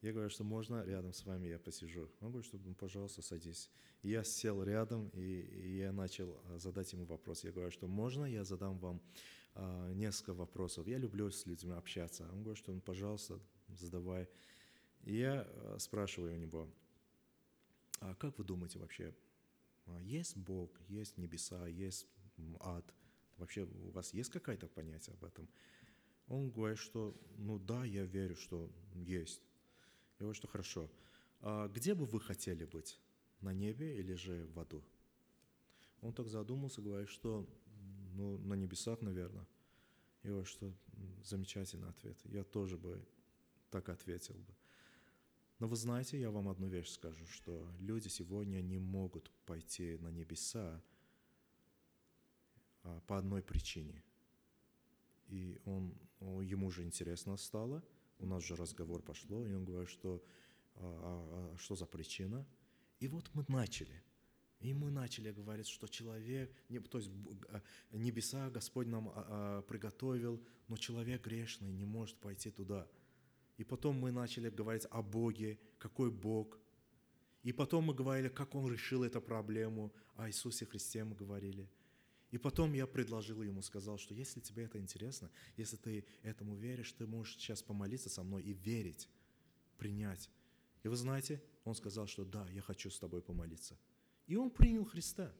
я 0.00 0.12
говорю, 0.12 0.30
что 0.30 0.44
можно 0.44 0.84
рядом 0.84 1.12
с 1.12 1.26
вами 1.26 1.48
я 1.48 1.58
посижу. 1.58 2.08
Он 2.20 2.30
говорит, 2.30 2.46
что 2.46 2.58
пожалуйста, 2.78 3.20
садись. 3.20 3.68
Я 4.02 4.22
сел 4.22 4.62
рядом, 4.62 5.08
и, 5.08 5.40
и 5.40 5.78
я 5.78 5.92
начал 5.92 6.40
а, 6.44 6.58
задать 6.58 6.92
ему 6.92 7.04
вопрос. 7.04 7.42
Я 7.42 7.50
говорю, 7.50 7.72
что 7.72 7.88
можно 7.88 8.24
я 8.24 8.44
задам 8.44 8.78
вам 8.78 9.02
а, 9.54 9.92
несколько 9.92 10.34
вопросов? 10.34 10.86
Я 10.86 10.98
люблю 10.98 11.30
с 11.30 11.46
людьми 11.46 11.72
общаться. 11.72 12.28
Он 12.32 12.42
говорит, 12.42 12.58
что 12.58 12.72
ну, 12.72 12.80
пожалуйста, 12.80 13.40
задавай. 13.68 14.28
И 15.04 15.16
я 15.16 15.42
а, 15.46 15.76
спрашиваю 15.78 16.34
у 16.34 16.38
него, 16.38 16.68
а 18.00 18.14
как 18.14 18.38
вы 18.38 18.44
думаете 18.44 18.78
вообще, 18.78 19.14
а, 19.86 20.00
есть 20.02 20.36
Бог, 20.36 20.70
есть 20.88 21.16
небеса, 21.16 21.66
есть 21.66 22.06
ад? 22.60 22.84
Вообще 23.36 23.64
у 23.64 23.90
вас 23.90 24.12
есть 24.14 24.30
какое-то 24.30 24.68
понятие 24.68 25.14
об 25.14 25.24
этом? 25.24 25.48
Он 26.26 26.50
говорит, 26.50 26.78
что 26.78 27.16
ну 27.36 27.58
да, 27.58 27.84
я 27.84 28.04
верю, 28.04 28.36
что 28.36 28.70
есть. 28.94 29.40
Я 30.18 30.24
говорю, 30.24 30.34
что 30.34 30.48
хорошо. 30.48 30.90
А 31.40 31.68
где 31.68 31.94
бы 31.94 32.04
вы 32.04 32.20
хотели 32.20 32.64
быть? 32.64 33.00
на 33.40 33.52
небе 33.52 33.98
или 33.98 34.14
же 34.14 34.46
в 34.54 34.58
аду? 34.60 34.82
Он 36.00 36.12
так 36.12 36.28
задумался, 36.28 36.82
говорит, 36.82 37.08
что 37.08 37.48
ну, 38.14 38.38
на 38.38 38.54
небесах, 38.54 39.00
наверное. 39.00 39.46
И 40.22 40.30
вот 40.30 40.46
что 40.46 40.72
замечательный 41.22 41.88
ответ. 41.88 42.18
Я 42.24 42.44
тоже 42.44 42.76
бы 42.76 43.04
так 43.70 43.88
ответил 43.88 44.34
бы. 44.34 44.54
Но 45.58 45.66
вы 45.68 45.76
знаете, 45.76 46.20
я 46.20 46.30
вам 46.30 46.48
одну 46.48 46.68
вещь 46.68 46.90
скажу, 46.90 47.26
что 47.26 47.68
люди 47.80 48.08
сегодня 48.08 48.60
не 48.60 48.78
могут 48.78 49.30
пойти 49.44 49.96
на 49.98 50.08
небеса 50.08 50.82
а, 52.84 53.00
по 53.06 53.18
одной 53.18 53.42
причине. 53.42 54.02
И 55.26 55.60
он, 55.64 55.92
ему 56.20 56.70
же 56.70 56.84
интересно 56.84 57.36
стало, 57.36 57.82
у 58.18 58.26
нас 58.26 58.44
же 58.44 58.56
разговор 58.56 59.02
пошло, 59.02 59.44
и 59.46 59.52
он 59.52 59.64
говорит, 59.64 59.90
что 59.90 60.22
а, 60.76 60.80
а, 60.80 61.54
а 61.54 61.58
что 61.58 61.74
за 61.74 61.86
причина– 61.86 62.46
и 63.00 63.06
вот 63.06 63.30
мы 63.34 63.44
начали. 63.48 64.02
И 64.60 64.74
мы 64.74 64.90
начали 64.90 65.30
говорить, 65.30 65.68
что 65.68 65.86
человек, 65.86 66.52
то 66.90 66.98
есть 66.98 67.10
а, 67.48 67.62
небеса 67.92 68.50
Господь 68.50 68.88
нам 68.88 69.12
приготовил, 69.68 70.42
но 70.66 70.76
человек 70.76 71.24
грешный 71.24 71.70
не 71.70 71.84
может 71.84 72.16
пойти 72.16 72.50
туда. 72.50 72.88
И 73.58 73.64
потом 73.64 73.96
мы 73.98 74.10
начали 74.12 74.48
говорить 74.48 74.86
о 74.90 75.02
Боге, 75.02 75.58
какой 75.78 76.10
Бог. 76.10 76.58
И 77.42 77.52
потом 77.52 77.84
мы 77.84 77.94
говорили, 77.94 78.28
как 78.28 78.54
Он 78.54 78.72
решил 78.72 79.04
эту 79.04 79.20
проблему, 79.20 79.92
о 80.16 80.28
Иисусе 80.28 80.64
Христе 80.64 81.04
мы 81.04 81.14
говорили. 81.14 81.68
И 82.30 82.38
потом 82.38 82.72
я 82.74 82.86
предложил 82.86 83.42
ему, 83.42 83.62
сказал, 83.62 83.98
что 83.98 84.14
если 84.14 84.40
тебе 84.40 84.64
это 84.64 84.78
интересно, 84.78 85.30
если 85.56 85.76
ты 85.76 86.04
этому 86.22 86.54
веришь, 86.54 86.92
ты 86.92 87.06
можешь 87.06 87.34
сейчас 87.34 87.62
помолиться 87.62 88.08
со 88.08 88.22
мной 88.22 88.42
и 88.42 88.52
верить, 88.52 89.08
принять. 89.76 90.30
И 90.82 90.88
вы 90.88 90.96
знаете, 90.96 91.42
он 91.64 91.74
сказал, 91.74 92.06
что 92.06 92.24
да, 92.24 92.46
я 92.50 92.60
хочу 92.60 92.90
с 92.90 92.98
тобой 92.98 93.22
помолиться. 93.22 93.76
И 94.26 94.36
он 94.36 94.50
принял 94.50 94.84
Христа. 94.84 95.32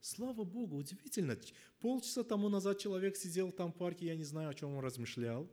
Слава 0.00 0.44
Богу, 0.44 0.76
удивительно. 0.76 1.38
Полчаса 1.80 2.24
тому 2.24 2.48
назад 2.48 2.78
человек 2.78 3.16
сидел 3.16 3.52
там 3.52 3.70
в 3.70 3.76
парке, 3.76 4.06
я 4.06 4.16
не 4.16 4.24
знаю, 4.24 4.48
о 4.48 4.54
чем 4.54 4.74
он 4.74 4.82
размышлял. 4.82 5.48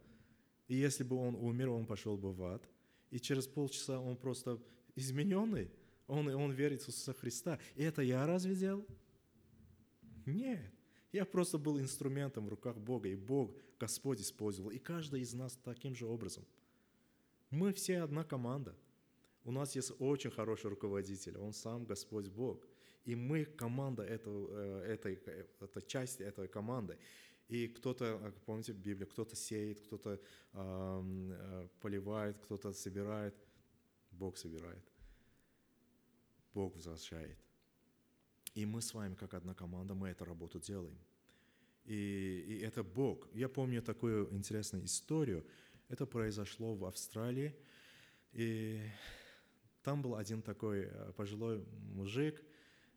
И 0.68 0.76
если 0.76 1.03
бы 1.03 1.15
он 1.15 1.36
умер, 1.36 1.70
он 1.70 1.86
пошел 1.86 2.18
бы 2.18 2.34
в 2.34 2.43
ад. 2.43 2.68
И 3.09 3.20
через 3.20 3.47
полчаса 3.47 3.99
он 3.99 4.18
просто 4.18 4.61
измененный. 4.95 5.72
Он, 6.07 6.28
он 6.28 6.51
верит 6.51 6.82
в 6.82 6.89
Иисуса 6.89 7.13
Христа. 7.13 7.59
И 7.76 7.84
это 7.84 8.01
я 8.01 8.26
разве 8.26 8.55
делал? 8.55 8.86
Нет. 10.26 10.74
Я 11.11 11.26
просто 11.26 11.57
был 11.57 11.80
инструментом 11.80 12.45
в 12.45 12.49
руках 12.49 12.78
Бога, 12.78 13.07
и 13.09 13.15
Бог, 13.15 13.55
Господь 13.80 14.22
использовал. 14.22 14.72
И 14.72 14.78
каждый 14.78 15.22
из 15.22 15.34
нас 15.34 15.57
таким 15.63 15.95
же 15.95 16.05
образом. 16.05 16.45
Мы 17.49 17.72
все 17.74 17.99
одна 17.99 18.24
команда– 18.24 18.76
у 19.47 19.51
нас 19.51 19.78
есть 19.78 19.93
очень 19.99 20.30
хороший 20.30 20.70
руководитель, 20.70 21.38
он 21.38 21.53
сам 21.53 21.86
Господь 21.86 22.28
Бог. 22.28 22.68
И 23.05 23.15
мы 23.15 23.45
команда 23.45 24.03
этого, 24.03 24.49
э, 24.51 24.93
этой, 24.93 25.13
это 25.61 25.82
часть 25.82 26.20
этой 26.20 26.49
команды. 26.49 26.97
И 27.48 27.68
кто-то, 27.68 28.34
помните 28.45 28.74
в 28.74 28.78
Библии, 28.78 29.06
кто-то 29.06 29.36
сеет, 29.36 29.80
кто-то 29.80 30.20
э, 30.54 31.68
поливает, 31.80 32.38
кто-то 32.39 32.74
собирает. 32.74 33.36
Бог 34.12 34.38
собирает. 34.38 34.84
Бог 36.54 36.76
возвращает. 36.76 37.38
И 38.54 38.66
мы 38.66 38.82
с 38.82 38.93
вами, 38.93 39.16
как 39.16 39.34
одна 39.34 39.54
команда, 39.54 39.93
мы 39.93 40.10
эту 40.10 40.26
работу 40.26 40.60
делаем. 40.60 40.98
И, 41.86 42.43
и 42.48 42.60
это 42.66 42.84
Бог. 42.84 43.30
Я 43.34 43.48
помню 43.48 43.82
такую 43.82 44.34
интересную 44.34 44.86
историю. 44.86 45.45
Это 45.88 46.06
произошло 46.06 46.76
в 46.76 46.84
Австралии. 46.84 47.56
И 48.34 48.82
там 49.84 50.02
был 50.02 50.16
один 50.16 50.41
такой 50.41 50.89
э, 50.91 51.14
пожилой 51.16 51.64
мужик, 51.93 52.43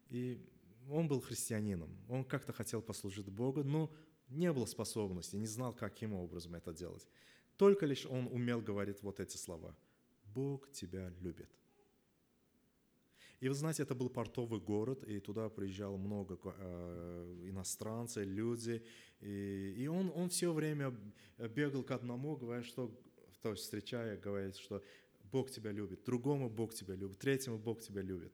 и 0.08 0.44
он 0.90 1.06
был 1.06 1.20
христианином. 1.20 1.96
Он 2.08 2.24
как-то 2.24 2.52
хотел 2.52 2.82
послужить 2.82 3.28
Богу, 3.28 3.62
но 3.62 3.92
не 4.30 4.52
было 4.52 4.66
способности, 4.66 5.36
не 5.36 5.46
знал, 5.46 5.74
каким 5.74 6.14
образом 6.14 6.54
это 6.54 6.72
делать. 6.72 7.06
Только 7.56 7.84
лишь 7.86 8.06
он 8.06 8.26
умел 8.28 8.60
говорить 8.60 9.02
вот 9.02 9.20
эти 9.20 9.36
слова. 9.36 9.76
«Бог 10.24 10.70
тебя 10.70 11.10
любит». 11.20 11.50
И 13.40 13.48
вы 13.48 13.54
знаете, 13.54 13.82
это 13.84 13.94
был 13.94 14.10
портовый 14.10 14.60
город, 14.60 15.02
и 15.02 15.18
туда 15.18 15.48
приезжало 15.48 15.96
много 15.96 16.38
э, 16.44 17.48
иностранцев, 17.48 18.26
люди. 18.26 18.84
И, 19.20 19.74
и 19.78 19.86
он, 19.86 20.12
он 20.14 20.28
все 20.28 20.52
время 20.52 20.94
бегал 21.38 21.82
к 21.82 21.90
одному, 21.90 22.36
говоря, 22.36 22.62
что, 22.62 22.94
то 23.40 23.52
есть 23.52 23.62
встречая, 23.62 24.18
говорит, 24.18 24.56
что 24.56 24.82
Бог 25.32 25.50
тебя 25.50 25.72
любит, 25.72 26.04
другому 26.04 26.50
Бог 26.50 26.74
тебя 26.74 26.94
любит, 26.94 27.18
третьему 27.18 27.58
Бог 27.58 27.80
тебя 27.80 28.02
любит. 28.02 28.32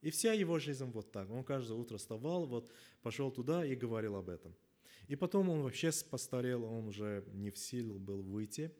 И 0.00 0.10
вся 0.10 0.32
его 0.32 0.58
жизнь 0.58 0.84
вот 0.86 1.12
так. 1.12 1.30
Он 1.30 1.44
каждое 1.44 1.78
утро 1.78 1.96
вставал, 1.96 2.46
вот 2.46 2.72
пошел 3.02 3.30
туда 3.30 3.64
и 3.64 3.76
говорил 3.76 4.16
об 4.16 4.28
этом. 4.28 4.54
И 5.08 5.16
потом 5.16 5.48
он 5.48 5.62
вообще 5.62 5.90
постарел, 6.10 6.64
он 6.64 6.88
уже 6.88 7.24
не 7.32 7.50
в 7.50 7.58
силу 7.58 7.98
был 7.98 8.22
выйти. 8.22 8.70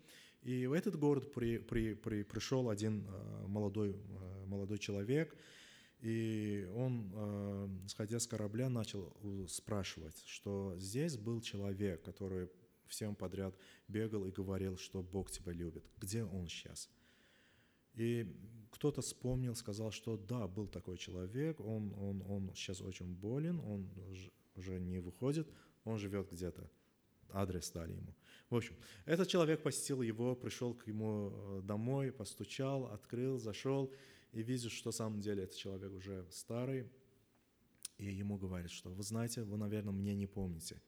И 0.42 0.66
в 0.66 0.72
этот 0.72 0.96
город 0.96 1.32
при, 1.32 1.58
при, 1.58 1.94
при, 1.94 2.22
пришел 2.22 2.68
один 2.68 3.06
э, 3.08 3.46
молодой, 3.48 3.90
э, 3.90 4.44
молодой 4.46 4.78
человек, 4.78 5.36
и 6.00 6.70
он, 6.76 7.10
э, 7.12 7.68
сходя 7.88 8.20
с 8.20 8.26
корабля, 8.26 8.68
начал 8.68 9.12
спрашивать, 9.48 10.22
что 10.26 10.74
здесь 10.76 11.16
был 11.16 11.40
человек, 11.40 12.02
который 12.02 12.48
всем 12.86 13.14
подряд 13.14 13.54
бегал 13.88 14.24
и 14.26 14.30
говорил, 14.30 14.76
что 14.76 15.02
Бог 15.02 15.30
тебя 15.30 15.52
любит. 15.52 15.84
Где 15.96 16.24
он 16.24 16.46
сейчас? 16.46 16.88
И 17.94 18.26
кто-то 18.70 19.00
вспомнил, 19.00 19.54
сказал, 19.56 19.90
что 19.90 20.16
да, 20.16 20.46
был 20.46 20.68
такой 20.68 20.98
человек, 20.98 21.58
он, 21.58 21.92
он, 21.98 22.22
он 22.28 22.54
сейчас 22.54 22.80
очень 22.80 23.12
болен, 23.14 23.60
он 23.60 23.90
уже 24.54 24.78
не 24.78 25.00
выходит, 25.00 25.48
он 25.88 25.98
живет 25.98 26.30
где-то. 26.30 26.70
Адрес 27.30 27.70
дали 27.70 27.92
ему. 27.92 28.14
В 28.50 28.56
общем, 28.56 28.74
этот 29.04 29.28
человек 29.28 29.62
посетил 29.62 30.00
его, 30.00 30.34
пришел 30.34 30.74
к 30.74 30.86
ему 30.86 31.30
э, 31.32 31.60
домой, 31.62 32.10
постучал, 32.12 32.86
открыл, 32.86 33.38
зашел 33.38 33.92
и 34.32 34.42
видит, 34.42 34.72
что 34.72 34.88
на 34.88 34.92
самом 34.92 35.20
деле 35.20 35.44
этот 35.44 35.56
человек 35.56 35.92
уже 35.92 36.26
старый, 36.30 36.90
и 37.98 38.06
ему 38.06 38.38
говорит, 38.38 38.70
что 38.70 38.90
вы 38.90 39.02
знаете, 39.02 39.42
вы, 39.42 39.58
наверное, 39.58 39.92
меня 39.92 40.14
не 40.14 40.26
помните. 40.26 40.80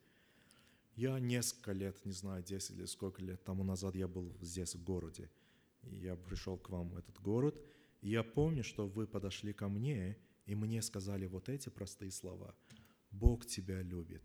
Я 0.94 1.18
несколько 1.18 1.72
лет, 1.72 2.04
не 2.04 2.12
знаю, 2.12 2.42
10 2.42 2.76
или 2.76 2.84
сколько 2.86 3.22
лет 3.22 3.42
тому 3.44 3.64
назад 3.64 3.94
я 3.94 4.08
был 4.08 4.32
здесь, 4.40 4.74
в 4.74 4.84
городе. 4.84 5.30
И 5.82 5.96
я 5.96 6.16
пришел 6.16 6.58
к 6.58 6.68
вам 6.70 6.90
в 6.90 6.96
этот 6.96 7.18
город, 7.20 7.60
и 8.00 8.10
я 8.10 8.22
помню, 8.22 8.62
что 8.62 8.86
вы 8.86 9.06
подошли 9.06 9.52
ко 9.52 9.68
мне, 9.68 10.16
и 10.46 10.54
мне 10.54 10.82
сказали 10.82 11.26
вот 11.26 11.48
эти 11.48 11.68
простые 11.68 12.10
слова. 12.10 12.54
«Бог 13.10 13.46
тебя 13.46 13.82
любит». 13.82 14.22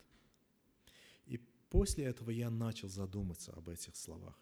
После 1.69 2.05
этого 2.05 2.29
я 2.29 2.49
начал 2.49 2.89
задуматься 2.89 3.51
об 3.53 3.69
этих 3.69 3.95
словах. 3.95 4.37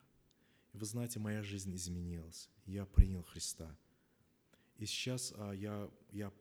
И 0.73 0.77
вы 0.77 0.85
знаете, 0.85 1.19
моя 1.19 1.43
жизнь 1.43 1.73
изменилась. 1.75 2.49
Я 2.65 2.85
принял 2.85 3.23
Христа. 3.23 3.75
И 4.77 4.85
сейчас 4.85 5.33
а, 5.37 5.51
я, 5.51 5.89
я 6.11 6.31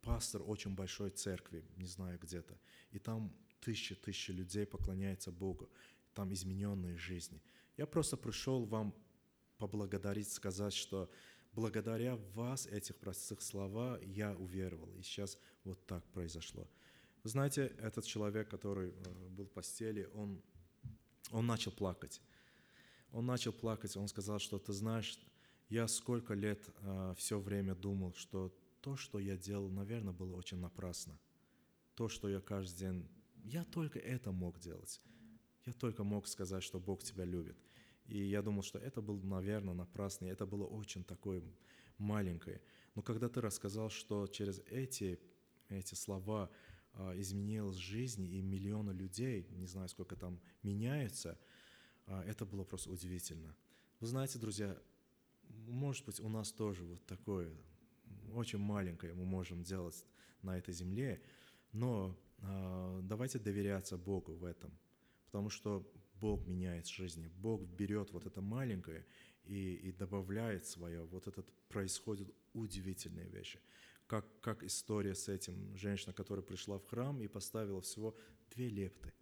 пастор 0.00 0.42
очень 0.46 0.74
большой 0.74 1.10
церкви, 1.10 1.64
не 1.76 1.86
знаю 1.86 2.18
где-то, 2.18 2.58
и 2.90 2.98
там 2.98 3.32
тысячи-тысячи 3.60 4.30
людей 4.30 4.64
поклоняются 4.64 5.30
Богу, 5.30 5.68
там 6.14 6.32
измененные 6.32 6.96
жизни. 6.96 7.42
Я 7.76 7.86
просто 7.86 8.16
пришел 8.16 8.64
вам 8.64 8.94
поблагодарить, 9.58 10.30
сказать, 10.30 10.72
что 10.72 11.10
благодаря 11.52 12.16
вас, 12.34 12.66
этих 12.66 12.96
простых 12.96 13.42
слова, 13.42 13.98
я 14.02 14.34
уверовал. 14.36 14.94
И 14.94 15.02
сейчас 15.02 15.38
вот 15.64 15.84
так 15.86 16.04
произошло. 16.12 16.68
Знаете, 17.26 17.72
этот 17.78 18.04
человек, 18.04 18.48
который 18.48 18.90
э, 18.90 19.28
был 19.30 19.46
в 19.46 19.50
постели, 19.50 20.08
он, 20.14 20.40
он 21.32 21.46
начал 21.46 21.72
плакать. 21.72 22.22
Он 23.10 23.26
начал 23.26 23.52
плакать, 23.52 23.96
он 23.96 24.06
сказал, 24.06 24.38
что 24.38 24.58
ты 24.58 24.72
знаешь, 24.72 25.18
я 25.68 25.88
сколько 25.88 26.34
лет 26.34 26.60
э, 26.82 27.14
все 27.16 27.40
время 27.40 27.74
думал, 27.74 28.14
что 28.14 28.54
то, 28.80 28.96
что 28.96 29.18
я 29.18 29.36
делал, 29.36 29.68
наверное, 29.70 30.12
было 30.12 30.36
очень 30.36 30.58
напрасно. 30.58 31.18
То, 31.96 32.08
что 32.08 32.28
я 32.28 32.40
каждый 32.40 32.78
день... 32.78 33.08
Я 33.42 33.64
только 33.64 33.98
это 33.98 34.30
мог 34.30 34.60
делать. 34.60 35.00
Я 35.64 35.72
только 35.72 36.04
мог 36.04 36.28
сказать, 36.28 36.62
что 36.62 36.78
Бог 36.78 37.02
тебя 37.02 37.24
любит. 37.24 37.56
И 38.06 38.22
я 38.22 38.40
думал, 38.40 38.62
что 38.62 38.78
это 38.78 39.02
было, 39.02 39.20
наверное, 39.20 39.74
напрасно, 39.74 40.26
и 40.26 40.28
это 40.28 40.46
было 40.46 40.64
очень 40.64 41.02
такое 41.02 41.42
маленькое. 41.98 42.60
Но 42.94 43.02
когда 43.02 43.28
ты 43.28 43.40
рассказал, 43.40 43.90
что 43.90 44.28
через 44.28 44.60
эти, 44.70 45.18
эти 45.68 45.94
слова 45.94 46.50
а, 46.96 47.18
изменилась 47.20 47.76
жизнь, 47.76 48.26
и 48.26 48.42
миллионы 48.42 48.90
людей, 48.90 49.46
не 49.50 49.66
знаю, 49.66 49.88
сколько 49.88 50.16
там 50.16 50.40
меняются, 50.62 51.38
а, 52.06 52.24
это 52.24 52.44
было 52.44 52.64
просто 52.64 52.90
удивительно. 52.90 53.54
Вы 54.00 54.06
знаете, 54.06 54.38
друзья, 54.38 54.76
может 55.66 56.04
быть, 56.06 56.20
у 56.20 56.28
нас 56.28 56.52
тоже 56.52 56.82
вот 56.84 57.04
такое 57.06 57.50
очень 58.32 58.58
маленькое 58.58 59.14
мы 59.14 59.24
можем 59.24 59.62
делать 59.62 60.04
на 60.42 60.58
этой 60.58 60.74
земле, 60.74 61.22
но 61.72 62.16
э, 62.38 63.00
давайте 63.02 63.38
доверяться 63.38 63.96
Богу 63.96 64.34
в 64.34 64.44
этом, 64.44 64.70
потому 65.26 65.50
что 65.50 65.90
Бог 66.20 66.46
меняет 66.46 66.86
жизни, 66.86 67.30
Бог 67.36 67.62
берет 67.62 68.12
вот 68.12 68.26
это 68.26 68.40
маленькое 68.40 69.06
и, 69.44 69.74
и 69.74 69.92
добавляет 69.92 70.66
свое. 70.66 71.04
Вот 71.04 71.26
это 71.26 71.44
происходит 71.68 72.34
удивительные 72.52 73.28
вещи. 73.28 73.60
Как, 74.06 74.24
как 74.40 74.62
история 74.62 75.14
с 75.14 75.28
этим 75.28 75.76
женщиной, 75.76 76.14
которая 76.14 76.44
пришла 76.44 76.78
в 76.78 76.86
храм 76.86 77.20
и 77.20 77.26
поставила 77.26 77.80
всего 77.80 78.16
две 78.50 78.68
лепты. 78.68 79.12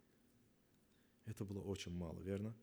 Это 1.25 1.43
было 1.43 1.61
очень 1.61 1.91
мало, 1.91 2.19
верно? 2.19 2.55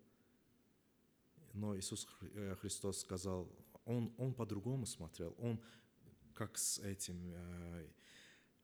Но 1.53 1.77
Иисус 1.77 2.07
э, 2.21 2.55
Христос 2.61 3.01
сказал, 3.01 3.51
Он, 3.85 4.15
он 4.19 4.35
по-другому 4.35 4.87
смотрел. 4.87 5.35
Он 5.39 5.61
как 6.35 6.57
с 6.59 6.79
этим 6.79 7.33
э, 7.35 7.89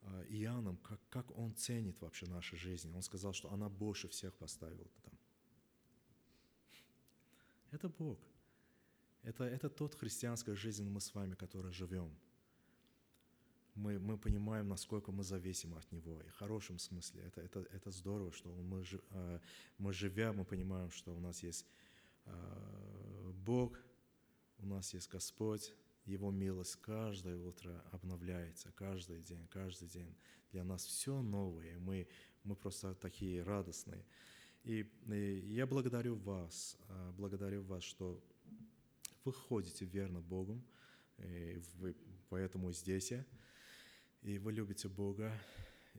э, 0.03 0.25
Иоанном, 0.29 0.77
как, 0.79 1.01
как 1.11 1.37
он 1.37 1.55
ценит 1.55 2.01
вообще 2.01 2.27
наши 2.27 2.57
жизни. 2.57 2.93
Он 2.95 3.03
сказал, 3.03 3.33
что 3.33 3.53
она 3.53 3.69
больше 3.69 4.09
всех 4.09 4.35
поставила 4.35 4.89
там. 5.03 5.19
Это 7.71 7.89
Бог. 7.89 8.19
Это, 9.23 9.45
это 9.45 9.69
тот 9.69 9.95
христианская 9.95 10.55
жизнь 10.55 10.89
мы 10.89 11.01
с 11.01 11.15
вами, 11.15 11.35
который 11.35 11.73
живем. 11.73 12.11
Мы, 13.79 13.99
мы 13.99 14.19
понимаем, 14.19 14.69
насколько 14.69 15.13
мы 15.13 15.23
зависимы 15.23 15.79
от 15.79 15.93
Него. 15.93 16.21
И 16.23 16.29
в 16.29 16.37
хорошем 16.37 16.79
смысле. 16.79 17.23
Это, 17.23 17.41
это, 17.41 17.61
это 17.73 17.91
здорово, 17.91 18.33
что 18.33 18.49
мы, 18.49 18.85
э, 19.11 19.41
мы 19.79 19.93
живя, 19.93 20.33
мы 20.33 20.45
понимаем, 20.45 20.91
что 20.91 21.15
у 21.15 21.21
нас 21.21 21.43
есть 21.43 21.67
Бог, 23.45 23.79
у 24.59 24.67
нас 24.67 24.95
есть 24.95 25.09
Господь, 25.09 25.73
его 26.05 26.31
милость 26.31 26.77
каждое 26.77 27.37
утро 27.37 27.83
обновляется, 27.93 28.73
каждый 28.73 29.21
день, 29.21 29.47
каждый 29.49 29.89
день. 29.89 30.15
Для 30.53 30.65
нас 30.65 30.85
все 30.85 31.21
новое, 31.23 31.79
мы, 31.79 32.09
мы 32.45 32.57
просто 32.57 32.95
такие 32.95 33.43
радостные. 33.43 34.05
И, 34.65 34.87
и 35.11 35.55
я 35.55 35.67
благодарю 35.67 36.17
вас, 36.17 36.77
а, 36.89 37.13
благодарю 37.13 37.63
вас, 37.63 37.85
что 37.85 38.23
вы 39.25 39.33
ходите 39.33 39.85
верно 39.85 40.21
Богом, 40.21 40.65
и 41.19 41.61
вы 41.77 41.97
поэтому 42.29 42.73
здесь 42.73 43.13
и 44.23 44.39
вы 44.39 44.53
любите 44.53 44.89
Бога. 44.89 45.33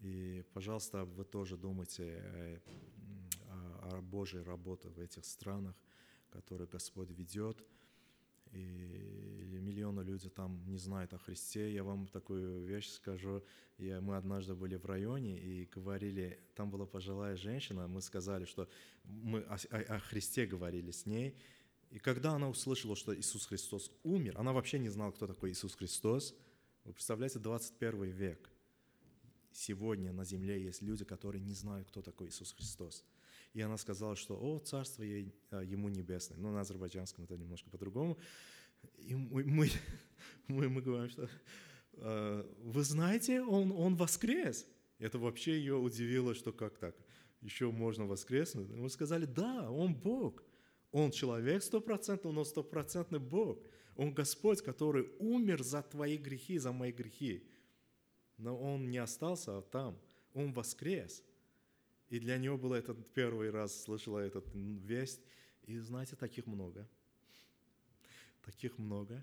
И, 0.01 0.43
пожалуйста, 0.53 1.05
вы 1.05 1.25
тоже 1.25 1.57
думайте 1.57 2.03
э, 2.03 2.59
о, 3.49 3.97
о 3.97 4.01
Божьей 4.01 4.41
работе 4.41 4.89
в 4.89 4.99
этих 4.99 5.25
странах, 5.25 5.75
которые 6.31 6.67
Господь 6.67 7.09
ведет– 7.11 7.63
и 8.51 9.59
миллионы 9.61 10.01
людей 10.01 10.29
там 10.29 10.63
не 10.65 10.77
знают 10.77 11.13
о 11.13 11.19
Христе. 11.19 11.71
Я 11.71 11.83
вам 11.83 12.07
такую 12.07 12.65
вещь 12.65 12.89
скажу. 12.89 13.43
Я, 13.77 14.01
мы 14.01 14.17
однажды 14.17 14.55
были 14.55 14.75
в 14.75 14.85
районе 14.85 15.37
и 15.37 15.65
говорили, 15.65 16.39
там 16.55 16.71
была 16.71 16.85
пожилая 16.85 17.37
женщина, 17.37 17.87
мы 17.87 18.01
сказали, 18.01 18.45
что 18.45 18.67
мы 19.03 19.41
о, 19.41 19.57
о, 19.69 19.95
о 19.95 19.99
Христе 19.99 20.45
говорили 20.45 20.91
с 20.91 21.05
ней. 21.05 21.35
И 21.91 21.99
когда 21.99 22.31
она 22.33 22.49
услышала, 22.49 22.95
что 22.95 23.15
Иисус 23.15 23.45
Христос 23.45 23.91
умер, 24.03 24.35
она 24.37 24.51
вообще 24.51 24.79
не 24.79 24.89
знала, 24.89 25.11
кто 25.11 25.27
такой 25.27 25.51
Иисус 25.51 25.75
Христос. 25.75 26.35
Вы 26.89 26.93
представляете, 26.93 27.37
21 27.37 28.01
век. 28.09 28.49
Сегодня 29.51 30.11
на 30.11 30.25
земле 30.25 30.59
есть 30.59 30.81
люди, 30.81 31.05
которые 31.05 31.39
не 31.39 31.53
знают, 31.53 31.87
кто 31.87 32.01
такой 32.01 32.29
Иисус 32.29 32.51
Христос. 32.51 33.05
И 33.53 33.61
она 33.61 33.77
сказала, 33.77 34.15
что 34.15 34.35
«О, 34.35 34.57
царство 34.57 35.03
ей, 35.03 35.35
а, 35.51 35.61
ему 35.61 35.89
небесное». 35.89 36.39
Но 36.39 36.51
на 36.51 36.61
азербайджанском 36.61 37.25
это 37.25 37.37
немножко 37.37 37.69
по-другому. 37.69 38.17
И 38.97 39.13
мы, 39.13 39.43
мы, 39.43 39.69
мы, 40.47 40.67
мы 40.67 40.81
говорим, 40.81 41.11
что 41.11 41.29
«А, 41.93 42.55
«Вы 42.63 42.83
знаете, 42.83 43.41
он, 43.41 43.71
он 43.71 43.95
воскрес». 43.95 44.65
Это 44.97 45.19
вообще 45.19 45.59
ее 45.59 45.75
удивило, 45.75 46.33
что 46.33 46.51
как 46.51 46.79
так? 46.79 46.95
Еще 47.41 47.69
можно 47.69 48.07
воскреснуть. 48.07 48.67
Мы 48.67 48.89
сказали, 48.89 49.25
да, 49.25 49.69
он 49.69 49.93
Бог. 49.93 50.43
Он 50.91 51.11
человек 51.11 51.61
стопроцентный, 51.61 52.31
но 52.31 52.43
стопроцентный 52.43 53.19
Бог. 53.19 53.59
Он 53.99 54.13
Господь, 54.13 54.61
который 54.61 55.09
умер 55.19 55.61
за 55.61 55.81
твои 55.81 56.15
грехи, 56.15 56.57
за 56.57 56.71
мои 56.71 56.93
грехи. 56.93 57.43
Но 58.37 58.57
он 58.57 58.89
не 58.89 58.97
остался 58.97 59.61
там. 59.61 59.99
Он 60.33 60.53
воскрес. 60.53 61.21
И 62.07 62.17
для 62.17 62.37
него 62.37 62.57
было 62.57 62.75
этот 62.75 63.13
первый 63.13 63.49
раз, 63.49 63.83
слышала 63.83 64.19
этот 64.19 64.45
весть. 64.53 65.19
И 65.63 65.77
знаете, 65.79 66.15
таких 66.15 66.47
много. 66.47 66.87
Таких 68.45 68.77
много. 68.77 69.21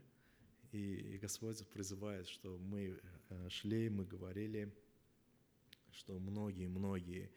И, 0.73 1.19
Господь 1.23 1.67
призывает, 1.69 2.29
что 2.29 2.59
мы 2.59 3.01
э, 3.31 3.49
шли, 3.49 3.89
мы 3.89 4.05
говорили, 4.05 4.71
что 5.91 6.19
многие-многие 6.19 7.31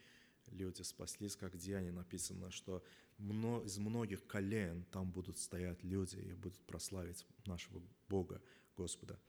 люди 0.51 0.81
спаслись, 0.81 1.35
как 1.35 1.57
Деяние 1.57 1.91
написано, 1.91 2.51
что 2.51 2.83
из 3.17 3.77
многих 3.77 4.25
колен 4.27 4.85
там 4.91 5.11
будут 5.11 5.37
стоять 5.37 5.83
люди 5.83 6.17
и 6.17 6.33
будут 6.33 6.59
прославить 6.65 7.25
нашего 7.45 7.81
Бога, 8.07 8.41
Господа. 8.77 9.19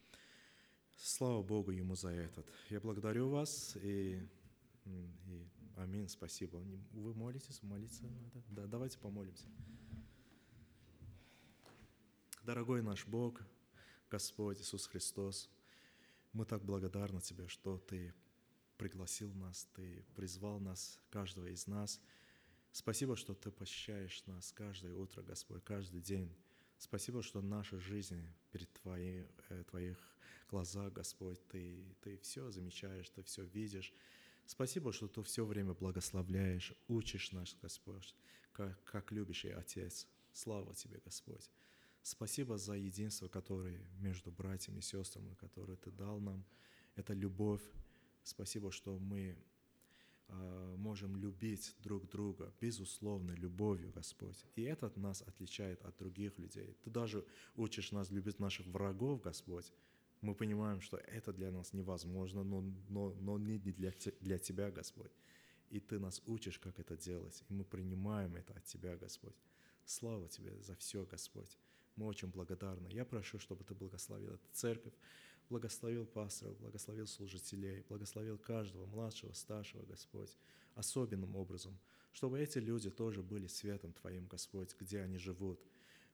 Слава 0.97 1.43
Богу 1.43 1.71
Ему 1.71 1.95
за 1.95 2.11
этот. 2.11 2.47
Я 2.69 2.81
благодарю 2.81 3.29
вас 3.31 3.77
и, 3.83 4.21
и 4.85 5.49
Аминь, 5.81 6.09
спасибо. 6.09 6.59
Вы 6.93 7.15
молитесь, 7.15 7.63
молиться 7.63 8.05
надо? 8.05 8.45
Да, 8.51 8.67
давайте 8.67 8.99
помолимся. 8.99 9.47
Дорогой 12.45 12.83
наш 12.83 13.07
Бог, 13.07 13.41
Господь 14.11 14.61
Иисус 14.61 14.87
Христос, 14.87 15.49
мы 16.35 16.45
так 16.45 16.63
благодарны 16.63 17.23
Тебе, 17.23 17.49
что 17.49 17.79
Ты 17.79 18.13
пригласил 18.81 19.31
нас, 19.35 19.69
Ты 19.75 20.05
призвал 20.17 20.59
нас, 20.59 20.99
каждого 21.11 21.47
из 21.47 21.67
нас, 21.67 22.01
Спасибо, 22.73 23.17
что 23.17 23.35
Ты 23.35 23.51
посещаешь 23.51 24.25
нас 24.27 24.53
каждое 24.53 24.95
утро, 24.95 25.23
Господь, 25.23 25.63
каждый 25.65 26.01
день. 26.01 26.33
Спасибо, 26.79 27.23
что 27.23 27.43
наша 27.43 27.79
жизнь 27.81 28.23
перед 28.53 28.73
Твои, 28.73 29.25
э, 29.49 29.65
Твоих 29.65 29.99
глазах, 30.49 30.93
Господь, 30.93 31.39
Ты, 31.49 31.85
ты 32.01 32.17
все 32.19 32.51
замечаешь, 32.51 33.11
Ты 33.11 33.23
все 33.23 33.45
видишь. 33.45 33.93
Спасибо, 34.47 34.93
что 34.93 35.09
Ты 35.09 35.23
все 35.25 35.45
время 35.45 35.75
благословляешь, 35.75 36.73
учишь 36.89 37.33
нас, 37.33 37.57
Господь, 37.61 38.15
как, 38.53 38.83
как 38.85 39.13
любящий 39.13 39.51
Отец. 39.51 40.07
Слава 40.33 40.75
Тебе, 40.75 41.01
Господь. 41.05 41.51
Спасибо 42.03 42.57
за 42.57 42.75
единство, 42.75 43.29
которое 43.29 43.79
между 43.99 44.31
братьями 44.31 44.79
и 44.79 44.83
сестрами, 44.83 45.35
которое 45.35 45.77
Ты 45.77 45.91
дал 45.91 46.21
нам. 46.21 46.47
Это 46.95 47.13
любовь. 47.15 47.63
Спасибо, 48.23 48.71
что 48.71 48.99
мы 48.99 49.37
а, 50.33 50.77
можем 50.77 51.17
любить 51.17 51.75
друг 51.81 52.09
друга 52.09 52.53
безусловной 52.61 53.35
любовью, 53.35 53.91
Господь. 53.93 54.45
И 54.55 54.63
это 54.63 54.93
нас 54.97 55.23
отличает 55.23 55.83
от 55.83 55.97
других 55.97 56.39
людей. 56.39 56.77
Ты 56.85 56.91
даже 56.91 57.25
учишь 57.57 57.93
нас 57.93 58.11
любить 58.11 58.39
наших 58.39 58.67
врагов, 58.67 59.21
Господь. 59.21 59.73
Мы 60.21 60.35
понимаем, 60.35 60.81
что 60.81 60.99
это 60.99 61.33
для 61.33 61.51
нас 61.51 61.73
невозможно, 61.73 62.45
но, 62.45 62.63
но, 62.89 63.15
но 63.21 63.39
не 63.39 63.59
для, 63.59 63.93
для 64.21 64.39
Тебя, 64.39 64.71
Господь. 64.71 65.13
И 65.71 65.81
Ты 65.81 65.99
нас 65.99 66.23
учишь, 66.27 66.59
как 66.59 66.79
это 66.79 66.97
делать. 66.97 67.43
И 67.49 67.55
мы 67.55 67.65
принимаем 67.65 68.37
это 68.37 68.53
от 68.55 68.65
Тебя, 68.65 68.97
Господь. 68.97 69.37
Слава 69.85 70.29
Тебе 70.29 70.61
за 70.61 70.77
все, 70.77 71.05
Господь. 71.07 71.59
Мы 71.97 72.07
очень 72.07 72.29
благодарны. 72.29 72.89
Я 72.89 73.05
прошу, 73.05 73.39
чтобы 73.39 73.65
Ты 73.65 73.75
благословил 73.75 74.35
эту 74.35 74.49
церковь, 74.53 74.95
благословил 75.51 76.07
пасторов, 76.07 76.57
благословил 76.59 77.07
служителей, 77.07 77.85
благословил 77.89 78.39
каждого, 78.39 78.87
младшего, 78.87 79.33
старшего, 79.33 79.85
Господь, 79.85 80.35
особенным 80.77 81.35
образом, 81.37 81.77
чтобы 82.13 82.41
эти 82.41 82.59
люди 82.59 82.91
тоже 82.91 83.23
были 83.23 83.49
светом 83.49 83.93
Твоим, 83.93 84.27
Господь, 84.27 84.75
где 84.79 85.01
они 85.01 85.19
живут, 85.19 85.61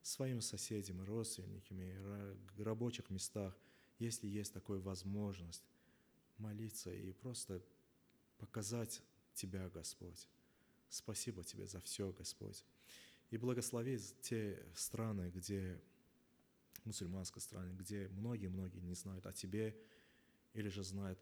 своими 0.01 0.39
соседями, 0.39 1.03
родственниками, 1.05 2.35
рабочих 2.61 3.09
местах, 3.09 3.55
если 3.99 4.27
есть 4.27 4.53
такая 4.53 4.79
возможность, 4.79 5.63
молиться 6.37 6.91
и 6.91 7.11
просто 7.13 7.61
показать 8.37 9.01
Тебя, 9.33 9.69
Господь. 9.69 10.27
Спасибо 10.89 11.43
Тебе 11.43 11.67
за 11.67 11.79
все, 11.81 12.11
Господь. 12.11 12.63
И 13.29 13.37
благослови 13.37 13.99
те 14.21 14.63
страны, 14.73 15.31
где 15.33 15.79
мусульманской 16.85 17.41
страны, 17.41 17.73
где 17.73 18.07
многие-многие 18.09 18.79
не 18.79 18.93
знают 18.93 19.25
о 19.25 19.33
Тебе 19.33 19.77
или 20.53 20.69
же 20.69 20.83
знают 20.83 21.19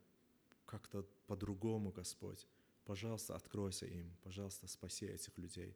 как-то 0.66 1.03
по-другому, 1.28 1.91
Господь. 1.91 2.47
Пожалуйста, 2.86 3.36
откройся 3.36 3.86
им, 3.86 4.16
пожалуйста, 4.24 4.68
спаси 4.68 5.06
этих 5.06 5.38
людей. 5.38 5.76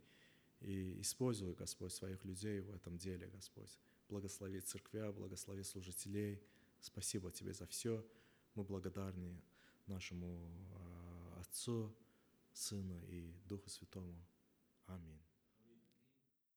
И 0.62 1.02
используй, 1.02 1.54
Господь, 1.54 1.94
своих 1.94 2.24
людей 2.26 2.60
в 2.62 2.70
этом 2.72 2.98
деле, 2.98 3.28
Господь. 3.28 3.80
Благослови 4.10 4.60
церквя, 4.62 5.12
благослови 5.12 5.64
служителей. 5.64 6.42
Спасибо 6.82 7.32
Тебе 7.32 7.54
за 7.54 7.66
все. 7.66 8.06
Мы 8.56 8.64
благодарны 8.64 9.42
нашему 9.88 10.52
а, 10.74 11.42
Отцу, 11.42 11.96
Сыну 12.54 13.02
и 13.08 13.34
Духу 13.46 13.70
Святому. 13.70 14.16
Аминь. 14.88 15.29